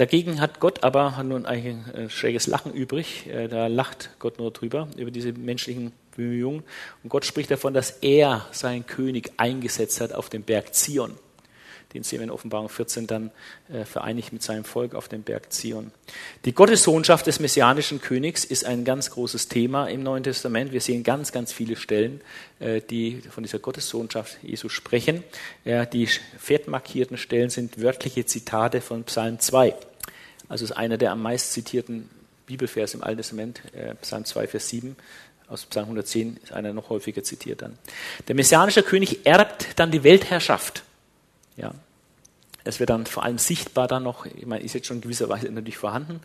Dagegen 0.01 0.41
hat 0.41 0.59
Gott 0.59 0.83
aber 0.83 1.21
nun 1.21 1.45
ein 1.45 1.85
äh, 1.93 2.09
schräges 2.09 2.47
Lachen 2.47 2.73
übrig. 2.73 3.27
Äh, 3.27 3.47
da 3.47 3.67
lacht 3.67 4.09
Gott 4.17 4.39
nur 4.39 4.49
drüber, 4.49 4.87
über 4.97 5.11
diese 5.11 5.31
menschlichen 5.31 5.91
Bemühungen. 6.15 6.63
Und 7.03 7.09
Gott 7.11 7.23
spricht 7.23 7.51
davon, 7.51 7.75
dass 7.75 7.91
er 8.01 8.47
seinen 8.51 8.87
König 8.87 9.33
eingesetzt 9.37 10.01
hat 10.01 10.11
auf 10.11 10.29
dem 10.29 10.41
Berg 10.41 10.73
Zion 10.73 11.11
den 11.93 12.03
sehen 12.03 12.19
wir 12.19 12.23
in 12.23 12.31
Offenbarung 12.31 12.69
14 12.69 13.05
dann 13.05 13.31
äh, 13.69 13.83
vereinigt 13.83 14.31
mit 14.31 14.41
seinem 14.41 14.63
Volk 14.63 14.95
auf 14.95 15.09
dem 15.09 15.23
Berg 15.23 15.51
Zion. 15.51 15.91
Die 16.45 16.53
Gottessohnschaft 16.53 17.27
des 17.27 17.41
messianischen 17.41 17.99
Königs 17.99 18.45
ist 18.45 18.65
ein 18.65 18.85
ganz 18.85 19.11
großes 19.11 19.49
Thema 19.49 19.87
im 19.87 20.01
Neuen 20.01 20.23
Testament. 20.23 20.71
Wir 20.71 20.79
sehen 20.79 21.03
ganz, 21.03 21.33
ganz 21.33 21.51
viele 21.51 21.75
Stellen, 21.75 22.21
die 22.61 23.21
von 23.29 23.43
dieser 23.43 23.59
Gottessohnschaft 23.59 24.37
Jesu 24.41 24.69
sprechen. 24.69 25.25
Die 25.65 26.07
fettmarkierten 26.37 27.17
Stellen 27.17 27.49
sind 27.49 27.81
wörtliche 27.81 28.25
Zitate 28.25 28.79
von 28.79 29.03
Psalm 29.03 29.39
2. 29.39 29.75
Also 30.51 30.65
ist 30.65 30.73
einer 30.73 30.97
der 30.97 31.13
am 31.13 31.21
meisten 31.21 31.53
zitierten 31.53 32.09
Bibelvers 32.45 32.93
im 32.93 33.01
Alten 33.01 33.19
Testament, 33.19 33.61
äh, 33.73 33.95
Psalm 33.95 34.25
2, 34.25 34.47
Vers 34.47 34.67
7 34.67 34.97
aus 35.47 35.65
Psalm 35.65 35.85
110 35.85 36.39
ist 36.43 36.51
einer 36.51 36.73
noch 36.73 36.89
häufiger 36.89 37.23
zitiert 37.23 37.61
dann. 37.61 37.77
Der 38.27 38.35
messianische 38.35 38.83
König 38.83 39.25
erbt 39.25 39.79
dann 39.79 39.91
die 39.91 40.03
Weltherrschaft. 40.03 40.83
Ja. 41.55 41.73
Es 42.65 42.81
wird 42.81 42.89
dann 42.89 43.05
vor 43.05 43.23
allem 43.23 43.37
sichtbar 43.37 43.87
dann 43.87 44.03
noch, 44.03 44.25
ich 44.25 44.45
meine, 44.45 44.61
ist 44.61 44.73
jetzt 44.73 44.87
schon 44.87 44.97
in 44.97 45.01
gewisser 45.01 45.29
Weise 45.29 45.49
natürlich 45.49 45.77
vorhanden. 45.77 46.19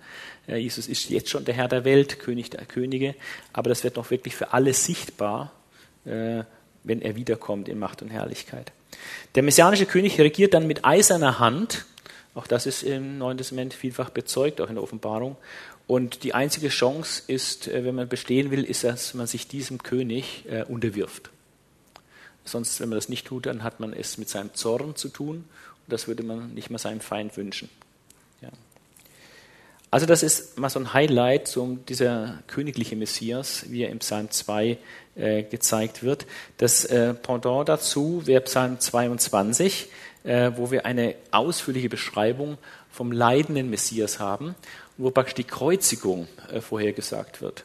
Jesus 0.48 0.88
ist 0.88 1.08
jetzt 1.08 1.30
schon 1.30 1.44
der 1.44 1.54
Herr 1.54 1.68
der 1.68 1.84
Welt, 1.84 2.18
König 2.18 2.50
der 2.50 2.66
Könige, 2.66 3.14
aber 3.52 3.68
das 3.68 3.84
wird 3.84 3.94
noch 3.94 4.10
wirklich 4.10 4.34
für 4.34 4.52
alle 4.52 4.74
sichtbar, 4.74 5.52
äh, 6.04 6.42
wenn 6.82 7.00
er 7.00 7.14
wiederkommt 7.14 7.68
in 7.68 7.78
Macht 7.78 8.02
und 8.02 8.08
Herrlichkeit. 8.08 8.72
Der 9.36 9.44
messianische 9.44 9.86
König 9.86 10.18
regiert 10.20 10.52
dann 10.52 10.66
mit 10.66 10.84
eiserner 10.84 11.38
Hand, 11.38 11.86
auch 12.36 12.46
das 12.46 12.66
ist 12.66 12.82
im 12.82 13.18
Neuen 13.18 13.38
Testament 13.38 13.72
vielfach 13.72 14.10
bezeugt, 14.10 14.60
auch 14.60 14.68
in 14.68 14.74
der 14.74 14.84
Offenbarung. 14.84 15.36
Und 15.86 16.22
die 16.22 16.34
einzige 16.34 16.68
Chance 16.68 17.22
ist, 17.26 17.66
äh, 17.66 17.84
wenn 17.84 17.94
man 17.94 18.08
bestehen 18.08 18.50
will, 18.50 18.62
ist, 18.62 18.84
dass 18.84 19.14
man 19.14 19.26
sich 19.26 19.48
diesem 19.48 19.82
König 19.82 20.44
äh, 20.48 20.64
unterwirft. 20.64 21.30
Sonst, 22.44 22.78
wenn 22.80 22.90
man 22.90 22.98
das 22.98 23.08
nicht 23.08 23.26
tut, 23.26 23.46
dann 23.46 23.62
hat 23.62 23.80
man 23.80 23.92
es 23.92 24.18
mit 24.18 24.28
seinem 24.28 24.54
Zorn 24.54 24.96
zu 24.96 25.08
tun 25.08 25.36
und 25.36 25.92
das 25.92 26.08
würde 26.08 26.22
man 26.22 26.52
nicht 26.54 26.70
mal 26.70 26.78
seinem 26.78 27.00
Feind 27.00 27.36
wünschen. 27.36 27.70
Ja. 28.42 28.50
Also 29.90 30.04
das 30.06 30.22
ist 30.22 30.58
mal 30.58 30.68
so 30.68 30.78
ein 30.78 30.92
Highlight, 30.92 31.48
so 31.48 31.78
dieser 31.88 32.42
königliche 32.48 32.96
Messias, 32.96 33.64
wie 33.70 33.82
er 33.82 33.90
im 33.90 34.00
Psalm 34.00 34.30
2 34.30 34.78
äh, 35.14 35.42
gezeigt 35.44 36.02
wird. 36.02 36.26
Das 36.58 36.84
äh, 36.84 37.14
Pendant 37.14 37.68
dazu 37.68 38.26
wäre 38.26 38.42
Psalm 38.42 38.78
22, 38.78 39.88
äh, 40.26 40.52
wo 40.56 40.70
wir 40.70 40.84
eine 40.84 41.14
ausführliche 41.30 41.88
Beschreibung 41.88 42.58
vom 42.90 43.12
leidenden 43.12 43.70
Messias 43.70 44.18
haben, 44.18 44.54
wo 44.98 45.10
praktisch 45.10 45.34
die 45.34 45.44
Kreuzigung 45.44 46.26
äh, 46.52 46.60
vorhergesagt 46.60 47.40
wird, 47.40 47.64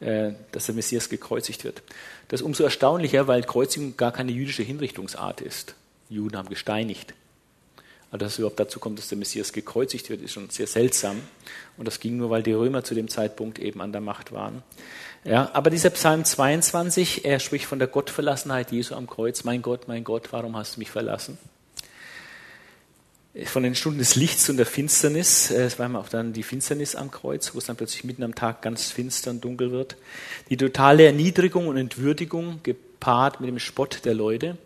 äh, 0.00 0.32
dass 0.52 0.66
der 0.66 0.74
Messias 0.74 1.08
gekreuzigt 1.08 1.64
wird. 1.64 1.82
Das 2.28 2.40
ist 2.40 2.46
umso 2.46 2.64
erstaunlicher, 2.64 3.26
weil 3.26 3.42
Kreuzigung 3.42 3.96
gar 3.96 4.12
keine 4.12 4.32
jüdische 4.32 4.62
Hinrichtungsart 4.62 5.40
ist. 5.40 5.74
Die 6.10 6.14
Juden 6.14 6.36
haben 6.36 6.48
gesteinigt. 6.48 7.14
Aber 8.10 8.18
dass 8.18 8.32
es 8.32 8.38
überhaupt 8.38 8.58
dazu 8.58 8.80
kommt, 8.80 8.98
dass 8.98 9.08
der 9.08 9.18
Messias 9.18 9.52
gekreuzigt 9.52 10.08
wird, 10.08 10.22
ist 10.22 10.32
schon 10.32 10.48
sehr 10.48 10.66
seltsam. 10.66 11.20
Und 11.76 11.86
das 11.86 12.00
ging 12.00 12.16
nur, 12.16 12.30
weil 12.30 12.42
die 12.42 12.52
Römer 12.52 12.82
zu 12.82 12.94
dem 12.94 13.08
Zeitpunkt 13.08 13.58
eben 13.58 13.82
an 13.82 13.92
der 13.92 14.00
Macht 14.00 14.32
waren. 14.32 14.62
Ja, 15.24 15.50
aber 15.52 15.68
dieser 15.68 15.90
Psalm 15.90 16.24
22, 16.24 17.26
er 17.26 17.38
spricht 17.38 17.66
von 17.66 17.78
der 17.78 17.88
Gottverlassenheit 17.88 18.72
Jesu 18.72 18.94
am 18.94 19.06
Kreuz. 19.06 19.44
Mein 19.44 19.60
Gott, 19.60 19.88
mein 19.88 20.04
Gott, 20.04 20.28
warum 20.32 20.56
hast 20.56 20.76
du 20.76 20.78
mich 20.78 20.90
verlassen? 20.90 21.36
Von 23.44 23.62
den 23.62 23.74
Stunden 23.74 23.98
des 23.98 24.16
Lichts 24.16 24.48
und 24.48 24.56
der 24.56 24.66
Finsternis, 24.66 25.50
äh, 25.50 25.62
es 25.64 25.78
war 25.78 25.94
auch 25.96 26.08
dann 26.08 26.32
die 26.32 26.42
Finsternis 26.42 26.96
am 26.96 27.10
Kreuz, 27.10 27.54
wo 27.54 27.58
es 27.58 27.66
dann 27.66 27.76
plötzlich 27.76 28.04
mitten 28.04 28.22
am 28.22 28.34
Tag 28.34 28.62
ganz 28.62 28.90
finster 28.90 29.30
und 29.30 29.44
dunkel 29.44 29.70
wird. 29.70 29.96
Die 30.50 30.56
totale 30.56 31.04
Erniedrigung 31.04 31.68
und 31.68 31.76
Entwürdigung 31.76 32.60
gepaart 32.62 33.40
mit 33.40 33.48
dem 33.48 33.58
Spott 33.58 34.04
der 34.04 34.14
Leute. 34.14 34.56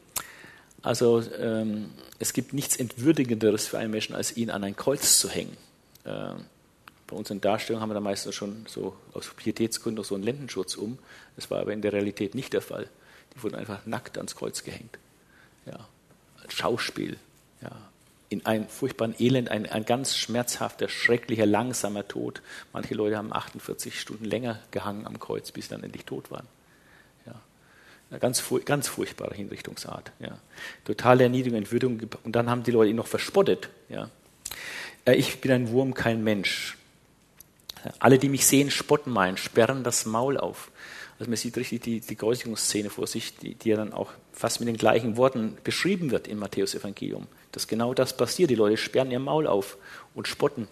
Also 0.80 1.22
ähm, 1.38 1.90
es 2.18 2.32
gibt 2.32 2.52
nichts 2.52 2.76
Entwürdigenderes 2.76 3.66
für 3.66 3.78
einen 3.78 3.90
Menschen, 3.90 4.14
als 4.14 4.36
ihn 4.36 4.50
an 4.50 4.64
ein 4.64 4.76
Kreuz 4.76 5.18
zu 5.18 5.28
hängen. 5.28 5.56
Äh, 6.04 6.30
bei 7.06 7.16
unseren 7.16 7.40
Darstellungen 7.40 7.82
haben 7.82 7.90
wir 7.90 7.94
da 7.94 8.00
meistens 8.00 8.34
schon 8.34 8.64
so 8.66 8.96
aus 9.12 9.30
Pietätsgründen 9.36 10.00
noch 10.00 10.08
so 10.08 10.14
einen 10.14 10.24
Lendenschutz 10.24 10.76
um. 10.76 10.98
Das 11.36 11.50
war 11.50 11.60
aber 11.60 11.72
in 11.72 11.82
der 11.82 11.92
Realität 11.92 12.34
nicht 12.34 12.52
der 12.52 12.62
Fall. 12.62 12.88
Die 13.34 13.42
wurden 13.42 13.54
einfach 13.54 13.84
nackt 13.86 14.16
ans 14.16 14.34
Kreuz 14.34 14.64
gehängt. 14.64 14.98
Ja, 15.66 15.88
als 16.42 16.54
Schauspiel. 16.54 17.18
Ja, 17.60 17.70
in 18.32 18.46
einem 18.46 18.66
furchtbaren 18.66 19.14
Elend, 19.18 19.50
ein, 19.50 19.66
ein 19.66 19.84
ganz 19.84 20.16
schmerzhafter, 20.16 20.88
schrecklicher, 20.88 21.46
langsamer 21.46 22.08
Tod. 22.08 22.42
Manche 22.72 22.94
Leute 22.94 23.16
haben 23.16 23.32
48 23.32 24.00
Stunden 24.00 24.24
länger 24.24 24.58
gehangen 24.70 25.06
am 25.06 25.20
Kreuz, 25.20 25.52
bis 25.52 25.66
sie 25.66 25.70
dann 25.70 25.84
endlich 25.84 26.04
tot 26.04 26.30
waren. 26.30 26.46
Ja. 27.26 27.34
Eine 28.10 28.20
ganz, 28.20 28.42
ganz 28.64 28.88
furchtbare 28.88 29.34
Hinrichtungsart. 29.34 30.12
Ja. 30.18 30.38
Totale 30.84 31.24
Erniedrigung, 31.24 31.58
Entwürdigung. 31.58 32.00
Und 32.24 32.34
dann 32.34 32.48
haben 32.48 32.62
die 32.62 32.70
Leute 32.70 32.90
ihn 32.90 32.96
noch 32.96 33.06
verspottet. 33.06 33.68
Ja. 33.88 34.08
Äh, 35.04 35.14
ich 35.14 35.40
bin 35.40 35.52
ein 35.52 35.68
Wurm, 35.68 35.94
kein 35.94 36.24
Mensch. 36.24 36.78
Alle, 37.98 38.18
die 38.18 38.28
mich 38.28 38.46
sehen, 38.46 38.70
spotten 38.70 39.12
meinen, 39.12 39.36
sperren 39.36 39.82
das 39.82 40.06
Maul 40.06 40.38
auf. 40.38 40.70
Also 41.18 41.30
man 41.30 41.36
sieht 41.36 41.56
richtig 41.56 41.82
die, 41.82 42.00
die 42.00 42.16
Kreuzigung 42.16 42.56
vor 42.56 43.06
sich, 43.06 43.36
die, 43.36 43.54
die 43.54 43.68
ja 43.68 43.76
dann 43.76 43.92
auch 43.92 44.10
fast 44.32 44.60
mit 44.60 44.68
den 44.68 44.76
gleichen 44.76 45.16
Worten 45.16 45.56
beschrieben 45.62 46.10
wird 46.10 46.28
im 46.28 46.38
Matthäus-Evangelium. 46.38 47.26
Dass 47.52 47.68
genau 47.68 47.94
das 47.94 48.16
passiert. 48.16 48.50
Die 48.50 48.54
Leute 48.54 48.76
sperren 48.76 49.10
ihr 49.10 49.18
Maul 49.18 49.46
auf 49.46 49.76
und 50.14 50.28
spotten. 50.28 50.68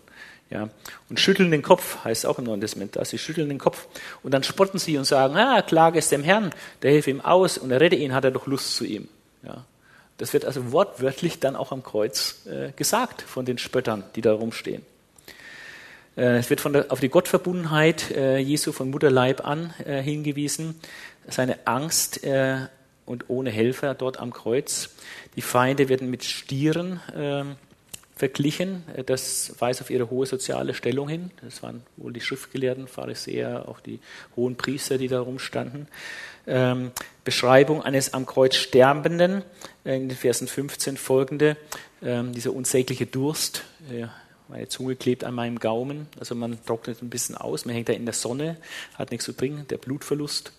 Ja, 0.50 0.68
und 1.08 1.20
schütteln 1.20 1.52
den 1.52 1.62
Kopf, 1.62 2.02
heißt 2.02 2.26
auch 2.26 2.40
im 2.40 2.44
Neuen 2.44 2.60
Testament, 2.60 2.96
dass 2.96 3.10
sie 3.10 3.18
schütteln 3.18 3.48
den 3.48 3.58
Kopf 3.58 3.86
und 4.24 4.34
dann 4.34 4.42
spotten 4.42 4.80
sie 4.80 4.98
und 4.98 5.04
sagen, 5.04 5.36
ah, 5.36 5.62
klage 5.62 6.00
es 6.00 6.08
dem 6.08 6.24
Herrn, 6.24 6.50
der 6.82 6.90
hilft 6.90 7.06
ihm 7.06 7.20
aus 7.20 7.56
und 7.56 7.70
er 7.70 7.80
rette 7.80 7.94
ihn, 7.94 8.12
hat 8.12 8.24
er 8.24 8.32
doch 8.32 8.48
Lust 8.48 8.74
zu 8.74 8.84
ihm. 8.84 9.06
Ja, 9.44 9.64
das 10.18 10.32
wird 10.32 10.44
also 10.44 10.72
wortwörtlich 10.72 11.38
dann 11.38 11.54
auch 11.54 11.70
am 11.70 11.84
Kreuz 11.84 12.44
äh, 12.46 12.72
gesagt 12.72 13.22
von 13.22 13.44
den 13.44 13.58
Spöttern, 13.58 14.02
die 14.16 14.22
da 14.22 14.32
rumstehen. 14.32 14.84
Äh, 16.16 16.38
es 16.38 16.50
wird 16.50 16.60
von 16.60 16.72
der, 16.72 16.90
auf 16.90 16.98
die 16.98 17.10
Gottverbundenheit 17.10 18.10
äh, 18.10 18.38
Jesu 18.38 18.72
von 18.72 18.90
Mutterleib 18.90 19.46
an 19.46 19.72
äh, 19.86 20.02
hingewiesen, 20.02 20.80
seine 21.28 21.64
Angst 21.64 22.24
äh, 22.24 22.66
und 23.10 23.28
ohne 23.28 23.50
Helfer 23.50 23.94
dort 23.94 24.20
am 24.20 24.32
Kreuz. 24.32 24.90
Die 25.34 25.42
Feinde 25.42 25.88
werden 25.88 26.10
mit 26.10 26.22
Stieren 26.22 27.00
äh, 27.12 27.44
verglichen. 28.14 28.84
Das 29.06 29.52
weist 29.58 29.80
auf 29.80 29.90
ihre 29.90 30.10
hohe 30.10 30.26
soziale 30.26 30.74
Stellung 30.74 31.08
hin. 31.08 31.32
Das 31.42 31.60
waren 31.64 31.82
wohl 31.96 32.12
die 32.12 32.20
Schriftgelehrten, 32.20 32.86
Pharisäer, 32.86 33.68
auch 33.68 33.80
die 33.80 33.98
hohen 34.36 34.54
Priester, 34.54 34.96
die 34.96 35.08
da 35.08 35.20
rumstanden. 35.20 35.88
Ähm, 36.46 36.92
Beschreibung 37.24 37.82
eines 37.82 38.14
am 38.14 38.26
Kreuz 38.26 38.54
Sterbenden, 38.54 39.42
äh, 39.84 39.96
in 39.96 40.08
den 40.08 40.16
Versen 40.16 40.46
15 40.46 40.96
folgende, 40.96 41.56
ähm, 42.02 42.32
dieser 42.32 42.54
unsägliche 42.54 43.06
Durst. 43.06 43.64
Äh, 43.90 44.06
meine 44.46 44.68
Zunge 44.68 44.94
klebt 44.94 45.24
an 45.24 45.34
meinem 45.34 45.58
Gaumen, 45.58 46.06
also 46.18 46.34
man 46.34 46.64
trocknet 46.64 47.02
ein 47.02 47.10
bisschen 47.10 47.36
aus, 47.36 47.66
man 47.66 47.74
hängt 47.74 47.88
da 47.88 47.92
in 47.92 48.04
der 48.04 48.14
Sonne, 48.14 48.56
hat 48.94 49.12
nichts 49.12 49.24
zu 49.24 49.32
trinken, 49.32 49.66
der 49.68 49.78
Blutverlust, 49.78 50.52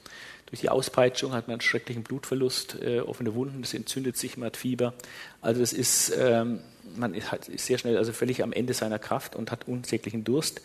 durch 0.51 0.61
die 0.61 0.69
Auspeitschung 0.69 1.31
hat 1.31 1.47
man 1.47 1.55
einen 1.55 1.61
schrecklichen 1.61 2.03
Blutverlust, 2.03 2.77
äh, 2.81 2.99
offene 2.99 3.33
Wunden, 3.33 3.61
das 3.61 3.73
entzündet 3.73 4.17
sich, 4.17 4.35
man 4.35 4.47
hat 4.47 4.57
Fieber. 4.57 4.93
Also 5.41 5.61
das 5.61 5.71
ist, 5.71 6.13
ähm, 6.19 6.59
man 6.95 7.13
ist, 7.13 7.31
halt, 7.31 7.47
ist 7.47 7.65
sehr 7.65 7.77
schnell, 7.77 7.97
also 7.97 8.11
völlig 8.11 8.43
am 8.43 8.51
Ende 8.51 8.73
seiner 8.73 8.99
Kraft 8.99 9.37
und 9.37 9.49
hat 9.49 9.67
unsäglichen 9.69 10.25
Durst. 10.25 10.61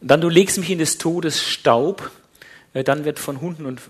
Dann 0.00 0.22
du 0.22 0.30
legst 0.30 0.56
mich 0.58 0.70
in 0.70 0.78
des 0.78 0.96
Todes 0.96 1.42
Staub, 1.42 2.10
äh, 2.72 2.82
dann 2.82 3.04
wird 3.04 3.18
von 3.18 3.42
Hunden 3.42 3.66
und 3.66 3.82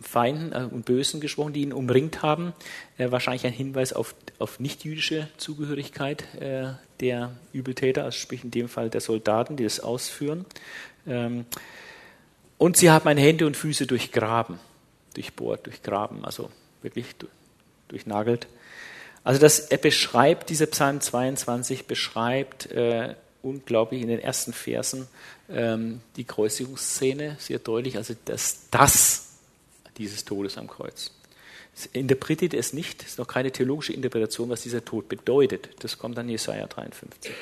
Feinden 0.00 0.52
äh, 0.52 0.66
und 0.72 0.86
Bösen 0.86 1.20
gesprochen, 1.20 1.52
die 1.52 1.60
ihn 1.60 1.74
umringt 1.74 2.22
haben. 2.22 2.54
Äh, 2.96 3.10
wahrscheinlich 3.10 3.44
ein 3.44 3.52
Hinweis 3.52 3.92
auf, 3.92 4.14
auf 4.38 4.58
nicht-jüdische 4.58 5.28
Zugehörigkeit 5.36 6.24
der 7.00 7.32
Übeltäter, 7.52 8.04
also 8.04 8.16
sprich 8.16 8.42
in 8.42 8.50
dem 8.50 8.70
Fall 8.70 8.88
der 8.88 9.02
Soldaten, 9.02 9.56
die 9.56 9.64
das 9.64 9.80
ausführen. 9.80 10.46
Und 12.60 12.76
sie 12.76 12.90
haben 12.90 13.06
meine 13.06 13.22
Hände 13.22 13.46
und 13.46 13.56
Füße 13.56 13.86
durchgraben, 13.86 14.60
durchbohrt, 15.14 15.64
durchgraben, 15.64 16.26
also 16.26 16.50
wirklich 16.82 17.06
durchnagelt. 17.88 18.48
Also 19.24 19.40
das, 19.40 19.60
er 19.60 19.78
beschreibt, 19.78 20.50
dieser 20.50 20.66
Psalm 20.66 21.00
22 21.00 21.86
beschreibt 21.86 22.70
äh, 22.70 23.14
unglaublich 23.40 24.02
in 24.02 24.08
den 24.08 24.18
ersten 24.18 24.52
Versen 24.52 25.08
ähm, 25.48 26.02
die 26.16 26.24
Kreuzigungsszene 26.24 27.36
sehr 27.38 27.60
deutlich, 27.60 27.96
also 27.96 28.14
das, 28.26 28.68
das 28.70 29.38
dieses 29.96 30.26
Todes 30.26 30.58
am 30.58 30.68
Kreuz. 30.68 31.12
Es 31.74 31.86
interpretiert 31.86 32.52
es 32.52 32.74
nicht, 32.74 33.02
es 33.04 33.12
ist 33.12 33.18
noch 33.18 33.26
keine 33.26 33.52
theologische 33.52 33.94
Interpretation, 33.94 34.50
was 34.50 34.60
dieser 34.60 34.84
Tod 34.84 35.08
bedeutet. 35.08 35.70
Das 35.78 35.96
kommt 35.96 36.18
dann 36.18 36.28
Jesaja 36.28 36.66
53. 36.66 37.32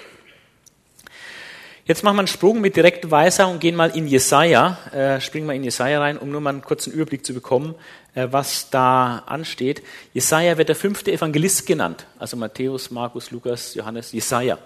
Jetzt 1.88 2.04
machen 2.04 2.16
wir 2.16 2.20
einen 2.20 2.28
Sprung 2.28 2.60
mit 2.60 2.76
direkter 2.76 3.10
Weisung 3.10 3.52
und 3.52 3.60
gehen 3.60 3.74
mal 3.74 3.96
in 3.96 4.06
Jesaja, 4.06 4.76
äh, 4.92 5.22
springen 5.22 5.46
mal 5.46 5.56
in 5.56 5.64
Jesaja 5.64 5.98
rein, 5.98 6.18
um 6.18 6.30
nur 6.30 6.42
mal 6.42 6.50
einen 6.50 6.60
kurzen 6.60 6.92
Überblick 6.92 7.24
zu 7.24 7.32
bekommen, 7.32 7.76
äh, 8.14 8.28
was 8.30 8.68
da 8.68 9.20
ansteht. 9.20 9.82
Jesaja 10.12 10.58
wird 10.58 10.68
der 10.68 10.76
fünfte 10.76 11.10
Evangelist 11.12 11.64
genannt, 11.66 12.06
also 12.18 12.36
Matthäus, 12.36 12.90
Markus, 12.90 13.30
Lukas, 13.30 13.74
Johannes, 13.74 14.12
Jesaja. 14.12 14.58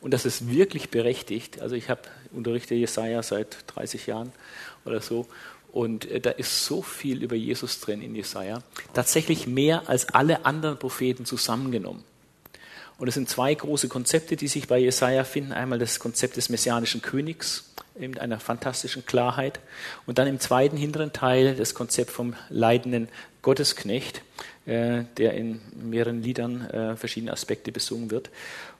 und 0.00 0.12
das 0.12 0.24
ist 0.26 0.50
wirklich 0.50 0.90
berechtigt. 0.90 1.60
Also 1.60 1.76
ich 1.76 1.88
habe 1.88 2.00
unterrichte 2.32 2.74
Jesaja 2.74 3.22
seit 3.22 3.58
30 3.68 4.08
Jahren 4.08 4.32
oder 4.84 5.00
so 5.00 5.28
und 5.70 6.10
äh, 6.10 6.18
da 6.18 6.30
ist 6.30 6.66
so 6.66 6.82
viel 6.82 7.22
über 7.22 7.36
Jesus 7.36 7.78
drin 7.78 8.02
in 8.02 8.16
Jesaja. 8.16 8.58
Tatsächlich 8.92 9.46
mehr 9.46 9.88
als 9.88 10.08
alle 10.08 10.44
anderen 10.44 10.80
Propheten 10.80 11.24
zusammengenommen. 11.26 12.02
Und 13.00 13.08
es 13.08 13.14
sind 13.14 13.30
zwei 13.30 13.54
große 13.54 13.88
Konzepte, 13.88 14.36
die 14.36 14.46
sich 14.46 14.68
bei 14.68 14.78
Jesaja 14.78 15.24
finden. 15.24 15.52
Einmal 15.52 15.78
das 15.78 15.98
Konzept 15.98 16.36
des 16.36 16.50
messianischen 16.50 17.00
Königs 17.00 17.64
mit 17.98 18.20
einer 18.20 18.38
fantastischen 18.38 19.06
Klarheit. 19.06 19.58
Und 20.04 20.18
dann 20.18 20.28
im 20.28 20.38
zweiten 20.38 20.76
hinteren 20.76 21.10
Teil 21.14 21.56
das 21.56 21.74
Konzept 21.74 22.10
vom 22.10 22.34
leidenden 22.50 23.08
Gottesknecht, 23.40 24.20
äh, 24.66 25.04
der 25.16 25.32
in 25.32 25.62
mehreren 25.82 26.22
Liedern 26.22 26.68
äh, 26.68 26.94
verschiedene 26.94 27.32
Aspekte 27.32 27.72
besungen 27.72 28.10
wird. 28.10 28.28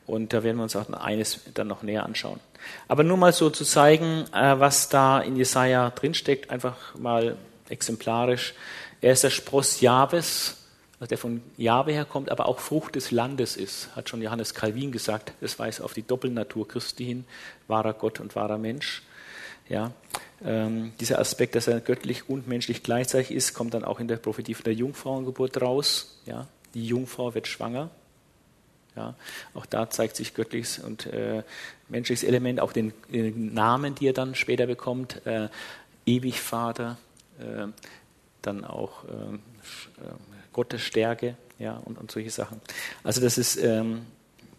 Und 0.06 0.34
da 0.34 0.42
werden 0.42 0.58
wir 0.58 0.64
uns 0.64 0.76
auch 0.76 0.90
eines 0.92 1.40
dann 1.54 1.68
noch 1.68 1.82
näher 1.82 2.04
anschauen. 2.04 2.40
Aber 2.88 3.04
nur 3.04 3.16
mal 3.16 3.32
so 3.32 3.48
zu 3.48 3.64
zeigen, 3.64 4.26
äh, 4.34 4.60
was 4.60 4.90
da 4.90 5.20
in 5.20 5.36
Jesaja 5.36 5.88
drinsteckt, 5.88 6.50
einfach 6.50 6.94
mal 6.94 7.38
exemplarisch. 7.70 8.52
Er 9.00 9.14
ist 9.14 9.24
der 9.24 9.30
Spross 9.30 9.80
also 9.80 10.59
der 11.08 11.18
von 11.18 11.42
Jahwe 11.56 11.92
herkommt, 11.92 12.30
aber 12.30 12.46
auch 12.46 12.58
Frucht 12.58 12.94
des 12.94 13.10
Landes 13.10 13.56
ist, 13.56 13.94
hat 13.96 14.08
schon 14.08 14.20
Johannes 14.20 14.54
Calvin 14.54 14.92
gesagt. 14.92 15.32
Das 15.40 15.58
weist 15.58 15.80
auf 15.80 15.94
die 15.94 16.02
Doppelnatur 16.02 16.68
Christi 16.68 17.06
hin, 17.06 17.24
wahrer 17.68 17.94
Gott 17.94 18.20
und 18.20 18.36
wahrer 18.36 18.58
Mensch. 18.58 19.02
Ja, 19.68 19.92
ähm, 20.44 20.92
dieser 21.00 21.18
Aspekt, 21.18 21.54
dass 21.54 21.68
er 21.68 21.80
göttlich 21.80 22.28
und 22.28 22.48
menschlich 22.48 22.82
gleichzeitig 22.82 23.30
ist, 23.30 23.54
kommt 23.54 23.72
dann 23.72 23.84
auch 23.84 24.00
in 24.00 24.08
der 24.08 24.16
Prophetie 24.16 24.54
von 24.54 24.64
der 24.64 24.74
Jungfrauengeburt 24.74 25.62
raus. 25.62 26.18
Ja, 26.26 26.48
die 26.74 26.86
Jungfrau 26.86 27.34
wird 27.34 27.46
schwanger. 27.46 27.88
Ja, 28.96 29.14
auch 29.54 29.66
da 29.66 29.88
zeigt 29.88 30.16
sich 30.16 30.34
göttliches 30.34 30.80
und 30.80 31.06
äh, 31.06 31.44
menschliches 31.88 32.24
Element, 32.24 32.60
auch 32.60 32.72
den, 32.72 32.92
den, 33.12 33.54
Namen, 33.54 33.94
die 33.94 34.08
er 34.08 34.12
dann 34.12 34.34
später 34.34 34.66
bekommt, 34.66 35.24
äh, 35.26 35.48
ewig 36.04 36.40
Vater, 36.40 36.98
äh, 37.38 37.68
dann 38.42 38.64
auch 38.64 39.04
Gottes 40.60 40.82
Stärke 40.82 41.36
ja, 41.58 41.80
und, 41.84 41.98
und, 41.98 42.10
solche 42.10 42.30
Sachen. 42.30 42.60
Also 43.02 43.20
das 43.20 43.38
ist 43.38 43.56
ähm, 43.56 44.02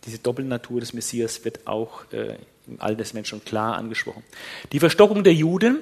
diese 0.06 0.20
Doppelnatur 0.20 0.80
des 0.80 0.94
Messias 0.94 1.44
wird 1.46 1.68
auch 1.68 2.12
äh, 2.12 2.38
im 2.68 2.80
Alten 2.80 3.00
Testament 3.00 3.28
schon 3.28 3.44
klar 3.44 3.76
angesprochen. 3.76 4.24
Die 4.72 4.80
Verstockung 4.80 5.24
der 5.24 5.34
Juden, 5.34 5.80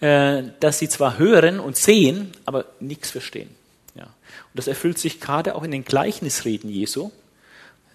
äh, 0.00 0.42
dass 0.60 0.78
sie 0.78 0.88
zwar 0.88 1.18
hören 1.18 1.60
und 1.60 1.76
sehen, 1.76 2.32
aber 2.44 2.66
nichts 2.80 3.10
verstehen. 3.10 3.50
Ja. 3.94 4.04
Und 4.04 4.12
das 4.54 4.66
erfüllt 4.66 4.98
sich 4.98 5.20
gerade 5.20 5.54
auch 5.54 5.62
in 5.62 5.70
den 5.70 5.84
Gleichnisreden 5.84 6.70
Jesu 6.70 7.10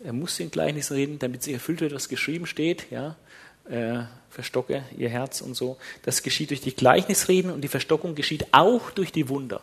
er 0.03 0.13
muss 0.13 0.39
in 0.39 0.51
Gleichnissen 0.51 0.93
reden, 0.93 1.19
damit 1.19 1.43
sich 1.43 1.53
erfüllt 1.53 1.81
wird, 1.81 1.93
was 1.93 2.09
geschrieben 2.09 2.45
steht. 2.45 2.91
Ja, 2.91 3.15
äh, 3.69 4.03
verstocke 4.29 4.83
ihr 4.97 5.09
Herz 5.09 5.41
und 5.41 5.55
so. 5.55 5.77
Das 6.03 6.23
geschieht 6.23 6.51
durch 6.51 6.61
die 6.61 6.75
Gleichnisreden 6.75 7.51
und 7.51 7.61
die 7.61 7.67
Verstockung 7.67 8.15
geschieht 8.15 8.47
auch 8.51 8.91
durch 8.91 9.11
die 9.11 9.29
Wunder. 9.29 9.61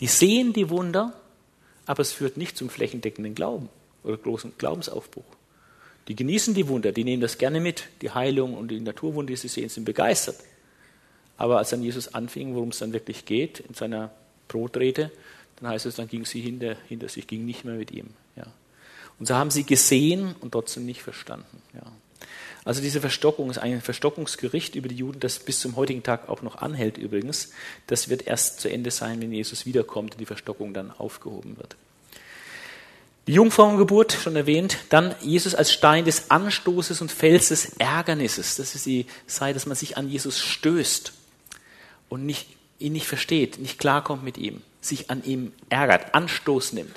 Die 0.00 0.06
sehen 0.06 0.52
die 0.52 0.68
Wunder, 0.68 1.12
aber 1.86 2.00
es 2.00 2.12
führt 2.12 2.36
nicht 2.36 2.56
zum 2.56 2.68
flächendeckenden 2.68 3.34
Glauben 3.34 3.68
oder 4.02 4.16
großen 4.16 4.52
Glaubensaufbruch. 4.58 5.24
Die 6.08 6.14
genießen 6.14 6.54
die 6.54 6.68
Wunder, 6.68 6.92
die 6.92 7.04
nehmen 7.04 7.22
das 7.22 7.38
gerne 7.38 7.60
mit. 7.60 7.88
Die 8.02 8.10
Heilung 8.10 8.54
und 8.54 8.68
die 8.70 8.80
Naturwunder, 8.80 9.30
die 9.30 9.36
sie 9.36 9.48
sehen, 9.48 9.68
sind 9.68 9.84
begeistert. 9.84 10.36
Aber 11.36 11.58
als 11.58 11.70
dann 11.70 11.82
Jesus 11.82 12.14
anfing, 12.14 12.54
worum 12.54 12.68
es 12.68 12.78
dann 12.78 12.92
wirklich 12.92 13.24
geht, 13.24 13.60
in 13.60 13.74
seiner 13.74 14.10
Brotrede, 14.48 15.10
dann 15.56 15.70
heißt 15.70 15.86
es, 15.86 15.96
dann 15.96 16.08
ging 16.08 16.24
sie 16.24 16.40
hinter, 16.40 16.76
hinter 16.88 17.08
sich, 17.08 17.26
ging 17.26 17.44
nicht 17.44 17.64
mehr 17.64 17.74
mit 17.74 17.90
ihm. 17.90 18.10
Ja. 18.36 18.46
Und 19.18 19.26
so 19.26 19.34
haben 19.34 19.50
sie 19.50 19.64
gesehen 19.64 20.34
und 20.40 20.52
trotzdem 20.52 20.86
nicht 20.86 21.02
verstanden. 21.02 21.62
Ja. 21.74 21.82
Also 22.66 22.82
diese 22.82 23.00
Verstockung 23.00 23.48
ist 23.48 23.58
ein 23.58 23.80
Verstockungsgericht 23.80 24.74
über 24.74 24.88
die 24.88 24.96
Juden, 24.96 25.20
das 25.20 25.38
bis 25.38 25.60
zum 25.60 25.76
heutigen 25.76 26.02
Tag 26.02 26.28
auch 26.28 26.42
noch 26.42 26.56
anhält 26.56 26.98
übrigens. 26.98 27.52
Das 27.86 28.08
wird 28.08 28.26
erst 28.26 28.60
zu 28.60 28.68
Ende 28.68 28.90
sein, 28.90 29.22
wenn 29.22 29.32
Jesus 29.32 29.66
wiederkommt 29.66 30.14
und 30.14 30.20
die 30.20 30.26
Verstockung 30.26 30.74
dann 30.74 30.90
aufgehoben 30.90 31.56
wird. 31.58 31.76
Die 33.28 33.34
Jungfrauengeburt, 33.34 34.12
schon 34.12 34.34
erwähnt, 34.34 34.78
dann 34.88 35.14
Jesus 35.22 35.54
als 35.54 35.72
Stein 35.72 36.04
des 36.04 36.32
Anstoßes 36.32 37.00
und 37.00 37.12
Fels 37.12 37.48
des 37.48 37.76
Ärgernisses. 37.78 38.56
Das 38.56 38.74
ist 38.74 38.84
die 38.84 39.06
Zeit, 39.28 39.54
dass 39.54 39.66
man 39.66 39.76
sich 39.76 39.96
an 39.96 40.08
Jesus 40.10 40.40
stößt 40.40 41.12
und 42.08 42.26
nicht, 42.26 42.48
ihn 42.80 42.94
nicht 42.94 43.06
versteht, 43.06 43.60
nicht 43.60 43.78
klarkommt 43.78 44.24
mit 44.24 44.38
ihm, 44.38 44.60
sich 44.80 45.08
an 45.08 45.22
ihm 45.22 45.52
ärgert, 45.70 46.16
Anstoß 46.16 46.72
nimmt. 46.72 46.94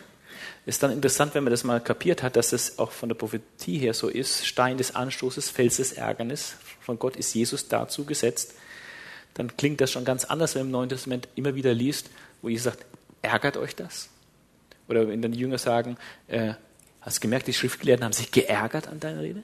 Ist 0.69 0.83
dann 0.83 0.91
interessant, 0.91 1.33
wenn 1.33 1.43
man 1.43 1.49
das 1.49 1.63
mal 1.63 1.81
kapiert 1.81 2.21
hat, 2.21 2.35
dass 2.35 2.53
es 2.53 2.77
auch 2.77 2.91
von 2.91 3.09
der 3.09 3.15
Prophetie 3.15 3.79
her 3.79 3.95
so 3.95 4.07
ist, 4.07 4.45
Stein 4.45 4.77
des 4.77 4.93
Anstoßes, 4.93 5.49
Fels 5.49 5.77
des 5.77 5.93
Ärgernis, 5.93 6.53
von 6.79 6.99
Gott 6.99 7.15
ist 7.15 7.33
Jesus 7.33 7.69
dazu 7.69 8.05
gesetzt, 8.05 8.53
dann 9.33 9.57
klingt 9.57 9.81
das 9.81 9.89
schon 9.89 10.05
ganz 10.05 10.25
anders, 10.25 10.53
wenn 10.53 10.61
man 10.61 10.67
im 10.67 10.71
Neuen 10.73 10.89
Testament 10.89 11.27
immer 11.33 11.55
wieder 11.55 11.73
liest, 11.73 12.11
wo 12.43 12.49
Jesus 12.49 12.65
sagt, 12.65 12.85
ärgert 13.23 13.57
euch 13.57 13.75
das? 13.75 14.09
Oder 14.87 15.07
wenn 15.07 15.23
dann 15.23 15.31
die 15.31 15.39
Jünger 15.39 15.57
sagen, 15.57 15.97
äh, 16.27 16.53
hast 17.01 17.17
du 17.17 17.21
gemerkt, 17.21 17.47
die 17.47 17.53
Schriftgelehrten 17.53 18.05
haben 18.05 18.13
sich 18.13 18.29
geärgert 18.31 18.89
an 18.89 18.99
deiner 18.99 19.23
Rede? 19.23 19.41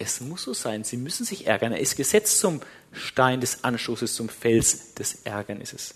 Es 0.00 0.20
muss 0.20 0.42
so 0.42 0.54
sein, 0.54 0.82
sie 0.82 0.96
müssen 0.96 1.24
sich 1.24 1.46
ärgern. 1.46 1.70
Er 1.70 1.78
ist 1.78 1.94
gesetzt 1.94 2.40
zum 2.40 2.62
Stein 2.90 3.40
des 3.40 3.62
Anstoßes, 3.62 4.12
zum 4.12 4.28
Fels 4.28 4.94
des 4.94 5.20
Ärgernisses. 5.22 5.94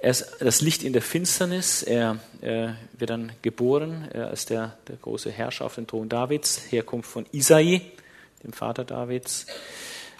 Er 0.00 0.10
ist 0.10 0.36
das 0.38 0.60
Licht 0.60 0.84
in 0.84 0.92
der 0.92 1.02
Finsternis. 1.02 1.82
Er, 1.82 2.18
er 2.40 2.76
wird 2.96 3.10
dann 3.10 3.32
geboren. 3.42 4.08
Er 4.12 4.30
ist 4.30 4.50
der, 4.50 4.76
der 4.86 4.96
große 4.96 5.30
Herrscher 5.30 5.64
auf 5.64 5.74
dem 5.74 5.86
Thron 5.86 6.08
Davids. 6.08 6.60
Herkunft 6.70 7.10
von 7.10 7.26
Isai, 7.32 7.82
dem 8.44 8.52
Vater 8.52 8.84
Davids. 8.84 9.46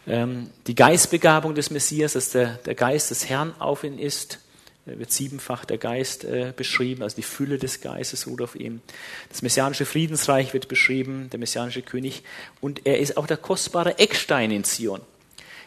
Ähm, 0.07 0.51
die 0.67 0.75
Geistbegabung 0.75 1.55
des 1.55 1.71
Messias, 1.71 2.15
dass 2.15 2.31
der, 2.31 2.55
der 2.65 2.75
Geist 2.75 3.11
des 3.11 3.29
Herrn 3.29 3.55
auf 3.61 3.85
ihn 3.85 3.99
ist. 3.99 4.41
Er 4.85 4.99
wird 4.99 5.13
siebenfach 5.13 5.65
der 5.65 5.79
Geist 5.79 6.25
äh, 6.25 6.53
beschrieben, 6.57 7.03
also 7.03 7.17
die 7.17 7.23
Fülle 7.23 7.59
des 7.59 7.83
Geistes 7.83 8.27
ruht 8.27 8.41
auf 8.41 8.57
ihm. 8.57 8.81
Das 9.29 9.43
messianische 9.43 9.85
Friedensreich 9.85 10.55
wird 10.55 10.67
beschrieben, 10.69 11.29
der 11.31 11.39
messianische 11.39 11.83
König. 11.83 12.23
Und 12.61 12.87
er 12.87 12.99
ist 12.99 13.19
auch 13.19 13.27
der 13.27 13.37
kostbare 13.37 13.99
Eckstein 13.99 14.51
in 14.51 14.65
Zion. 14.65 15.03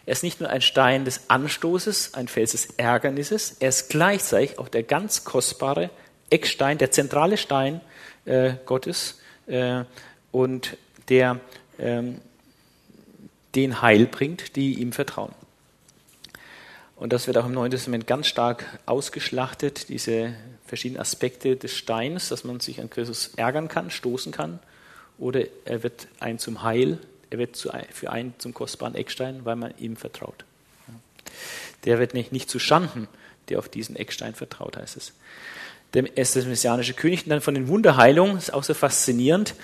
Er 0.05 0.13
ist 0.13 0.23
nicht 0.23 0.39
nur 0.39 0.49
ein 0.49 0.61
Stein 0.61 1.05
des 1.05 1.29
Anstoßes, 1.29 2.15
ein 2.15 2.27
Fels 2.27 2.51
des 2.51 2.65
Ärgernisses, 2.77 3.57
er 3.59 3.69
ist 3.69 3.89
gleichzeitig 3.89 4.57
auch 4.57 4.67
der 4.67 4.83
ganz 4.83 5.23
kostbare 5.23 5.89
Eckstein, 6.29 6.77
der 6.77 6.91
zentrale 6.91 7.37
Stein 7.37 7.81
äh, 8.25 8.53
Gottes 8.65 9.19
äh, 9.47 9.83
und 10.31 10.77
der 11.09 11.39
ähm, 11.77 12.21
den 13.55 13.81
Heil 13.81 14.05
bringt, 14.05 14.55
die 14.55 14.75
ihm 14.75 14.93
vertrauen. 14.93 15.33
Und 16.95 17.13
das 17.13 17.27
wird 17.27 17.37
auch 17.37 17.45
im 17.45 17.53
Neuen 17.53 17.71
Testament 17.71 18.07
ganz 18.07 18.27
stark 18.27 18.79
ausgeschlachtet, 18.85 19.89
diese 19.89 20.33
verschiedenen 20.65 21.01
Aspekte 21.01 21.55
des 21.55 21.75
Steins, 21.75 22.29
dass 22.29 22.43
man 22.43 22.59
sich 22.59 22.79
an 22.79 22.89
Christus 22.89 23.31
ärgern 23.35 23.67
kann, 23.67 23.89
stoßen 23.89 24.31
kann, 24.31 24.59
oder 25.17 25.41
er 25.65 25.83
wird 25.83 26.07
ein 26.19 26.39
zum 26.39 26.63
Heil 26.63 26.99
er 27.31 27.37
wird 27.37 27.57
für 27.57 28.11
einen 28.11 28.33
zum 28.37 28.53
kostbaren 28.53 28.93
Eckstein, 28.93 29.45
weil 29.45 29.55
man 29.55 29.73
ihm 29.77 29.95
vertraut. 29.95 30.45
Der 31.85 31.97
wird 31.97 32.13
nicht, 32.13 32.31
nicht 32.31 32.49
zu 32.49 32.59
Schanden, 32.59 33.07
der 33.49 33.57
auf 33.57 33.69
diesen 33.69 33.95
Eckstein 33.95 34.35
vertraut, 34.35 34.77
heißt 34.77 34.97
es. 34.97 35.13
Er 35.93 36.17
ist 36.17 36.35
das 36.35 36.45
messianische 36.45 36.93
König. 36.93 37.23
Und 37.23 37.29
dann 37.29 37.41
von 37.41 37.55
den 37.55 37.67
Wunderheilungen, 37.67 38.37
ist 38.37 38.53
auch 38.53 38.63
so 38.63 38.73
faszinierend, 38.73 39.55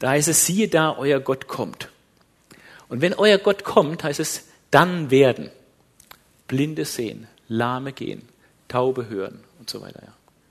da 0.00 0.10
heißt 0.10 0.28
es, 0.28 0.44
siehe 0.44 0.68
da, 0.68 0.96
euer 0.98 1.20
Gott 1.20 1.46
kommt. 1.46 1.88
Und 2.88 3.00
wenn 3.00 3.14
euer 3.14 3.38
Gott 3.38 3.62
kommt, 3.62 4.02
heißt 4.02 4.20
es, 4.20 4.44
dann 4.72 5.10
werden 5.10 5.50
Blinde 6.48 6.84
sehen, 6.84 7.28
Lahme 7.46 7.92
gehen, 7.92 8.28
Taube 8.66 9.08
hören 9.08 9.44
und 9.60 9.70
so 9.70 9.80
weiter. 9.80 10.02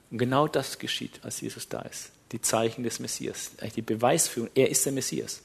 Und 0.09 0.19
genau 0.19 0.47
das 0.47 0.79
geschieht, 0.79 1.19
als 1.23 1.41
Jesus 1.41 1.67
da 1.67 1.81
ist. 1.81 2.11
Die 2.31 2.41
Zeichen 2.41 2.83
des 2.83 2.99
Messias, 2.99 3.51
die 3.75 3.81
Beweisführung, 3.81 4.49
er 4.55 4.69
ist 4.69 4.85
der 4.85 4.93
Messias. 4.93 5.41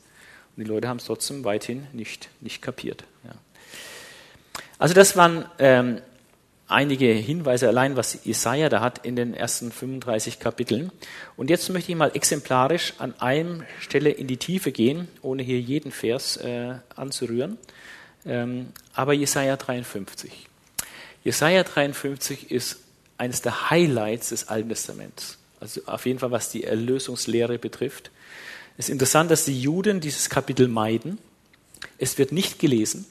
Die 0.57 0.65
Leute 0.65 0.89
haben 0.89 0.97
es 0.99 1.05
trotzdem 1.05 1.45
weithin 1.45 1.87
nicht, 1.93 2.31
nicht 2.41 2.63
kapiert. 2.63 3.05
Ja. 3.25 3.33
Also 4.79 4.95
das 4.95 5.17
waren 5.17 5.45
ähm, 5.59 6.01
einige 6.69 7.07
Hinweise 7.07 7.69
allein, 7.69 7.97
was 7.97 8.25
Jesaja 8.25 8.69
da 8.69 8.81
hat 8.81 9.05
in 9.05 9.17
den 9.17 9.35
ersten 9.35 9.71
35 9.71 10.39
Kapiteln. 10.39 10.91
Und 11.37 11.51
jetzt 11.51 11.69
möchte 11.71 11.93
ich 11.93 11.99
mal 11.99 12.11
exemplarisch 12.15 12.95
an 12.99 13.15
einer 13.21 13.65
Stelle 13.81 14.11
in 14.11 14.27
die 14.27 14.37
Tiefe 14.37 14.73
gehen, 14.73 15.09
ohne 15.23 15.43
hier 15.43 15.61
jeden 15.61 15.93
Vers 15.93 16.37
äh, 16.39 16.75
anzurühren. 16.95 17.59
Ähm, 18.25 18.69
aber 18.95 19.13
Jesaja 19.13 19.57
53. 19.57 20.49
Jesaja 21.23 21.63
53 21.63 22.51
ist 22.51 22.79
eines 23.19 23.43
der 23.43 23.71
Highlights 23.71 24.31
des 24.31 24.49
Alten 24.49 24.69
Testaments. 24.69 25.39
Also 25.61 25.81
auf 25.87 26.05
jeden 26.07 26.19
Fall, 26.19 26.31
was 26.31 26.51
die 26.51 26.65
Erlösungslehre 26.65 27.59
betrifft. 27.59 28.11
Es 28.79 28.87
ist 28.87 28.93
interessant, 28.93 29.31
dass 29.31 29.45
die 29.45 29.59
Juden 29.59 30.01
dieses 30.01 30.29
Kapitel 30.29 30.69
meiden. 30.69 31.19
Es 31.99 32.19
wird 32.19 32.33
nicht 32.33 32.59
gelesen. 32.59 33.07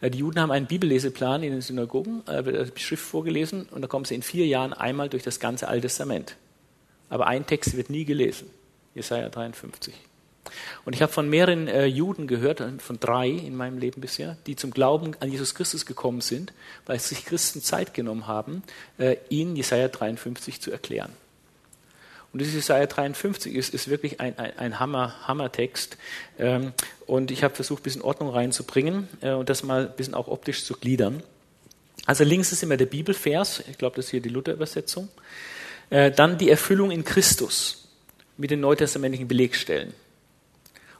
Äh, 0.00 0.10
die 0.10 0.18
Juden 0.18 0.40
haben 0.40 0.50
einen 0.50 0.66
Bibelleseplan 0.66 1.42
in 1.42 1.52
den 1.52 1.60
Synagogen, 1.60 2.22
da 2.26 2.44
wird 2.44 2.76
die 2.76 2.82
Schrift 2.82 3.04
vorgelesen 3.04 3.68
und 3.70 3.82
da 3.82 3.88
kommen 3.88 4.04
sie 4.04 4.14
in 4.14 4.22
vier 4.22 4.46
Jahren 4.46 4.72
einmal 4.72 5.08
durch 5.08 5.22
das 5.22 5.40
ganze 5.40 5.68
Alte 5.68 5.82
Testament. 5.82 6.36
Aber 7.08 7.26
ein 7.26 7.46
Text 7.46 7.76
wird 7.76 7.90
nie 7.90 8.04
gelesen. 8.04 8.48
Jesaja 8.94 9.28
53. 9.28 9.94
Und 10.84 10.94
ich 10.94 11.02
habe 11.02 11.12
von 11.12 11.28
mehreren 11.28 11.68
äh, 11.68 11.84
Juden 11.86 12.26
gehört, 12.26 12.60
äh, 12.60 12.78
von 12.78 12.98
drei 12.98 13.28
in 13.28 13.56
meinem 13.56 13.78
Leben 13.78 14.00
bisher, 14.00 14.36
die 14.46 14.56
zum 14.56 14.70
Glauben 14.70 15.12
an 15.20 15.30
Jesus 15.30 15.54
Christus 15.54 15.86
gekommen 15.86 16.22
sind, 16.22 16.52
weil 16.86 16.98
sich 16.98 17.24
Christen 17.24 17.62
Zeit 17.62 17.94
genommen 17.94 18.26
haben, 18.26 18.62
äh, 18.98 19.16
ihnen 19.28 19.54
Jesaja 19.54 19.88
53 19.88 20.60
zu 20.60 20.70
erklären. 20.70 21.12
Und 22.32 22.38
dieses 22.40 22.54
Jesaja 22.54 22.86
53 22.86 23.54
ist, 23.54 23.74
ist 23.74 23.88
wirklich 23.88 24.20
ein, 24.20 24.38
ein, 24.38 24.56
ein 24.56 24.80
Hammer, 24.80 25.26
Hammertext. 25.26 25.96
Ähm, 26.38 26.72
und 27.06 27.30
ich 27.30 27.42
habe 27.42 27.54
versucht, 27.54 27.80
ein 27.80 27.84
bisschen 27.84 28.02
Ordnung 28.02 28.30
reinzubringen 28.30 29.08
äh, 29.20 29.32
und 29.32 29.48
das 29.48 29.62
mal 29.64 29.86
ein 29.88 29.96
bisschen 29.96 30.14
auch 30.14 30.28
optisch 30.28 30.64
zu 30.64 30.74
gliedern. 30.74 31.22
Also 32.06 32.24
links 32.24 32.52
ist 32.52 32.62
immer 32.62 32.76
der 32.76 32.86
Bibelvers, 32.86 33.62
ich 33.68 33.78
glaube, 33.78 33.96
das 33.96 34.06
ist 34.06 34.10
hier 34.12 34.20
die 34.20 34.28
Luther-Übersetzung. 34.28 35.08
Äh, 35.90 36.12
dann 36.12 36.38
die 36.38 36.50
Erfüllung 36.50 36.92
in 36.92 37.04
Christus 37.04 37.88
mit 38.36 38.50
den 38.50 38.60
neutestamentlichen 38.60 39.26
Belegstellen. 39.26 39.88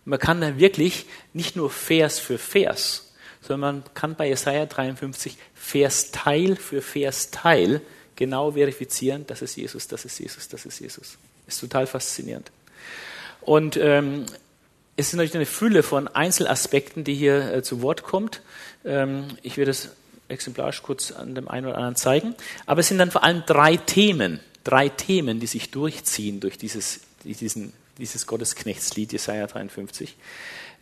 Und 0.05 0.11
man 0.11 0.19
kann 0.19 0.41
da 0.41 0.59
wirklich 0.59 1.07
nicht 1.33 1.55
nur 1.55 1.71
Vers 1.71 2.19
für 2.19 2.39
Vers, 2.39 3.13
sondern 3.41 3.77
man 3.77 3.95
kann 3.95 4.17
bei 4.17 4.29
Jesaja 4.29 4.67
53 4.67 5.39
Versteil 5.55 6.57
für 6.57 6.83
Versteil 6.83 7.81
genau 8.21 8.53
verifizieren, 8.53 9.25
das 9.27 9.41
ist 9.41 9.57
Jesus, 9.57 9.89
das 9.89 10.05
ist 10.05 10.21
Jesus, 10.21 10.47
das 10.47 10.67
ist 10.67 10.79
Jesus. 10.79 11.17
Ist 11.49 11.59
total 11.59 11.87
faszinierend. 11.87 12.53
Und 13.41 13.79
ähm, 13.79 14.27
es 14.97 15.09
ist 15.09 15.15
natürlich 15.15 15.35
eine 15.35 15.47
Fülle 15.47 15.83
von 15.83 16.07
Einzelaspekten, 16.07 17.03
die 17.03 17.15
hier 17.15 17.55
äh, 17.55 17.63
zu 17.63 17.81
Wort 17.81 18.03
kommt. 18.03 18.43
Ähm, 18.85 19.25
ich 19.43 19.57
werde 19.57 19.71
es 19.71 19.89
exemplarisch 20.29 20.83
kurz 20.83 21.13
an 21.13 21.35
dem 21.35 21.49
einen 21.49 21.67
oder 21.67 21.77
anderen 21.77 21.97
zeigen. 21.97 22.35
Aber 22.67 22.81
es 22.81 22.89
sind 22.89 22.99
dann 22.99 23.11
vor 23.11 23.25
allem 23.25 23.43
drei 23.47 23.79
Themen, 23.79 24.41
drei 24.63 24.91
Themen, 24.91 25.41
die 25.41 25.47
sich 25.47 25.71
durchziehen 25.71 26.41
durch 26.41 26.59
dieses, 26.59 27.01
diesen, 27.25 27.73
dieses 27.97 28.27
Gottesknechtslied 28.27 29.13
Jesaja 29.13 29.47
53. 29.47 30.15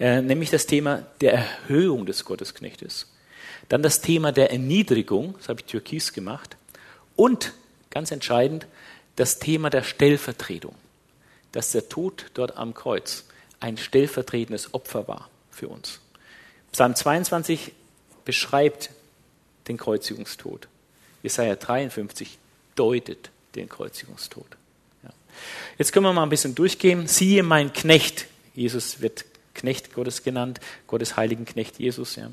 Äh, 0.01 0.22
nämlich 0.22 0.51
das 0.51 0.66
Thema 0.66 1.07
der 1.20 1.34
Erhöhung 1.34 2.05
des 2.05 2.24
Gottesknechtes. 2.24 3.07
Dann 3.68 3.82
das 3.82 4.01
Thema 4.01 4.32
der 4.32 4.51
Erniedrigung, 4.51 5.34
das 5.39 5.49
habe 5.49 5.61
ich 5.61 5.66
türkis 5.66 6.12
gemacht. 6.12 6.57
Und 7.19 7.53
ganz 7.91 8.12
entscheidend, 8.12 8.69
das 9.16 9.41
Thema 9.41 9.71
der 9.71 9.83
Stellvertretung. 9.83 10.77
Dass 11.51 11.73
der 11.73 11.89
Tod 11.89 12.27
dort 12.35 12.57
am 12.57 12.75
Kreuz 12.75 13.25
ein 13.59 13.77
stellvertretendes 13.77 14.73
Opfer 14.73 15.09
war 15.09 15.29
für 15.51 15.66
uns. 15.66 15.99
Psalm 16.71 16.95
22 16.95 17.73
beschreibt 18.25 18.91
den 19.66 19.79
Kreuzigungstod. 19.79 20.69
Jesaja 21.25 21.57
53 21.57 22.39
deutet 22.77 23.31
den 23.57 23.69
Kreuzigungstod. 23.69 24.47
Ja. 25.03 25.11
Jetzt 25.77 25.93
können 25.93 26.07
wir 26.07 26.12
mal 26.12 26.23
ein 26.23 26.29
bisschen 26.29 26.55
durchgehen. 26.55 27.09
Siehe 27.09 27.43
mein 27.43 27.73
Knecht. 27.73 28.27
Jesus 28.55 29.01
wird 29.01 29.25
Knecht 29.55 29.93
Gottes 29.93 30.23
genannt, 30.23 30.61
Gottes 30.87 31.16
heiligen 31.16 31.47
Knecht 31.47 31.81
Jesus. 31.81 32.14
Ja. 32.14 32.31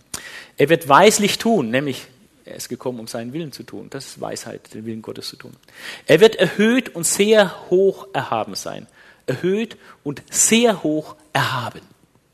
Er 0.57 0.69
wird 0.69 0.87
weislich 0.87 1.39
tun, 1.39 1.71
nämlich 1.71 2.05
er 2.45 2.55
ist 2.55 2.69
gekommen, 2.69 2.99
um 2.99 3.07
seinen 3.07 3.33
Willen 3.33 3.51
zu 3.51 3.63
tun. 3.63 3.87
Das 3.89 4.05
ist 4.05 4.21
Weisheit, 4.21 4.73
den 4.73 4.85
Willen 4.85 5.01
Gottes 5.01 5.29
zu 5.29 5.35
tun. 5.35 5.53
Er 6.05 6.19
wird 6.19 6.35
erhöht 6.35 6.93
und 6.95 7.05
sehr 7.05 7.69
hoch 7.71 8.07
erhaben 8.13 8.53
sein. 8.53 8.85
Erhöht 9.25 9.77
und 10.03 10.21
sehr 10.29 10.83
hoch 10.83 11.15
erhaben. 11.33 11.81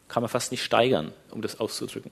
Kann 0.09 0.21
man 0.21 0.29
fast 0.29 0.51
nicht 0.51 0.63
steigern, 0.63 1.13
um 1.31 1.41
das 1.41 1.61
auszudrücken. 1.61 2.11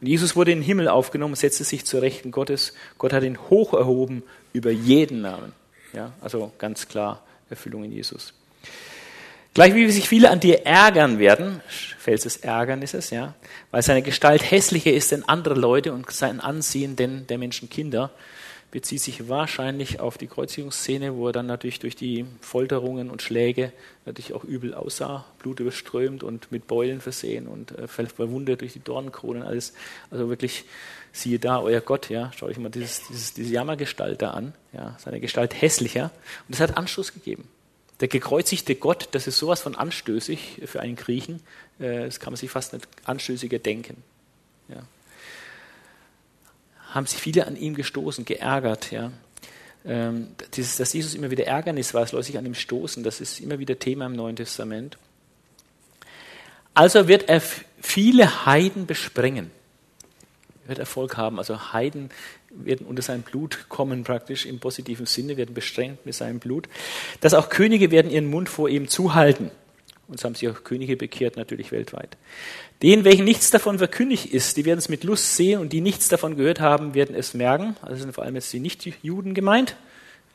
Und 0.00 0.08
Jesus 0.08 0.34
wurde 0.34 0.50
in 0.50 0.58
den 0.58 0.64
Himmel 0.64 0.88
aufgenommen, 0.88 1.36
setzte 1.36 1.62
sich 1.62 1.84
zur 1.84 2.02
Rechten 2.02 2.32
Gottes. 2.32 2.74
Gott 2.98 3.12
hat 3.12 3.22
ihn 3.22 3.38
hoch 3.50 3.72
erhoben 3.72 4.24
über 4.52 4.72
jeden 4.72 5.20
Namen. 5.20 5.52
Ja, 5.92 6.12
also 6.20 6.50
ganz 6.58 6.88
klar 6.88 7.22
Erfüllung 7.48 7.84
in 7.84 7.92
Jesus. 7.92 8.34
Gleich 9.54 9.74
wie 9.74 9.90
sich 9.90 10.08
viele 10.08 10.30
an 10.30 10.40
dir 10.40 10.64
ärgern 10.64 11.18
werden, 11.18 11.60
Fels 11.98 12.22
des 12.22 12.38
Ärgern 12.38 12.80
ist 12.80 12.94
es, 12.94 13.10
ja, 13.10 13.34
weil 13.70 13.82
seine 13.82 14.02
Gestalt 14.02 14.50
hässlicher 14.50 14.92
ist 14.92 15.12
denn 15.12 15.28
andere 15.28 15.54
Leute 15.54 15.92
und 15.92 16.10
sein 16.10 16.40
Ansehen 16.40 16.96
denn 16.96 17.26
der 17.26 17.36
Menschen 17.36 17.68
Kinder, 17.68 18.10
bezieht 18.70 19.02
sich 19.02 19.28
wahrscheinlich 19.28 20.00
auf 20.00 20.16
die 20.16 20.26
Kreuzigungsszene, 20.26 21.14
wo 21.14 21.26
er 21.26 21.32
dann 21.32 21.46
natürlich 21.46 21.78
durch 21.78 21.94
die 21.94 22.24
Folterungen 22.40 23.10
und 23.10 23.20
Schläge 23.20 23.72
natürlich 24.06 24.32
auch 24.32 24.44
übel 24.44 24.72
aussah, 24.72 25.26
blutüberströmt 25.40 26.24
und 26.24 26.50
mit 26.50 26.66
Beulen 26.66 27.02
versehen 27.02 27.46
und 27.46 27.78
äh, 27.78 27.86
verwundet 27.86 28.62
durch 28.62 28.72
die 28.72 28.80
Dornenkronen, 28.80 29.42
alles. 29.42 29.74
Also 30.10 30.30
wirklich, 30.30 30.64
siehe 31.12 31.38
da, 31.38 31.60
euer 31.60 31.82
Gott, 31.82 32.08
ja, 32.08 32.32
schaut 32.34 32.48
euch 32.48 32.58
mal 32.58 32.70
dieses, 32.70 33.06
dieses, 33.08 33.34
diese 33.34 33.52
Jammergestalt 33.52 34.22
da 34.22 34.30
an, 34.30 34.54
ja, 34.72 34.96
seine 34.98 35.20
Gestalt 35.20 35.60
hässlicher. 35.60 36.10
Und 36.48 36.58
das 36.58 36.60
hat 36.60 36.78
Anstoß 36.78 37.12
gegeben. 37.12 37.46
Der 38.02 38.08
gekreuzigte 38.08 38.74
Gott, 38.74 39.08
das 39.12 39.26
ist 39.26 39.38
sowas 39.38 39.62
von 39.62 39.74
anstößig 39.74 40.60
für 40.66 40.80
einen 40.80 40.96
Griechen, 40.96 41.40
äh, 41.78 42.04
das 42.04 42.20
kann 42.20 42.34
man 42.34 42.36
sich 42.36 42.50
fast 42.50 42.74
nicht 42.74 42.86
anstößiger 43.04 43.58
denken. 43.58 44.02
Ja 44.68 44.82
haben 46.92 47.06
sich 47.06 47.18
viele 47.18 47.46
an 47.46 47.56
ihm 47.56 47.74
gestoßen, 47.74 48.24
geärgert. 48.24 48.90
Ja. 48.90 49.10
Ähm, 49.84 50.28
dass 50.50 50.92
Jesus 50.92 51.14
immer 51.14 51.30
wieder 51.30 51.46
Ärgernis 51.46 51.94
war, 51.94 52.02
es 52.02 52.12
lässt 52.12 52.26
sich 52.26 52.38
an 52.38 52.46
ihm 52.46 52.54
stoßen, 52.54 53.02
das 53.02 53.20
ist 53.20 53.40
immer 53.40 53.58
wieder 53.58 53.78
Thema 53.78 54.06
im 54.06 54.12
Neuen 54.12 54.36
Testament. 54.36 54.96
Also 56.74 57.08
wird 57.08 57.28
er 57.28 57.40
viele 57.80 58.46
Heiden 58.46 58.86
besprengen. 58.86 59.50
Wird 60.72 60.78
Erfolg 60.78 61.18
haben. 61.18 61.36
Also 61.36 61.74
Heiden 61.74 62.08
werden 62.48 62.86
unter 62.86 63.02
sein 63.02 63.20
Blut 63.20 63.66
kommen, 63.68 64.04
praktisch 64.04 64.46
im 64.46 64.58
positiven 64.58 65.04
Sinne, 65.04 65.36
werden 65.36 65.54
besprengt 65.54 66.06
mit 66.06 66.14
seinem 66.14 66.38
Blut. 66.38 66.66
Dass 67.20 67.34
auch 67.34 67.50
Könige 67.50 67.90
werden 67.90 68.10
ihren 68.10 68.30
Mund 68.30 68.48
vor 68.48 68.70
ihm 68.70 68.88
zuhalten. 68.88 69.50
Und 70.08 70.18
so 70.18 70.24
haben 70.24 70.34
sich 70.34 70.48
auch 70.48 70.64
Könige 70.64 70.96
bekehrt, 70.96 71.36
natürlich 71.36 71.72
weltweit. 71.72 72.16
Denen, 72.82 73.04
welchen 73.04 73.26
nichts 73.26 73.50
davon 73.50 73.76
verkündigt 73.76 74.32
ist, 74.32 74.56
die 74.56 74.64
werden 74.64 74.78
es 74.78 74.88
mit 74.88 75.04
Lust 75.04 75.36
sehen 75.36 75.60
und 75.60 75.74
die 75.74 75.82
nichts 75.82 76.08
davon 76.08 76.36
gehört 76.36 76.60
haben, 76.60 76.94
werden 76.94 77.14
es 77.14 77.34
merken. 77.34 77.76
Also 77.82 77.96
sind 77.96 78.14
vor 78.14 78.24
allem 78.24 78.36
jetzt 78.36 78.50
die 78.54 78.60
Nicht-Juden 78.60 79.34
gemeint, 79.34 79.76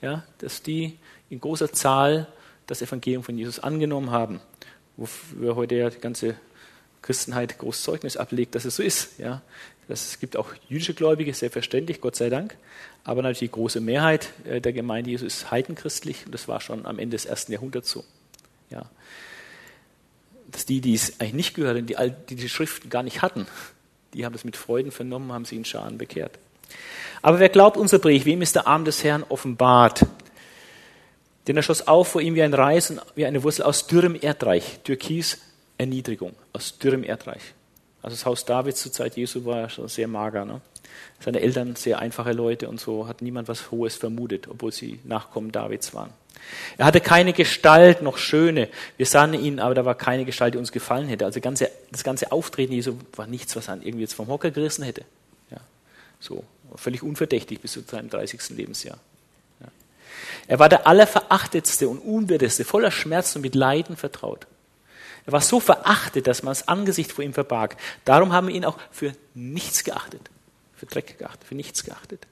ja, 0.03 0.23
dass 0.37 0.61
die 0.61 0.99
in 1.31 1.39
großer 1.39 1.73
Zahl 1.73 2.27
das 2.67 2.83
Evangelium 2.83 3.23
von 3.23 3.35
Jesus 3.39 3.57
angenommen 3.57 4.11
haben, 4.11 4.39
wofür 4.97 5.55
heute 5.55 5.73
ja 5.73 5.89
die 5.89 5.99
ganze 5.99 6.35
Christenheit 7.01 7.57
großes 7.57 7.83
Zeugnis 7.83 8.17
ablegt, 8.17 8.53
dass 8.53 8.65
es 8.65 8.75
so 8.75 8.83
ist. 8.83 9.17
Ja. 9.17 9.41
Es 9.89 10.19
gibt 10.19 10.37
auch 10.37 10.53
jüdische 10.67 10.93
Gläubige, 10.93 11.33
selbstverständlich, 11.33 12.01
Gott 12.01 12.15
sei 12.15 12.29
Dank. 12.29 12.57
Aber 13.03 13.21
natürlich 13.21 13.51
die 13.51 13.51
große 13.51 13.79
Mehrheit 13.79 14.33
äh, 14.45 14.59
der 14.59 14.73
Gemeinde 14.73 15.11
Jesus 15.11 15.27
ist 15.27 15.51
heidenchristlich 15.51 16.25
und 16.25 16.33
das 16.33 16.47
war 16.47 16.59
schon 16.59 16.85
am 16.85 16.99
Ende 16.99 17.15
des 17.15 17.25
ersten 17.25 17.51
Jahrhunderts 17.53 17.89
so. 17.89 18.03
Ja 18.69 18.89
dass 20.51 20.65
die, 20.65 20.81
die 20.81 20.93
es 20.93 21.19
eigentlich 21.19 21.33
nicht 21.33 21.53
gehört 21.53 21.77
haben, 21.77 21.85
die, 21.85 21.95
die 22.29 22.35
die 22.35 22.49
Schriften 22.49 22.89
gar 22.89 23.03
nicht 23.03 23.21
hatten, 23.21 23.47
die 24.13 24.25
haben 24.25 24.33
das 24.33 24.43
mit 24.43 24.55
Freuden 24.55 24.91
vernommen, 24.91 25.31
haben 25.31 25.45
sich 25.45 25.57
in 25.57 25.65
Scharen 25.65 25.97
bekehrt. 25.97 26.39
Aber 27.21 27.39
wer 27.39 27.49
glaubt 27.49 27.77
unser 27.77 27.99
Brief, 27.99 28.25
wem 28.25 28.41
ist 28.41 28.55
der 28.55 28.67
Arm 28.67 28.85
des 28.85 29.03
Herrn 29.03 29.23
offenbart? 29.27 30.05
Denn 31.47 31.55
er 31.55 31.63
schoss 31.63 31.87
auf 31.87 32.09
vor 32.09 32.21
ihm 32.21 32.35
wie 32.35 32.43
ein 32.43 32.53
Reis 32.53 32.89
und 32.89 33.01
wie 33.15 33.25
eine 33.25 33.43
Wurzel 33.43 33.63
aus 33.63 33.87
dürrem 33.87 34.17
Erdreich. 34.19 34.79
Türkis, 34.83 35.39
Erniedrigung, 35.77 36.33
aus 36.53 36.77
dürrem 36.77 37.03
Erdreich. 37.03 37.41
Also 38.01 38.15
das 38.15 38.25
Haus 38.25 38.45
Davids 38.45 38.81
zur 38.81 38.91
Zeit 38.91 39.17
Jesu 39.17 39.45
war 39.45 39.69
schon 39.69 39.87
sehr 39.87 40.07
mager. 40.07 40.45
Ne? 40.45 40.61
Seine 41.19 41.41
Eltern 41.41 41.75
sehr 41.75 41.99
einfache 41.99 42.31
Leute 42.31 42.69
und 42.69 42.79
so 42.79 43.07
hat 43.07 43.21
niemand 43.21 43.47
was 43.47 43.71
Hohes 43.71 43.95
vermutet, 43.95 44.47
obwohl 44.47 44.71
sie 44.71 44.99
Nachkommen 45.03 45.51
Davids 45.51 45.93
waren. 45.93 46.11
Er 46.77 46.85
hatte 46.85 47.01
keine 47.01 47.33
Gestalt, 47.33 48.01
noch 48.01 48.17
schöne. 48.17 48.69
Wir 48.95 49.05
sahen 49.05 49.33
ihn, 49.33 49.59
aber 49.59 49.75
da 49.75 49.85
war 49.85 49.95
keine 49.95 50.25
Gestalt, 50.25 50.53
die 50.53 50.57
uns 50.57 50.71
gefallen 50.71 51.07
hätte. 51.07 51.25
Also 51.25 51.41
ganze, 51.41 51.71
das 51.91 52.03
ganze 52.03 52.31
Auftreten 52.31 52.73
Jesu 52.73 52.95
war 53.15 53.27
nichts, 53.27 53.55
was 53.55 53.67
er 53.67 53.75
irgendwie 53.75 54.01
jetzt 54.01 54.13
vom 54.13 54.27
Hocker 54.27 54.51
gerissen 54.51 54.83
hätte. 54.83 55.03
Ja, 55.51 55.57
so 56.19 56.43
völlig 56.75 57.03
unverdächtig 57.03 57.59
bis 57.59 57.73
zu 57.73 57.81
seinem 57.81 58.09
30. 58.09 58.49
Lebensjahr. 58.49 58.97
Ja. 59.59 59.67
Er 60.47 60.59
war 60.59 60.69
der 60.69 60.85
allerverachtetste 60.85 61.89
und 61.89 61.99
unwerteste, 61.99 62.63
voller 62.63 62.91
Schmerz 62.91 63.35
und 63.35 63.41
mit 63.41 63.55
Leiden 63.55 63.97
vertraut. 63.97 64.45
Er 65.27 65.33
war 65.33 65.41
so 65.41 65.59
verachtet, 65.59 66.25
dass 66.25 66.41
man 66.41 66.51
das 66.51 66.67
Angesicht 66.67 67.11
vor 67.11 67.23
ihm 67.23 67.33
verbarg. 67.33 67.77
Darum 68.05 68.33
haben 68.33 68.47
wir 68.47 68.55
ihn 68.55 68.65
auch 68.65 68.79
für 68.89 69.13
nichts 69.35 69.83
geachtet. 69.83 70.31
Für 70.75 70.87
Dreck 70.87 71.19
geachtet, 71.19 71.43
für 71.47 71.55
nichts 71.55 71.83
geachtet. 71.83 72.25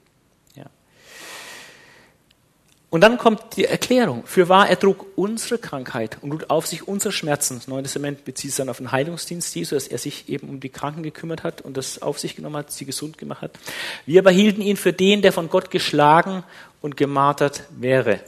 Und 2.88 3.00
dann 3.00 3.18
kommt 3.18 3.56
die 3.56 3.64
Erklärung. 3.64 4.22
Für 4.26 4.48
wahr, 4.48 4.70
er 4.70 4.78
trug 4.78 5.06
unsere 5.16 5.58
Krankheit 5.58 6.18
und 6.22 6.30
lud 6.30 6.50
auf 6.50 6.66
sich 6.66 6.86
unsere 6.86 7.12
Schmerzen. 7.12 7.56
Das 7.56 7.66
Neue 7.66 7.82
Testament 7.82 8.24
bezieht 8.24 8.52
sich 8.52 8.56
dann 8.56 8.68
auf 8.68 8.78
den 8.78 8.92
Heilungsdienst 8.92 9.54
Jesu, 9.54 9.74
dass 9.74 9.88
er 9.88 9.98
sich 9.98 10.28
eben 10.28 10.48
um 10.48 10.60
die 10.60 10.68
Kranken 10.68 11.02
gekümmert 11.02 11.42
hat 11.42 11.60
und 11.60 11.76
das 11.76 12.00
auf 12.00 12.18
sich 12.20 12.36
genommen 12.36 12.56
hat, 12.56 12.70
sie 12.70 12.86
gesund 12.86 13.18
gemacht 13.18 13.42
hat. 13.42 13.50
Wir 14.06 14.20
aber 14.20 14.30
hielten 14.30 14.62
ihn 14.62 14.76
für 14.76 14.92
den, 14.92 15.20
der 15.20 15.32
von 15.32 15.50
Gott 15.50 15.70
geschlagen 15.70 16.44
und 16.80 16.96
gemartert 16.96 17.64
wäre. 17.70 18.20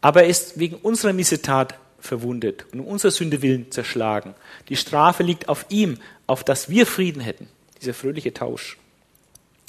Aber 0.00 0.22
er 0.22 0.28
ist 0.28 0.58
wegen 0.58 0.76
unserer 0.76 1.12
Missetat 1.12 1.78
verwundet 1.98 2.66
und 2.72 2.80
um 2.80 2.86
unserer 2.86 3.10
Sünde 3.10 3.42
willen 3.42 3.70
zerschlagen. 3.70 4.34
Die 4.68 4.76
Strafe 4.76 5.22
liegt 5.22 5.48
auf 5.48 5.66
ihm, 5.68 5.98
auf 6.26 6.44
dass 6.44 6.68
wir 6.68 6.86
Frieden 6.86 7.20
hätten. 7.20 7.48
Dieser 7.80 7.94
fröhliche 7.94 8.32
Tausch. 8.32 8.78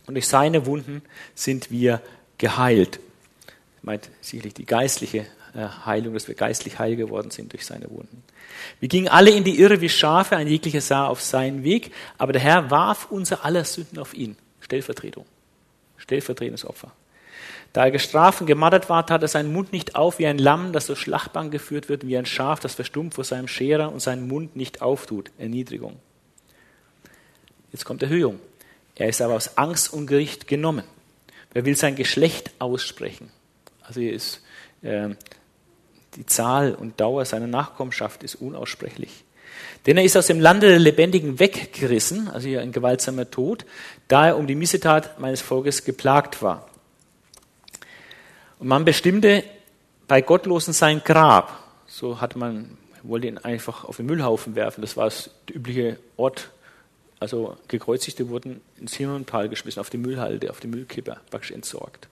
Und 0.05 0.13
durch 0.13 0.27
seine 0.27 0.65
Wunden 0.65 1.01
sind 1.35 1.71
wir 1.71 2.01
geheilt 2.37 2.99
meint 3.87 4.09
sicherlich 4.21 4.53
die 4.53 4.65
geistliche 4.65 5.25
äh, 5.55 5.67
Heilung, 5.85 6.13
dass 6.13 6.27
wir 6.27 6.35
geistlich 6.35 6.77
heil 6.77 6.95
geworden 6.95 7.31
sind 7.31 7.53
durch 7.53 7.65
seine 7.65 7.89
Wunden. 7.89 8.21
Wir 8.79 8.89
gingen 8.89 9.07
alle 9.07 9.31
in 9.31 9.43
die 9.43 9.59
Irre 9.59 9.81
wie 9.81 9.89
Schafe, 9.89 10.35
ein 10.35 10.47
jeglicher 10.47 10.81
sah 10.81 11.07
auf 11.07 11.21
seinen 11.21 11.63
Weg, 11.63 11.91
aber 12.17 12.33
der 12.33 12.41
Herr 12.41 12.69
warf 12.69 13.07
unser 13.09 13.45
aller 13.45 13.63
Sünden 13.63 13.97
auf 13.97 14.13
ihn. 14.13 14.35
Stellvertretung. 14.59 15.25
Stellvertretendes 15.97 16.65
Opfer. 16.65 16.91
Da 17.77 17.85
er 17.85 17.91
gestraft 17.91 18.41
und 18.41 18.47
gemattert 18.47 18.89
war, 18.89 19.05
tat 19.05 19.21
er 19.21 19.27
seinen 19.27 19.53
Mund 19.53 19.71
nicht 19.71 19.95
auf 19.95 20.17
wie 20.17 20.25
ein 20.25 20.39
Lamm, 20.39 20.73
das 20.73 20.87
zur 20.87 20.95
Schlachtbank 20.95 21.51
geführt 21.51 21.89
wird, 21.89 22.07
wie 22.07 22.17
ein 22.17 22.25
Schaf, 22.25 22.59
das 22.59 22.73
verstummt 22.73 23.13
vor 23.13 23.23
seinem 23.23 23.47
Scherer 23.47 23.91
und 23.91 23.99
seinen 23.99 24.27
Mund 24.27 24.55
nicht 24.55 24.81
auftut. 24.81 25.29
Erniedrigung. 25.37 25.99
Jetzt 27.71 27.85
kommt 27.85 28.01
Erhöhung. 28.01 28.39
Er 28.95 29.09
ist 29.09 29.21
aber 29.21 29.35
aus 29.35 29.59
Angst 29.59 29.93
und 29.93 30.07
Gericht 30.07 30.47
genommen. 30.47 30.85
Wer 31.53 31.65
will 31.65 31.77
sein 31.77 31.95
Geschlecht 31.95 32.49
aussprechen? 32.57 33.29
Also 33.83 34.01
hier 34.01 34.13
ist 34.13 34.41
äh, 34.81 35.09
die 36.15 36.25
Zahl 36.25 36.73
und 36.73 36.99
Dauer 36.99 37.25
seiner 37.25 37.45
Nachkommenschaft 37.45 38.23
ist 38.23 38.41
unaussprechlich. 38.41 39.23
Denn 39.85 39.97
er 39.97 40.03
ist 40.03 40.17
aus 40.17 40.25
dem 40.25 40.39
Lande 40.39 40.67
der 40.67 40.79
Lebendigen 40.79 41.37
weggerissen, 41.39 42.27
also 42.27 42.47
hier 42.47 42.61
ein 42.61 42.71
gewaltsamer 42.71 43.29
Tod, 43.29 43.67
da 44.07 44.29
er 44.29 44.37
um 44.39 44.47
die 44.47 44.55
Missetat 44.55 45.19
meines 45.19 45.41
Volkes 45.41 45.85
geplagt 45.85 46.41
war. 46.41 46.67
Und 48.59 48.67
man 48.67 48.85
bestimmte 48.85 49.43
bei 50.07 50.21
Gottlosen 50.21 50.73
sein 50.73 51.01
Grab. 51.03 51.63
So 51.85 52.21
hatte 52.21 52.37
man, 52.37 52.77
wollte 53.03 53.27
ihn 53.27 53.37
einfach 53.37 53.85
auf 53.85 53.97
den 53.97 54.05
Müllhaufen 54.05 54.55
werfen. 54.55 54.81
Das 54.81 54.97
war 54.97 55.05
das 55.05 55.29
übliche 55.51 55.97
Ort. 56.15 56.49
Also 57.19 57.57
Gekreuzigte 57.67 58.29
wurden 58.29 58.61
ins 58.79 58.95
Hirntal 58.95 59.49
geschmissen, 59.49 59.79
auf 59.79 59.89
die 59.89 59.97
Müllhalde, 59.97 60.49
auf 60.49 60.59
die 60.59 60.67
Müllkipper, 60.67 61.17
praktisch 61.29 61.51
entsorgt. 61.51 62.07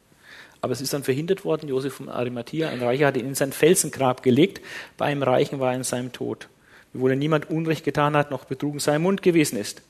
Aber 0.62 0.74
es 0.74 0.82
ist 0.82 0.94
dann 0.94 1.04
verhindert 1.04 1.46
worden. 1.46 1.70
Josef 1.70 1.94
von 1.94 2.10
Arimathea, 2.10 2.70
ein 2.70 2.82
Reicher, 2.82 3.08
hat 3.08 3.18
ihn 3.18 3.28
in 3.28 3.36
sein 3.36 3.52
Felsengrab 3.52 4.24
gelegt. 4.24 4.62
Bei 4.98 5.06
einem 5.06 5.22
Reichen 5.22 5.60
war 5.60 5.72
er 5.72 5.78
in 5.78 5.84
seinem 5.84 6.12
Tod. 6.12 6.48
Obwohl 6.94 7.12
er 7.12 7.18
niemand 7.18 7.50
Unrecht 7.50 7.84
getan 7.84 8.16
hat, 8.16 8.32
noch 8.32 8.46
Betrug 8.46 8.74
in 8.74 8.80
seinem 8.80 9.04
Mund 9.04 9.22
gewesen 9.22 9.58
ist. 9.58 9.84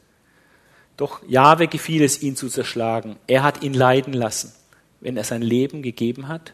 Doch 0.97 1.21
Jahwe 1.27 1.67
gefiel 1.67 2.03
es, 2.03 2.21
ihn 2.21 2.35
zu 2.35 2.49
zerschlagen. 2.49 3.15
Er 3.27 3.43
hat 3.43 3.63
ihn 3.63 3.73
leiden 3.73 4.13
lassen 4.13 4.53
wenn 5.01 5.17
er 5.17 5.23
sein 5.23 5.41
Leben 5.41 5.81
gegeben 5.81 6.27
hat 6.27 6.53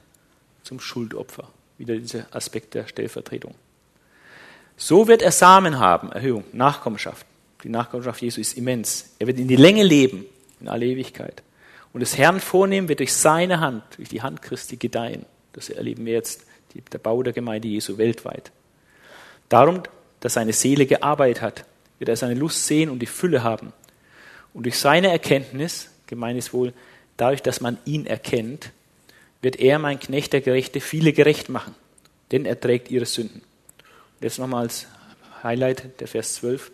zum 0.63 0.79
Schuldopfer. 0.79 1.49
Wieder 1.77 1.95
dieser 1.95 2.25
Aspekt 2.35 2.73
der 2.73 2.87
Stellvertretung. 2.87 3.55
So 4.77 5.07
wird 5.07 5.21
er 5.21 5.31
Samen 5.31 5.79
haben, 5.79 6.11
Erhöhung, 6.11 6.43
Nachkommenschaft. 6.53 7.25
Die 7.63 7.69
Nachkommenschaft 7.69 8.21
Jesu 8.21 8.41
ist 8.41 8.57
immens. 8.57 9.13
Er 9.19 9.27
wird 9.27 9.39
in 9.39 9.47
die 9.47 9.55
Länge 9.55 9.83
leben, 9.83 10.25
in 10.59 10.67
alle 10.67 10.85
Ewigkeit. 10.85 11.43
Und 11.93 12.01
das 12.01 12.17
Herrn 12.17 12.39
vornehmen 12.39 12.87
wird 12.87 12.99
durch 12.99 13.13
seine 13.13 13.59
Hand, 13.59 13.83
durch 13.97 14.09
die 14.09 14.21
Hand 14.21 14.41
Christi 14.41 14.77
gedeihen. 14.77 15.25
Das 15.53 15.69
erleben 15.69 16.05
wir 16.05 16.13
jetzt, 16.13 16.45
der 16.73 16.97
Bau 16.97 17.21
der 17.21 17.33
Gemeinde 17.33 17.67
Jesu 17.67 17.97
weltweit. 17.97 18.51
Darum, 19.49 19.83
dass 20.21 20.35
seine 20.35 20.53
Seele 20.53 20.85
gearbeitet 20.85 21.41
hat, 21.41 21.65
wird 21.99 22.09
er 22.09 22.15
seine 22.15 22.35
Lust 22.35 22.65
sehen 22.65 22.89
und 22.89 22.99
die 22.99 23.07
Fülle 23.07 23.43
haben. 23.43 23.73
Und 24.53 24.65
durch 24.65 24.79
seine 24.79 25.09
Erkenntnis, 25.09 25.89
gemein 26.07 26.37
ist 26.37 26.53
wohl, 26.53 26.73
dadurch, 27.21 27.43
dass 27.43 27.61
man 27.61 27.77
ihn 27.85 28.07
erkennt, 28.07 28.71
wird 29.43 29.57
er, 29.57 29.77
mein 29.77 29.99
Knecht, 29.99 30.33
der 30.33 30.41
Gerechte, 30.41 30.81
viele 30.81 31.13
gerecht 31.13 31.49
machen, 31.49 31.75
denn 32.31 32.45
er 32.45 32.59
trägt 32.59 32.89
ihre 32.89 33.05
Sünden. 33.05 33.41
Und 33.41 34.23
jetzt 34.23 34.39
nochmal 34.39 34.63
als 34.63 34.87
Highlight 35.43 35.99
der 35.99 36.07
Vers 36.07 36.33
12. 36.35 36.71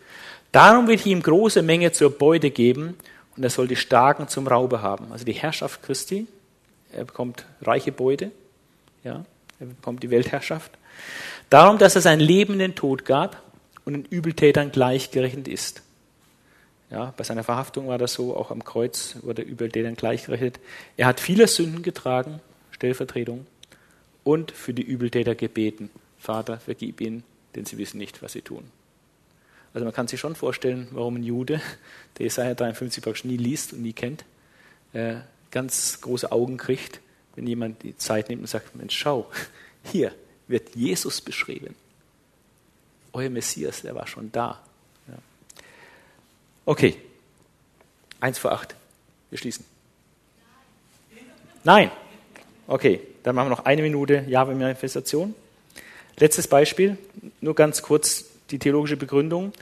Darum 0.50 0.88
wird 0.88 1.00
ich 1.00 1.06
ihm 1.06 1.22
große 1.22 1.60
Menge 1.60 1.92
zur 1.92 2.16
Beute 2.16 2.50
geben 2.50 2.96
und 3.36 3.42
er 3.42 3.50
soll 3.50 3.68
die 3.68 3.76
Starken 3.76 4.28
zum 4.28 4.46
Raube 4.46 4.80
haben. 4.80 5.12
Also 5.12 5.26
die 5.26 5.34
Herrschaft 5.34 5.82
Christi, 5.82 6.26
er 6.92 7.04
bekommt 7.04 7.44
reiche 7.60 7.92
Beute, 7.92 8.30
ja, 9.04 9.26
er 9.60 9.66
bekommt 9.66 10.02
die 10.02 10.10
Weltherrschaft. 10.10 10.72
Darum, 11.50 11.76
dass 11.76 11.94
er 11.94 12.00
sein 12.00 12.20
Leben 12.20 12.54
in 12.54 12.58
den 12.60 12.74
Tod 12.74 13.04
gab 13.04 13.42
und 13.84 13.92
den 13.92 14.04
Übeltätern 14.06 14.72
gleichgerechnet 14.72 15.46
ist. 15.46 15.82
Ja, 16.90 17.12
bei 17.16 17.24
seiner 17.24 17.44
Verhaftung 17.44 17.88
war 17.88 17.98
das 17.98 18.14
so, 18.14 18.34
auch 18.34 18.50
am 18.50 18.64
Kreuz 18.64 19.16
wurde 19.22 19.42
über 19.42 19.68
denen 19.68 19.94
gleichgerechnet. 19.94 20.58
Er 20.96 21.06
hat 21.06 21.20
viele 21.20 21.46
Sünden 21.46 21.82
getragen, 21.82 22.40
Stellvertretung, 22.70 23.46
und 24.24 24.52
für 24.52 24.72
die 24.72 24.82
Übeltäter 24.82 25.34
gebeten. 25.34 25.90
Vater, 26.18 26.58
vergib 26.58 27.00
ihnen, 27.00 27.24
denn 27.54 27.66
sie 27.66 27.78
wissen 27.78 27.98
nicht, 27.98 28.22
was 28.22 28.32
sie 28.32 28.42
tun. 28.42 28.70
Also 29.74 29.84
man 29.84 29.92
kann 29.92 30.08
sich 30.08 30.18
schon 30.18 30.34
vorstellen, 30.34 30.88
warum 30.92 31.16
ein 31.16 31.22
Jude, 31.22 31.60
der 32.18 32.24
Jesaja 32.24 32.54
53 32.54 33.02
praktisch 33.02 33.24
nie 33.24 33.36
liest 33.36 33.74
und 33.74 33.82
nie 33.82 33.92
kennt, 33.92 34.24
äh, 34.92 35.16
ganz 35.50 36.00
große 36.00 36.32
Augen 36.32 36.56
kriegt, 36.56 37.00
wenn 37.36 37.46
jemand 37.46 37.82
die 37.82 37.96
Zeit 37.96 38.28
nimmt 38.28 38.42
und 38.42 38.48
sagt, 38.48 38.74
Mensch, 38.74 38.96
schau, 38.96 39.30
hier 39.84 40.12
wird 40.46 40.74
Jesus 40.74 41.20
beschrieben. 41.20 41.74
Euer 43.12 43.30
Messias, 43.30 43.82
der 43.82 43.94
war 43.94 44.06
schon 44.06 44.32
da. 44.32 44.62
Okay. 46.68 46.96
Eins 48.20 48.38
vor 48.38 48.52
acht. 48.52 48.74
Wir 49.30 49.38
schließen. 49.38 49.64
Nein. 51.64 51.90
Okay, 52.66 53.00
dann 53.22 53.34
machen 53.34 53.46
wir 53.46 53.56
noch 53.56 53.64
eine 53.64 53.80
Minute 53.80 54.26
Jahwe-Manifestation. 54.28 55.34
Letztes 56.18 56.46
Beispiel, 56.46 56.98
nur 57.40 57.54
ganz 57.54 57.80
kurz 57.80 58.26
die 58.50 58.58
theologische 58.58 58.98
Begründung, 58.98 59.54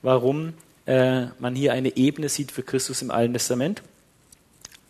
warum 0.00 0.54
äh, 0.86 1.26
man 1.38 1.54
hier 1.54 1.74
eine 1.74 1.98
Ebene 1.98 2.30
sieht 2.30 2.50
für 2.50 2.62
Christus 2.62 3.02
im 3.02 3.10
Alten 3.10 3.34
Testament. 3.34 3.82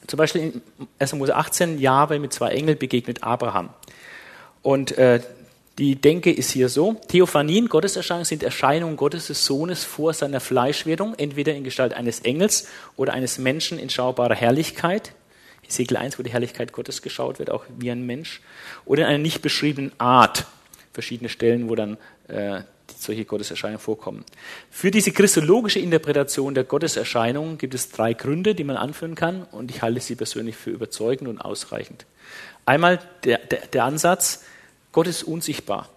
Zum 0.07 0.19
Beispiel 0.19 0.43
in 0.43 0.63
1. 1.01 1.15
Mose 1.15 1.35
18, 1.35 1.81
Jahwe 1.81 2.21
mit 2.21 2.33
zwei 2.33 2.51
Engeln 2.53 2.79
begegnet 2.79 3.25
Abraham. 3.25 3.71
Und 4.63 4.97
äh, 4.97 5.21
die 5.79 5.97
Denke 5.97 6.33
ist 6.33 6.53
hier 6.53 6.69
so. 6.69 6.95
Theophanien, 7.09 7.69
Gotteserscheinungen, 7.69 8.25
sind 8.25 8.43
Erscheinungen 8.43 8.97
Gottes 8.97 9.27
des 9.27 9.45
Sohnes 9.45 9.83
vor 9.83 10.15
seiner 10.15 10.41
Fleischwerdung, 10.41 11.15
entweder 11.17 11.55
in 11.55 11.65
Gestalt 11.65 11.95
eines 11.95 12.21
Engels 12.21 12.69
oder 12.97 13.13
eines 13.13 13.39
Menschen 13.39 13.79
in 13.79 13.91
schaubarer 13.91 14.37
Herrlichkeit. 14.37 15.13
Ezekiel 15.65 15.97
1, 15.97 16.19
wo 16.19 16.23
die 16.23 16.33
Herrlichkeit 16.33 16.73
Gottes 16.73 17.03
geschaut 17.03 17.39
wird, 17.39 17.51
auch 17.51 17.65
wie 17.77 17.91
ein 17.91 18.07
Mensch. 18.07 18.41
Oder 18.85 19.03
in 19.03 19.09
einer 19.09 19.19
nicht 19.19 19.43
beschriebenen 19.43 19.93
Art. 19.99 20.47
Verschiedene 20.93 21.29
Stellen, 21.29 21.69
wo 21.69 21.75
dann 21.75 21.97
äh, 22.29 22.61
solche 22.97 23.25
Gotteserscheinungen 23.25 23.81
vorkommen. 23.81 24.25
Für 24.71 24.93
diese 24.93 25.11
christologische 25.11 25.81
Interpretation 25.81 26.55
der 26.55 26.65
Gotteserscheinungen 26.65 27.59
gibt 27.59 27.75
es 27.75 27.91
drei 27.91 28.15
Gründe, 28.15 28.55
die 28.55 28.65
man 28.65 28.77
anführen 28.77 29.17
kann, 29.17 29.43
und 29.51 29.71
ich 29.73 29.83
halte 29.83 30.01
sie 30.01 30.15
persönlich 30.15 30.55
für 30.55 30.71
überzeugend 30.71 31.29
und 31.29 31.41
ausreichend. 31.41 32.07
Einmal 32.65 33.01
der, 33.25 33.39
der, 33.39 33.67
der 33.67 33.85
Ansatz, 33.85 34.45
Gott 34.95 35.09
ist 35.09 35.25
unsichtbar 35.25 35.91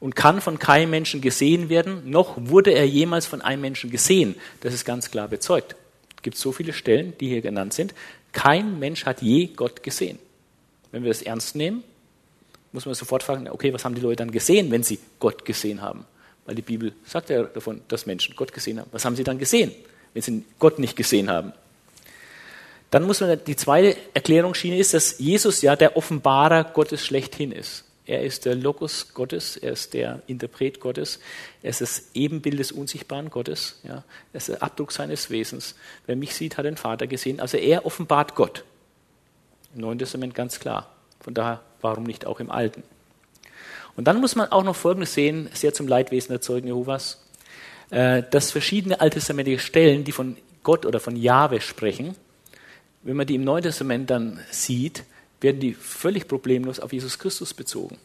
und 0.00 0.14
kann 0.14 0.42
von 0.42 0.58
keinem 0.58 0.90
Menschen 0.90 1.22
gesehen 1.22 1.70
werden, 1.70 2.10
noch 2.10 2.36
wurde 2.36 2.72
er 2.72 2.86
jemals 2.86 3.24
von 3.24 3.40
einem 3.40 3.62
Menschen 3.62 3.90
gesehen. 3.90 4.36
Das 4.60 4.74
ist 4.74 4.84
ganz 4.84 5.10
klar 5.10 5.28
bezeugt. 5.28 5.74
Es 6.14 6.22
gibt 6.22 6.36
so 6.36 6.52
viele 6.52 6.74
Stellen, 6.74 7.14
die 7.18 7.28
hier 7.28 7.40
genannt 7.40 7.72
sind. 7.72 7.94
Kein 8.32 8.78
Mensch 8.78 9.06
hat 9.06 9.22
je 9.22 9.46
Gott 9.46 9.82
gesehen. 9.82 10.18
Wenn 10.92 11.04
wir 11.04 11.08
das 11.10 11.22
ernst 11.22 11.56
nehmen, 11.56 11.82
muss 12.72 12.84
man 12.84 12.94
sofort 12.94 13.22
fragen, 13.22 13.48
okay, 13.48 13.72
was 13.72 13.86
haben 13.86 13.94
die 13.94 14.02
Leute 14.02 14.16
dann 14.16 14.30
gesehen, 14.30 14.70
wenn 14.70 14.82
sie 14.82 14.98
Gott 15.18 15.46
gesehen 15.46 15.80
haben? 15.80 16.04
Weil 16.44 16.56
die 16.56 16.62
Bibel 16.62 16.92
sagt 17.06 17.30
ja 17.30 17.44
davon, 17.44 17.80
dass 17.88 18.04
Menschen 18.04 18.36
Gott 18.36 18.52
gesehen 18.52 18.78
haben. 18.78 18.90
Was 18.92 19.06
haben 19.06 19.16
sie 19.16 19.24
dann 19.24 19.38
gesehen, 19.38 19.72
wenn 20.12 20.22
sie 20.22 20.44
Gott 20.58 20.78
nicht 20.78 20.96
gesehen 20.96 21.30
haben? 21.30 21.54
Dann 22.90 23.04
muss 23.04 23.22
man, 23.22 23.42
die 23.42 23.56
zweite 23.56 23.96
Erklärungsschiene 24.12 24.76
ist, 24.76 24.92
dass 24.92 25.18
Jesus 25.18 25.62
ja 25.62 25.76
der 25.76 25.96
Offenbarer 25.96 26.64
Gottes 26.64 27.06
schlechthin 27.06 27.50
ist. 27.50 27.84
Er 28.06 28.22
ist 28.22 28.44
der 28.44 28.54
Logos 28.54 29.14
Gottes, 29.14 29.56
er 29.56 29.72
ist 29.72 29.94
der 29.94 30.20
Interpret 30.26 30.78
Gottes, 30.78 31.20
er 31.62 31.70
ist 31.70 31.80
das 31.80 32.10
Ebenbild 32.12 32.58
des 32.58 32.70
unsichtbaren 32.70 33.30
Gottes, 33.30 33.80
ja, 33.82 34.04
er 34.32 34.36
ist 34.36 34.48
der 34.48 34.62
Abdruck 34.62 34.92
seines 34.92 35.30
Wesens. 35.30 35.74
Wer 36.06 36.16
mich 36.16 36.34
sieht, 36.34 36.58
hat 36.58 36.66
den 36.66 36.76
Vater 36.76 37.06
gesehen. 37.06 37.40
Also 37.40 37.56
er 37.56 37.86
offenbart 37.86 38.34
Gott. 38.34 38.64
Im 39.74 39.80
Neuen 39.80 39.98
Testament 39.98 40.34
ganz 40.34 40.60
klar. 40.60 40.90
Von 41.20 41.32
daher, 41.32 41.62
warum 41.80 42.04
nicht 42.04 42.26
auch 42.26 42.40
im 42.40 42.50
Alten? 42.50 42.82
Und 43.96 44.04
dann 44.04 44.20
muss 44.20 44.36
man 44.36 44.50
auch 44.52 44.64
noch 44.64 44.76
Folgendes 44.76 45.14
sehen, 45.14 45.48
sehr 45.54 45.72
zum 45.72 45.88
Leidwesen 45.88 46.28
der 46.28 46.40
Zeugen 46.40 46.66
Jehovas, 46.66 47.24
äh, 47.90 48.22
dass 48.30 48.50
verschiedene 48.50 49.00
alttestamentliche 49.00 49.60
Stellen, 49.60 50.04
die 50.04 50.12
von 50.12 50.36
Gott 50.62 50.84
oder 50.84 51.00
von 51.00 51.16
Jahwe 51.16 51.60
sprechen, 51.60 52.16
wenn 53.02 53.16
man 53.16 53.26
die 53.26 53.36
im 53.36 53.44
Neuen 53.44 53.62
Testament 53.62 54.10
dann 54.10 54.40
sieht, 54.50 55.04
werden 55.40 55.60
die 55.60 55.74
völlig 55.74 56.28
problemlos 56.28 56.80
auf 56.80 56.92
Jesus 56.92 57.18
Christus 57.18 57.54
bezogen. 57.54 57.98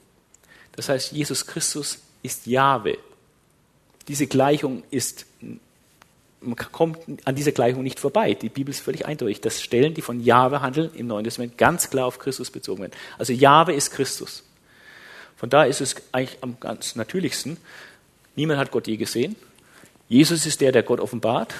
Das 0.74 0.90
heißt, 0.90 1.12
Jesus 1.12 1.46
Christus 1.46 2.00
ist 2.24 2.46
Jahwe. 2.48 2.98
Diese 4.08 4.28
Gleichung 4.28 4.84
ist, 4.92 5.26
man 6.42 6.56
kommt 6.56 7.00
an 7.26 7.36
dieser 7.36 7.52
Gleichung 7.52 7.84
nicht 7.84 8.00
vorbei. 8.00 8.34
Die 8.34 8.50
Bibel 8.50 8.74
ist 8.74 8.82
völlig 8.82 9.06
eindeutig, 9.06 9.42
dass 9.42 9.62
Stellen, 9.62 9.94
die 9.94 10.02
von 10.02 10.20
Jahwe 10.20 10.62
handeln, 10.62 10.92
im 10.96 11.08
Neuen 11.08 11.24
Testament 11.24 11.58
ganz 11.58 11.90
klar 11.90 12.06
auf 12.06 12.20
Christus 12.20 12.50
bezogen 12.50 12.82
werden. 12.82 12.94
Also 13.18 13.34
Jahwe 13.34 13.74
ist 13.74 13.92
Christus. 13.92 14.44
Von 15.36 15.50
daher 15.50 15.70
ist 15.70 15.82
es 15.82 15.96
eigentlich 16.12 16.40
am 16.42 16.60
ganz 16.60 16.96
natürlichsten. 16.96 17.58
Niemand 18.36 18.60
hat 18.60 18.72
Gott 18.72 18.88
je 18.88 18.98
gesehen. 18.98 19.36
Jesus 20.10 20.46
ist 20.46 20.60
der, 20.60 20.72
der 20.72 20.84
Gott 20.84 21.00
offenbart. 21.00 21.54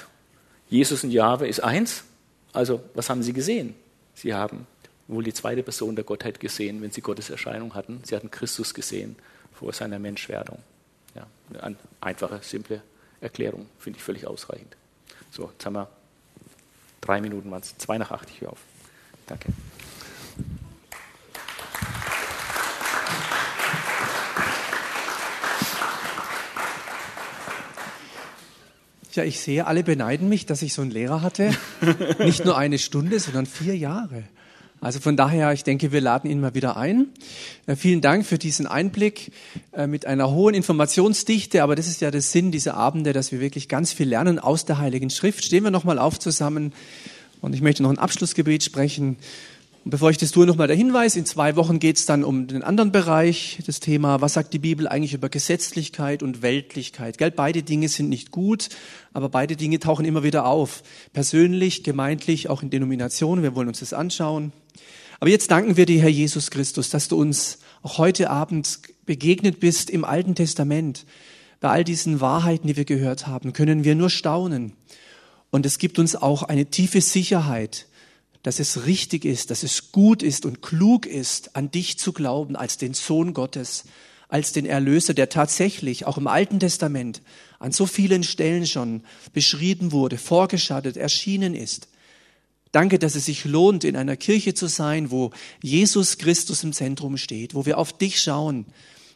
Jesus 0.68 1.04
und 1.04 1.10
Jahwe 1.10 1.46
ist 1.46 1.60
eins. 1.60 2.04
Also, 2.52 2.80
was 2.94 3.08
haben 3.08 3.22
sie 3.22 3.32
gesehen? 3.32 3.74
Sie 4.14 4.34
haben 4.34 4.66
wohl 5.10 5.24
die 5.24 5.34
zweite 5.34 5.62
Person 5.62 5.96
der 5.96 6.04
Gottheit 6.04 6.40
gesehen, 6.40 6.82
wenn 6.82 6.90
sie 6.90 7.00
Gottes 7.00 7.30
Erscheinung 7.30 7.74
hatten. 7.74 8.00
Sie 8.04 8.14
hatten 8.14 8.30
Christus 8.30 8.74
gesehen 8.74 9.16
vor 9.52 9.72
seiner 9.72 9.98
Menschwerdung. 9.98 10.58
Ja, 11.14 11.26
eine 11.60 11.76
einfache, 12.00 12.40
simple 12.42 12.82
Erklärung, 13.20 13.66
finde 13.78 13.98
ich 13.98 14.04
völlig 14.04 14.26
ausreichend. 14.26 14.76
So, 15.30 15.50
jetzt 15.52 15.66
haben 15.66 15.74
wir 15.74 15.88
drei 17.00 17.20
Minuten, 17.20 17.50
waren 17.50 17.62
es 17.62 17.76
zwei 17.78 17.98
nach 17.98 18.10
acht, 18.10 18.30
ich 18.30 18.40
höre 18.40 18.52
auf. 18.52 18.60
Danke. 19.26 19.52
Ja, 29.12 29.24
ich 29.24 29.40
sehe, 29.40 29.66
alle 29.66 29.82
beneiden 29.82 30.28
mich, 30.28 30.46
dass 30.46 30.62
ich 30.62 30.72
so 30.72 30.82
einen 30.82 30.92
Lehrer 30.92 31.20
hatte. 31.20 31.52
Nicht 32.20 32.44
nur 32.44 32.56
eine 32.56 32.78
Stunde, 32.78 33.18
sondern 33.18 33.44
vier 33.44 33.76
Jahre. 33.76 34.22
Also 34.80 34.98
von 34.98 35.16
daher, 35.16 35.52
ich 35.52 35.62
denke, 35.62 35.92
wir 35.92 36.00
laden 36.00 36.30
ihn 36.30 36.40
mal 36.40 36.54
wieder 36.54 36.76
ein. 36.76 37.08
Äh, 37.66 37.76
vielen 37.76 38.00
Dank 38.00 38.24
für 38.24 38.38
diesen 38.38 38.66
Einblick 38.66 39.30
äh, 39.72 39.86
mit 39.86 40.06
einer 40.06 40.30
hohen 40.30 40.54
Informationsdichte, 40.54 41.62
aber 41.62 41.76
das 41.76 41.86
ist 41.86 42.00
ja 42.00 42.10
der 42.10 42.22
Sinn 42.22 42.50
dieser 42.50 42.74
Abende, 42.74 43.12
dass 43.12 43.30
wir 43.30 43.40
wirklich 43.40 43.68
ganz 43.68 43.92
viel 43.92 44.08
lernen 44.08 44.38
aus 44.38 44.64
der 44.64 44.78
Heiligen 44.78 45.10
Schrift. 45.10 45.44
Stehen 45.44 45.64
wir 45.64 45.70
nochmal 45.70 45.98
auf 45.98 46.18
zusammen 46.18 46.72
und 47.42 47.54
ich 47.54 47.60
möchte 47.60 47.82
noch 47.82 47.90
ein 47.90 47.98
Abschlussgebet 47.98 48.62
sprechen. 48.62 49.18
Und 49.84 49.90
bevor 49.90 50.10
ich 50.10 50.18
das 50.18 50.30
tue, 50.30 50.46
nochmal 50.46 50.66
der 50.66 50.76
Hinweis. 50.76 51.16
In 51.16 51.24
zwei 51.26 51.56
Wochen 51.56 51.78
geht 51.78 51.96
es 51.96 52.06
dann 52.06 52.22
um 52.24 52.46
den 52.46 52.62
anderen 52.62 52.92
Bereich, 52.92 53.58
das 53.66 53.80
Thema, 53.80 54.20
was 54.20 54.34
sagt 54.34 54.52
die 54.52 54.58
Bibel 54.58 54.88
eigentlich 54.88 55.14
über 55.14 55.28
Gesetzlichkeit 55.28 56.22
und 56.22 56.42
Weltlichkeit? 56.42 57.18
Gell? 57.18 57.30
Beide 57.30 57.62
Dinge 57.62 57.88
sind 57.88 58.08
nicht 58.08 58.30
gut, 58.30 58.68
aber 59.12 59.28
beide 59.28 59.56
Dinge 59.56 59.78
tauchen 59.78 60.04
immer 60.04 60.22
wieder 60.22 60.46
auf. 60.46 60.82
Persönlich, 61.12 61.82
gemeintlich, 61.82 62.48
auch 62.48 62.62
in 62.62 62.70
Denominationen. 62.70 63.42
Wir 63.42 63.54
wollen 63.54 63.68
uns 63.68 63.80
das 63.80 63.92
anschauen. 63.94 64.52
Aber 65.20 65.30
jetzt 65.30 65.50
danken 65.50 65.76
wir 65.76 65.86
dir, 65.86 66.00
Herr 66.00 66.08
Jesus 66.08 66.50
Christus, 66.50 66.90
dass 66.90 67.08
du 67.08 67.16
uns 67.18 67.58
auch 67.82 67.98
heute 67.98 68.30
Abend 68.30 68.80
begegnet 69.04 69.60
bist 69.60 69.90
im 69.90 70.04
Alten 70.04 70.34
Testament. 70.34 71.04
Bei 71.60 71.68
all 71.70 71.84
diesen 71.84 72.20
Wahrheiten, 72.20 72.68
die 72.68 72.76
wir 72.76 72.84
gehört 72.84 73.26
haben, 73.26 73.52
können 73.52 73.84
wir 73.84 73.94
nur 73.94 74.10
staunen. 74.10 74.72
Und 75.50 75.66
es 75.66 75.78
gibt 75.78 75.98
uns 75.98 76.16
auch 76.16 76.42
eine 76.42 76.66
tiefe 76.66 77.00
Sicherheit, 77.00 77.86
dass 78.42 78.60
es 78.60 78.86
richtig 78.86 79.24
ist, 79.24 79.50
dass 79.50 79.62
es 79.62 79.92
gut 79.92 80.22
ist 80.22 80.46
und 80.46 80.62
klug 80.62 81.06
ist, 81.06 81.56
an 81.56 81.70
dich 81.70 81.98
zu 81.98 82.12
glauben 82.12 82.56
als 82.56 82.78
den 82.78 82.94
Sohn 82.94 83.34
Gottes, 83.34 83.84
als 84.28 84.52
den 84.52 84.64
Erlöser, 84.64 85.12
der 85.12 85.28
tatsächlich 85.28 86.06
auch 86.06 86.16
im 86.16 86.26
Alten 86.26 86.60
Testament 86.60 87.20
an 87.58 87.72
so 87.72 87.84
vielen 87.84 88.22
Stellen 88.22 88.66
schon 88.66 89.02
beschrieben 89.34 89.92
wurde, 89.92 90.16
vorgeschattet, 90.16 90.96
erschienen 90.96 91.54
ist. 91.54 91.88
Danke, 92.72 92.98
dass 92.98 93.16
es 93.16 93.24
sich 93.24 93.44
lohnt, 93.44 93.84
in 93.84 93.96
einer 93.96 94.16
Kirche 94.16 94.54
zu 94.54 94.66
sein, 94.66 95.10
wo 95.10 95.30
Jesus 95.62 96.18
Christus 96.18 96.62
im 96.62 96.72
Zentrum 96.72 97.16
steht, 97.16 97.54
wo 97.54 97.66
wir 97.66 97.78
auf 97.78 97.92
dich 97.92 98.20
schauen, 98.20 98.66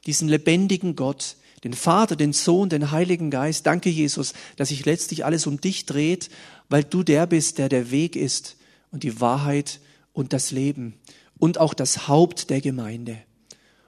diesen 0.06 0.28
lebendigen 0.28 0.96
Gott, 0.96 1.36
den 1.62 1.72
Vater, 1.72 2.16
den 2.16 2.32
Sohn, 2.32 2.68
den 2.68 2.90
Heiligen 2.90 3.30
Geist. 3.30 3.66
Danke, 3.66 3.88
Jesus, 3.90 4.34
dass 4.56 4.68
sich 4.68 4.84
letztlich 4.84 5.24
alles 5.24 5.46
um 5.46 5.60
dich 5.60 5.86
dreht, 5.86 6.30
weil 6.68 6.84
du 6.84 7.02
der 7.02 7.26
bist, 7.26 7.58
der 7.58 7.68
der 7.68 7.90
Weg 7.90 8.16
ist 8.16 8.56
und 8.90 9.02
die 9.02 9.20
Wahrheit 9.20 9.80
und 10.12 10.32
das 10.32 10.50
Leben 10.50 10.94
und 11.38 11.58
auch 11.58 11.74
das 11.74 12.08
Haupt 12.08 12.50
der 12.50 12.60
Gemeinde. 12.60 13.18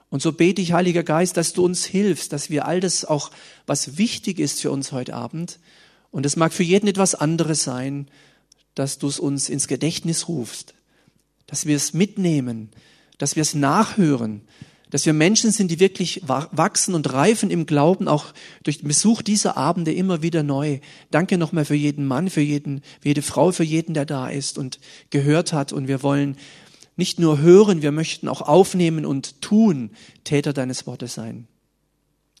Und 0.09 0.21
so 0.21 0.31
bete 0.31 0.61
ich, 0.61 0.71
Heiliger 0.71 1.03
Geist, 1.03 1.35
dass 1.35 1.53
du 1.53 1.65
uns 1.65 1.85
hilfst, 1.85 2.31
dass 2.31 2.49
wir 2.49 2.65
all 2.65 2.79
das 2.79 3.03
auch, 3.03 3.31
was 3.65 3.97
wichtig 3.97 4.39
ist 4.39 4.61
für 4.61 4.71
uns 4.71 4.91
heute 4.91 5.13
Abend, 5.13 5.59
und 6.09 6.25
es 6.25 6.37
mag 6.37 6.53
für 6.53 6.63
jeden 6.63 6.87
etwas 6.87 7.15
anderes 7.15 7.63
sein, 7.63 8.07
dass 8.79 8.99
du 8.99 9.07
es 9.07 9.19
uns 9.19 9.49
ins 9.49 9.67
Gedächtnis 9.67 10.27
rufst, 10.27 10.73
dass 11.47 11.65
wir 11.65 11.75
es 11.75 11.93
mitnehmen, 11.93 12.69
dass 13.17 13.35
wir 13.35 13.41
es 13.41 13.55
nachhören, 13.55 14.41
dass 14.89 15.05
wir 15.05 15.13
Menschen 15.13 15.51
sind, 15.51 15.69
die 15.69 15.79
wirklich 15.79 16.21
wachsen 16.27 16.93
und 16.93 17.11
reifen 17.11 17.49
im 17.49 17.65
Glauben, 17.65 18.07
auch 18.07 18.33
durch 18.63 18.79
den 18.79 18.87
Besuch 18.87 19.21
dieser 19.21 19.57
Abende 19.57 19.93
immer 19.93 20.21
wieder 20.21 20.43
neu. 20.43 20.79
Danke 21.11 21.37
nochmal 21.37 21.65
für 21.65 21.75
jeden 21.75 22.05
Mann, 22.05 22.29
für 22.29 22.41
jeden, 22.41 22.81
für 23.01 23.09
jede 23.09 23.21
Frau, 23.21 23.51
für 23.51 23.65
jeden, 23.65 23.93
der 23.93 24.05
da 24.05 24.29
ist 24.29 24.57
und 24.57 24.79
gehört 25.09 25.51
hat. 25.51 25.73
Und 25.73 25.87
wir 25.89 26.03
wollen 26.03 26.37
nicht 26.95 27.19
nur 27.19 27.39
hören, 27.39 27.81
wir 27.81 27.91
möchten 27.91 28.29
auch 28.29 28.41
aufnehmen 28.41 29.05
und 29.05 29.41
tun, 29.41 29.91
Täter 30.23 30.53
deines 30.53 30.87
Wortes 30.87 31.15
sein. 31.15 31.47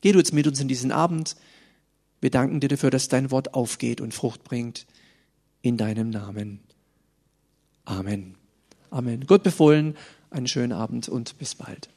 Geh 0.01 0.13
du 0.13 0.19
jetzt 0.19 0.33
mit 0.33 0.47
uns 0.47 0.59
in 0.61 0.67
diesen 0.69 0.91
Abend. 0.91 1.35
Wir 2.21 2.29
danken 2.29 2.61
dir 2.61 2.69
dafür, 2.69 2.91
dass 2.91 3.09
dein 3.09 3.29
Wort 3.29 3.55
aufgeht 3.55 3.99
und 3.99 4.13
Frucht 4.13 4.43
bringt. 4.43 4.85
In 5.61 5.77
deinem 5.77 6.09
Namen. 6.09 6.59
Amen. 7.85 8.35
Amen. 8.89 9.25
Gott 9.27 9.43
befohlen, 9.43 9.95
einen 10.29 10.47
schönen 10.47 10.71
Abend 10.71 11.09
und 11.09 11.37
bis 11.37 11.55
bald. 11.55 11.89